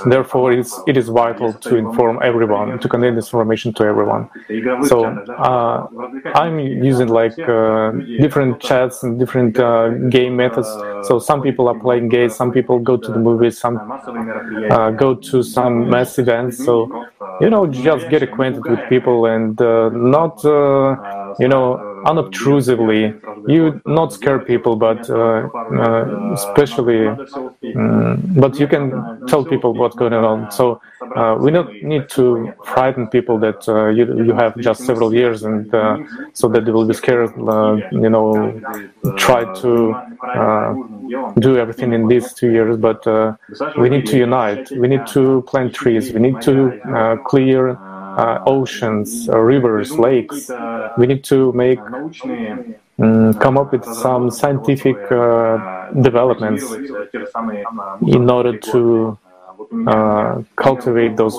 [0.06, 4.28] therefore, it's, it is vital to inform everyone, to convey this information to everyone.
[4.86, 5.86] So uh,
[6.34, 7.92] I'm using like uh,
[8.24, 10.68] different chats and different uh, game methods.
[11.08, 13.76] So some people are playing games, some people go to the movies, some
[14.70, 16.64] uh, go to some mass events.
[16.64, 17.06] So
[17.40, 23.14] you know, just get acquainted with people and uh, not uh, you know unobtrusively.
[23.46, 29.96] You not scare people, but uh, uh, especially, um, but you can tell people what's
[29.96, 30.50] going on.
[30.50, 30.80] So
[31.16, 35.42] uh, we don't need to frighten people that uh, you you have just several years,
[35.42, 35.98] and uh,
[36.32, 37.32] so that they will be scared.
[37.36, 38.60] You know,
[39.16, 39.72] try to
[41.38, 43.04] do everything in these two years, but
[43.78, 44.70] we need to unite.
[44.70, 46.12] We need to plant trees.
[46.12, 46.54] We need to
[47.26, 47.78] clear
[48.16, 50.50] uh, oceans, uh, rivers, lakes.
[50.96, 51.80] We need to make
[52.98, 56.64] um, come up with some scientific uh, developments
[58.06, 59.18] in order to
[59.86, 61.36] uh, cultivate those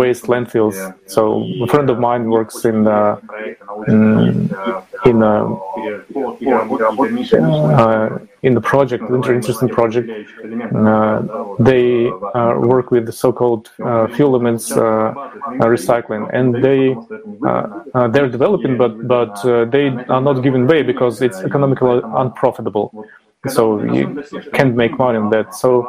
[0.00, 0.76] waste landfills.
[1.06, 3.20] So a friend of mine works in uh,
[3.88, 4.50] in,
[5.06, 5.56] in uh,
[7.82, 10.08] uh, in the project, very interesting project.
[10.74, 11.22] Uh,
[11.58, 12.10] they
[12.72, 13.68] work with the so-called
[14.14, 14.70] fuel elements
[15.74, 16.80] recycling, and they
[18.12, 19.34] they're developing, but but
[19.70, 22.92] they are not given way because it's economically unprofitable
[23.46, 25.54] so you can't make money on that.
[25.54, 25.82] So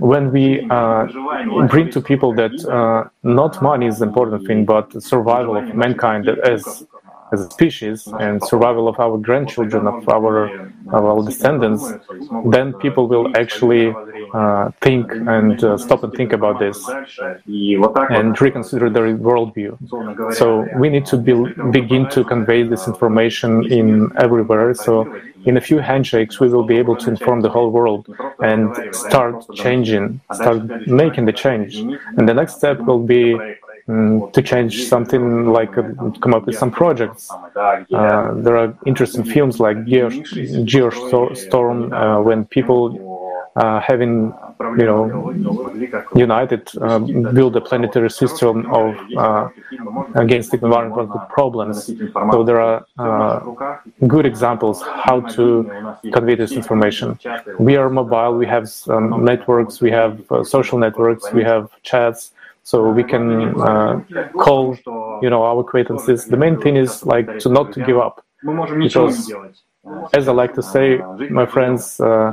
[0.00, 1.06] when we uh,
[1.68, 6.28] bring to people that uh, not money is the important thing, but survival of mankind
[6.28, 6.86] as
[7.32, 10.48] as a species and survival of our grandchildren, of our
[10.92, 11.84] of our descendants,
[12.46, 13.94] then people will actually
[14.32, 16.78] uh, think and uh, stop and think about this
[17.48, 19.76] and reconsider their worldview.
[20.34, 21.34] So we need to be,
[21.70, 24.74] begin to convey this information in everywhere.
[24.74, 28.02] So in a few handshakes, we will be able to inform the whole world
[28.50, 28.64] and
[28.94, 31.76] start changing, start making the change.
[32.16, 33.24] And the next step will be
[33.88, 35.24] um, to change something
[35.58, 35.84] like uh,
[36.22, 37.30] come up with some projects.
[37.30, 39.78] Uh, there are interesting films like
[40.72, 42.82] Geostorm uh, when people
[43.56, 45.04] uh, having you know
[46.14, 46.98] united uh,
[47.36, 49.48] build a planetary system of uh,
[50.14, 51.86] against environmental problems.
[52.32, 52.86] So there are
[54.06, 55.44] good examples how to
[56.12, 57.18] convey this information.
[57.58, 58.36] We are mobile.
[58.36, 59.80] We have um, networks.
[59.80, 60.12] We have
[60.42, 61.32] social networks.
[61.32, 62.32] We have chats
[62.70, 63.24] so we can
[63.60, 64.00] uh,
[64.44, 64.76] call
[65.22, 68.16] you know our acquaintances the main thing is like to not to give up
[68.78, 69.32] because
[70.12, 70.98] as I like to say,
[71.30, 72.32] my friends, uh,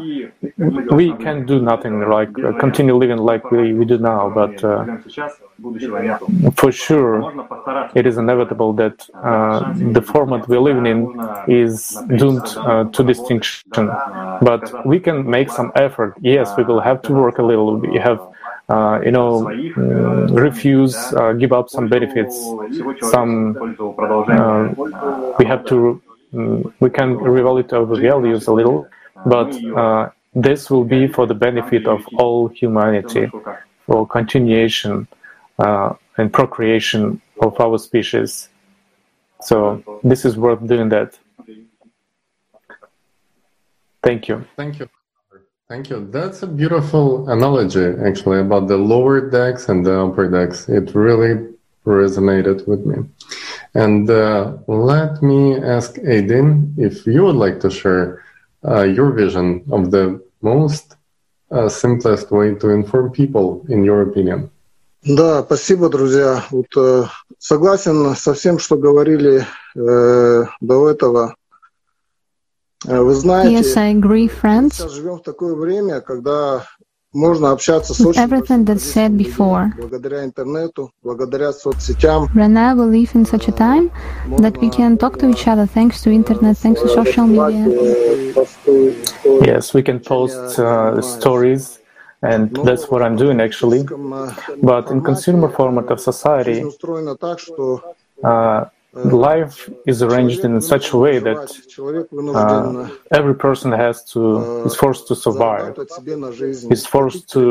[0.91, 4.97] we can do nothing like uh, continue living like we, we do now, but uh,
[6.55, 7.13] for sure
[7.95, 10.99] it is inevitable that uh, the format we're living in
[11.47, 13.87] is doomed uh, to distinction.
[14.41, 16.15] But we can make some effort.
[16.21, 17.77] Yes, we will have to work a little.
[17.77, 18.19] We have
[18.69, 22.35] uh, you know, uh, refuse, uh, give up some benefits,
[23.11, 23.55] some,
[24.27, 24.73] uh,
[25.37, 26.01] we have to,
[26.79, 28.87] we can revalidate our values a little,
[29.25, 33.31] but uh, this will be for the benefit of all humanity,
[33.85, 35.07] for continuation
[35.59, 38.49] uh, and procreation of our species.
[39.41, 41.17] So this is worth doing that.
[44.03, 44.45] Thank you.
[44.55, 44.89] Thank you.
[45.67, 46.07] Thank you.
[46.11, 50.69] That's a beautiful analogy, actually, about the lower decks and the upper decks.
[50.69, 51.54] It really
[51.85, 52.97] resonated with me.
[53.73, 58.23] And uh, let me ask Aidin if you would like to share
[58.67, 60.95] uh, your vision of the most
[61.51, 64.49] uh, simplest way to inform people, in your opinion.
[65.07, 66.43] Да, спасибо, друзья.
[66.49, 67.03] Вот, э,
[67.37, 69.45] согласен со всем, что говорили
[69.75, 71.35] э, до этого.
[72.87, 74.79] Yes, I agree, friends.
[77.15, 79.73] With everything that's said before,
[82.35, 83.89] right now we live in such a time
[84.39, 87.63] that we can talk to each other thanks to internet, thanks to social media.
[89.45, 91.79] Yes, we can post uh, stories
[92.21, 93.83] and that's what I'm doing actually.
[94.61, 96.65] But in consumer format of society,
[98.23, 101.41] uh, life is arranged in such a way that
[102.33, 105.77] uh, every person has to is forced to survive.
[106.71, 107.43] Is forced to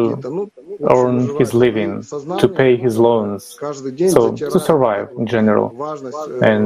[0.91, 2.03] earn his living
[2.39, 3.59] to pay his loans
[4.17, 5.67] so to survive in general.
[6.43, 6.65] And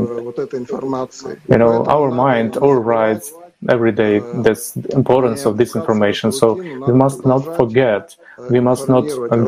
[1.48, 3.32] you know our mind overrides
[3.68, 4.54] every day the
[4.92, 6.30] importance of this information.
[6.30, 8.16] So we must not forget,
[8.50, 9.02] we must not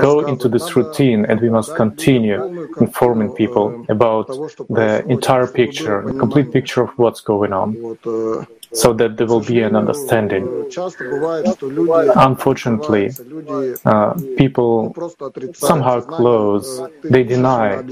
[0.09, 4.27] go into this routine, and we must continue informing people about
[4.69, 7.75] the entire picture, the complete picture of what's going on
[8.73, 10.45] so that there will be an understanding.
[12.17, 13.11] Unfortunately,
[13.85, 14.95] uh, people
[15.55, 17.83] somehow close, they deny.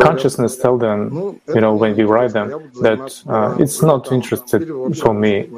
[0.00, 4.66] Consciousness tell them, you know, when we write them, that uh, it's not interested
[4.96, 5.48] for me.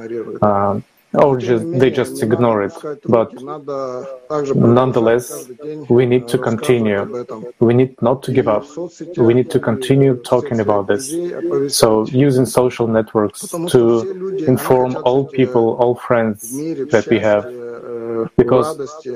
[0.42, 0.80] Uh,
[1.14, 2.74] or just they just ignore it.
[3.06, 3.32] But
[4.54, 5.48] nonetheless,
[5.88, 7.02] we need to continue.
[7.60, 8.66] We need not to give up.
[9.16, 11.04] We need to continue talking about this.
[11.74, 16.52] So using social networks to inform all people, all friends
[16.90, 17.44] that we have
[18.36, 18.68] because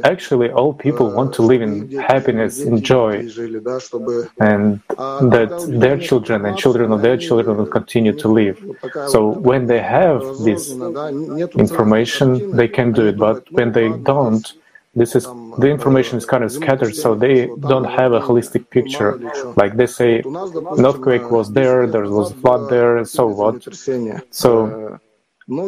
[0.04, 3.18] actually all people want to live in happiness, in joy,
[4.40, 4.80] and
[5.34, 8.58] that their children and children of their children will continue to live.
[9.08, 11.79] So when they have this information,
[12.56, 14.52] they can do it, but when they don't,
[14.94, 15.24] this is
[15.58, 19.12] the information is kind of scattered so they don't have a holistic picture
[19.56, 23.54] like they say an earthquake was there there was a flood there and so what
[24.30, 24.98] so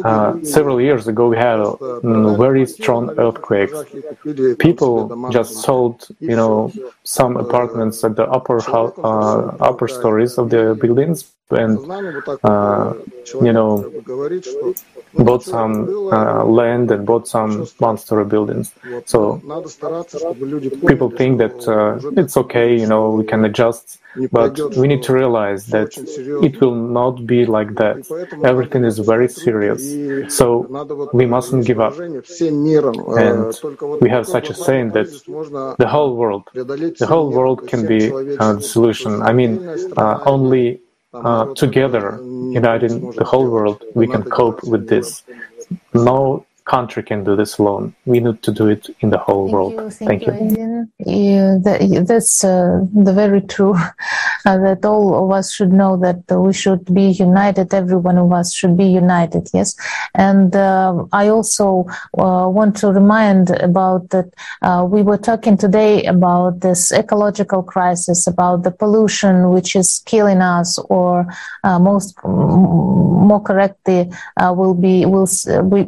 [0.05, 1.71] uh, several years ago, we had a
[2.03, 3.71] mm, very strong earthquake.
[4.57, 6.71] People just sold, you know,
[7.03, 11.77] some apartments at the upper uh, upper stories of the buildings, and
[12.43, 12.93] uh,
[13.41, 13.91] you know,
[15.13, 18.73] bought some uh, land and bought some one-story buildings.
[19.05, 19.37] So
[20.87, 23.99] people think that uh, it's okay, you know, we can adjust
[24.31, 25.97] but we need to realize that
[26.43, 27.95] it will not be like that.
[28.43, 29.81] Everything is very serious.
[30.35, 30.67] So
[31.13, 31.97] we mustn't give up.
[31.97, 32.19] And
[34.01, 38.53] we have such a saying that the whole world, the whole world can be uh,
[38.53, 39.21] the solution.
[39.21, 39.67] I mean,
[39.97, 40.81] uh, only
[41.13, 45.23] uh, together, uniting the whole world, we can cope with this.
[45.93, 47.95] No country can do this alone.
[48.05, 49.73] We need to do it in the whole thank world.
[49.73, 50.91] You, thank, thank, you.
[50.99, 51.59] you.
[51.63, 53.75] that, that's uh, the very true.
[54.45, 57.73] Uh, that all of us should know that uh, we should be united.
[57.73, 59.49] Every one of us should be united.
[59.53, 59.73] Yes,
[60.15, 61.85] and uh, I also
[62.17, 64.33] uh, want to remind about that.
[64.61, 70.41] Uh, we were talking today about this ecological crisis, about the pollution which is killing
[70.41, 71.25] us, or
[71.63, 74.11] most more correctly,
[74.41, 75.29] will be will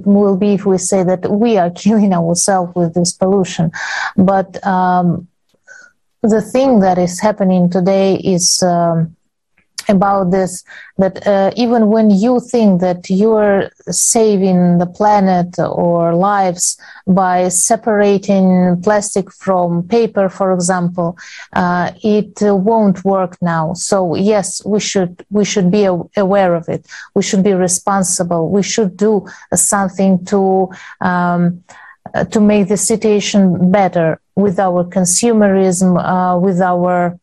[0.06, 3.71] will be we say that we are killing ourselves with this pollution.
[4.15, 5.27] But um,
[6.21, 9.14] the thing that is happening today is um,
[9.89, 10.63] about this
[10.97, 18.81] that uh, even when you think that you're saving the planet or lives by separating
[18.81, 21.17] plastic from paper for example
[21.53, 23.73] uh, it won't work now.
[23.73, 26.85] So yes we should we should be aware of it.
[27.13, 28.49] We should be responsible.
[28.49, 30.69] We should do something to
[31.01, 31.63] um,
[32.31, 37.19] to make the situation better with our consumerism uh, with our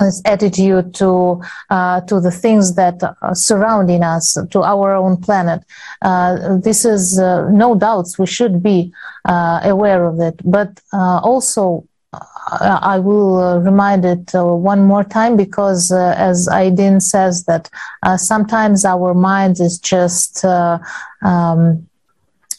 [0.00, 1.40] this attitude to
[1.70, 5.62] uh, to the things that are surrounding us, to our own planet.
[6.02, 8.92] Uh, this is uh, no doubts we should be
[9.24, 11.84] uh, aware of it, but uh, also.
[12.14, 17.70] Uh, I will remind it one more time because, as Aydin says, that
[18.18, 21.88] sometimes our mind is just um,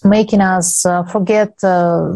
[0.06, 2.12] making us uh, forget uh,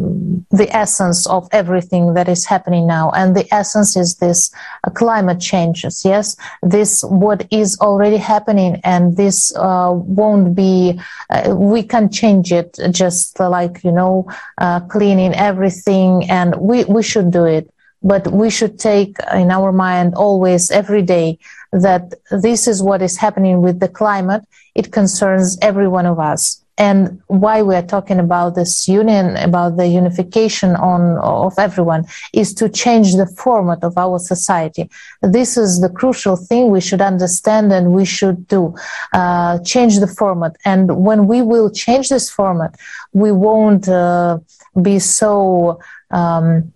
[0.51, 3.11] the essence of everything that is happening now.
[3.11, 4.51] And the essence is this
[4.83, 6.03] uh, climate changes.
[6.05, 10.99] Yes this what is already happening and this uh, won't be
[11.29, 14.27] uh, we can change it just like you know
[14.57, 17.69] uh, cleaning everything and we we should do it.
[18.03, 21.39] But we should take in our mind always every day
[21.71, 24.43] that this is what is happening with the climate.
[24.75, 29.77] It concerns every one of us and why we are talking about this union, about
[29.77, 34.89] the unification on of everyone, is to change the format of our society.
[35.21, 38.75] This is the crucial thing we should understand and we should do.
[39.13, 42.75] Uh, change the format, and when we will change this format,
[43.13, 44.39] we won't uh,
[44.81, 45.79] be so.
[46.11, 46.73] Um,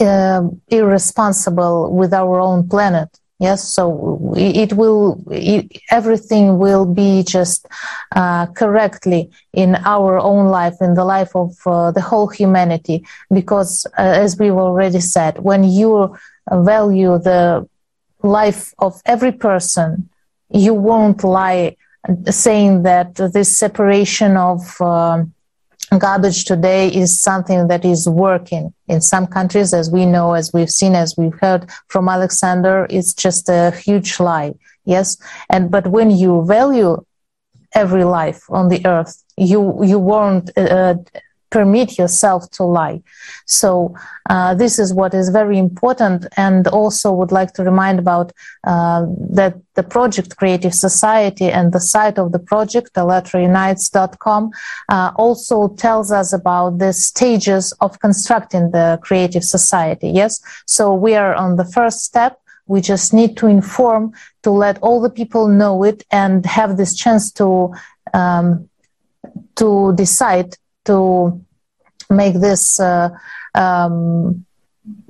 [0.00, 3.08] uh, irresponsible with our own planet
[3.40, 7.68] Yes, so it will, it, everything will be just
[8.16, 13.06] uh, correctly in our own life, in the life of uh, the whole humanity.
[13.32, 16.16] Because, uh, as we've already said, when you
[16.50, 17.68] value the
[18.22, 20.08] life of every person,
[20.50, 21.76] you won't lie
[22.30, 25.32] saying that this separation of um,
[25.96, 30.70] garbage today is something that is working in some countries as we know as we've
[30.70, 34.52] seen as we've heard from alexander it's just a huge lie
[34.84, 35.16] yes
[35.48, 37.02] and but when you value
[37.74, 39.22] every life on the earth.
[39.36, 40.94] You you won't uh,
[41.50, 43.02] permit yourself to lie.
[43.46, 43.94] So
[44.28, 48.32] uh, this is what is very important, and also would like to remind about
[48.64, 54.50] uh, that the project Creative Society and the site of the project, allatraunites.com,
[54.88, 60.10] uh, also tells us about the stages of constructing the Creative Society.
[60.10, 62.40] Yes, so we are on the first step.
[62.66, 64.12] We just need to inform
[64.42, 67.72] to let all the people know it and have this chance to
[68.12, 68.68] um,
[69.56, 70.56] to decide
[70.88, 71.40] to
[72.10, 73.10] make this uh,
[73.54, 74.44] um,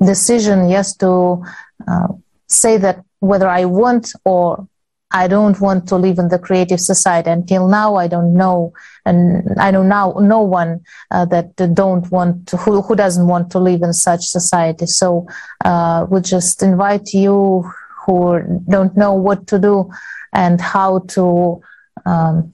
[0.05, 1.43] decision, yes, to
[1.87, 2.09] uh,
[2.47, 4.67] say that whether I want or
[5.11, 7.31] I don't want to live in the creative society.
[7.31, 8.75] Until now, I don't know,
[9.07, 13.51] and I know now no one uh, that don't want to, who, who doesn't want
[13.53, 14.87] to live in such society.
[14.87, 15.27] So
[15.65, 17.71] uh, we just invite you
[18.05, 19.91] who don't know what to do
[20.35, 21.63] and how to
[22.05, 22.53] um,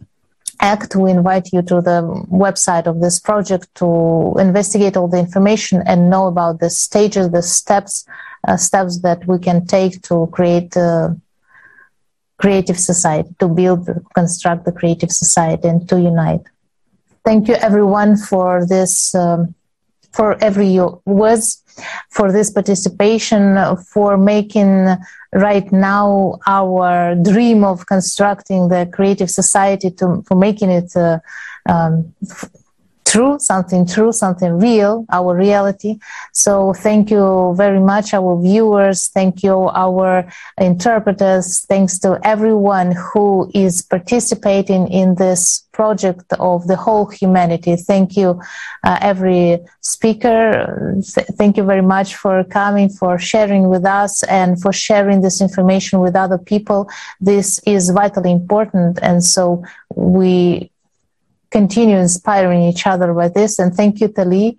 [0.72, 2.00] act, we invite you to the
[2.46, 3.88] website of this project to
[4.38, 8.06] investigate all the information and know about the stages, the steps,
[8.48, 11.16] uh, steps that we can take to create a
[12.42, 16.44] creative society, to build, construct the creative society, and to unite.
[17.24, 19.54] Thank you, everyone, for this, um,
[20.12, 21.62] for every words,
[22.10, 23.42] for this participation,
[23.92, 24.72] for making
[25.34, 31.18] right now our dream of constructing the creative society to for making it uh,
[31.68, 32.14] um,
[33.14, 35.92] true, something true, something real, our reality.
[36.32, 39.08] So thank you very much, our viewers.
[39.18, 40.08] Thank you, our
[40.58, 41.46] interpreters.
[41.72, 47.76] Thanks to everyone who is participating in this project of the whole humanity.
[47.76, 48.40] Thank you,
[48.82, 50.94] uh, every speaker.
[51.14, 55.40] Th- thank you very much for coming, for sharing with us, and for sharing this
[55.40, 56.80] information with other people.
[57.20, 59.62] This is vitally important, and so
[59.94, 60.70] we
[61.58, 63.52] continue inspiring each other by this.
[63.60, 64.58] And thank you, Tali,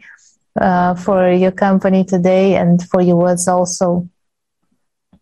[0.67, 3.87] uh, for your company today and for your words also.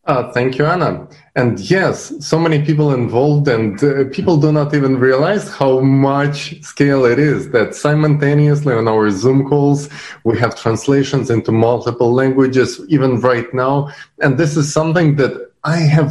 [0.05, 1.07] Uh, thank you, Anna.
[1.41, 6.37] And yes, so many people involved, and uh, people do not even realize how much
[6.61, 9.79] scale it is that simultaneously on our Zoom calls,
[10.25, 13.75] we have translations into multiple languages, even right now.
[14.23, 15.33] And this is something that
[15.63, 16.09] I have,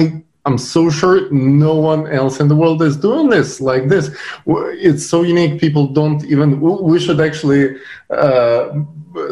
[0.00, 4.16] I I'm so sure no one else in the world is doing this like this.
[4.46, 5.60] It's so unique.
[5.60, 6.60] People don't even.
[6.60, 7.76] We should actually
[8.10, 8.68] uh,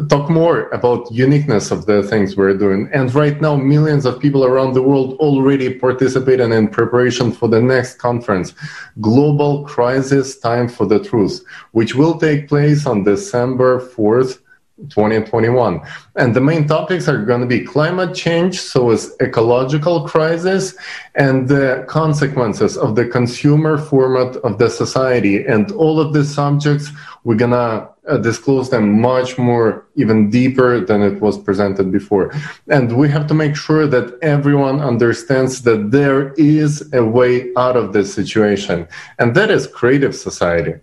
[0.09, 2.91] talk more about uniqueness of the things we're doing.
[2.93, 7.61] And right now, millions of people around the world already participating in preparation for the
[7.61, 8.53] next conference,
[9.01, 14.41] Global Crisis Time for the Truth, which will take place on December 4th
[14.89, 15.81] 2021.
[16.17, 20.75] And the main topics are going to be climate change, so is ecological crisis,
[21.15, 25.45] and the consequences of the consumer format of the society.
[25.45, 26.91] And all of these subjects,
[27.25, 32.33] we're going to uh, disclose them much more, even deeper than it was presented before.
[32.69, 37.77] And we have to make sure that everyone understands that there is a way out
[37.77, 38.87] of this situation.
[39.19, 40.75] And that is creative society.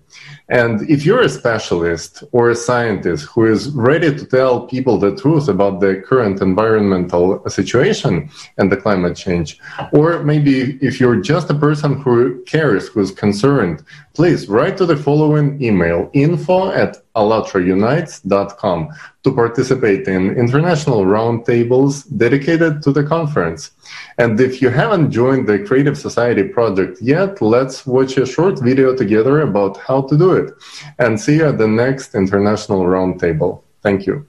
[0.52, 5.15] And if you're a specialist or a scientist who is ready to tell people the
[5.15, 9.57] truth about the current environmental situation and the climate change,
[9.94, 13.82] or maybe if you're just a person who cares, who's concerned,
[14.14, 18.90] please write to the following email info at allatraunites.com
[19.23, 23.72] to participate in international roundtables dedicated to the conference.
[24.18, 28.95] And if you haven't joined the Creative Society project yet, let's watch a short video
[28.95, 30.53] together about how to do it.
[30.99, 33.63] And see you at the next international roundtable.
[33.81, 34.27] Thank you.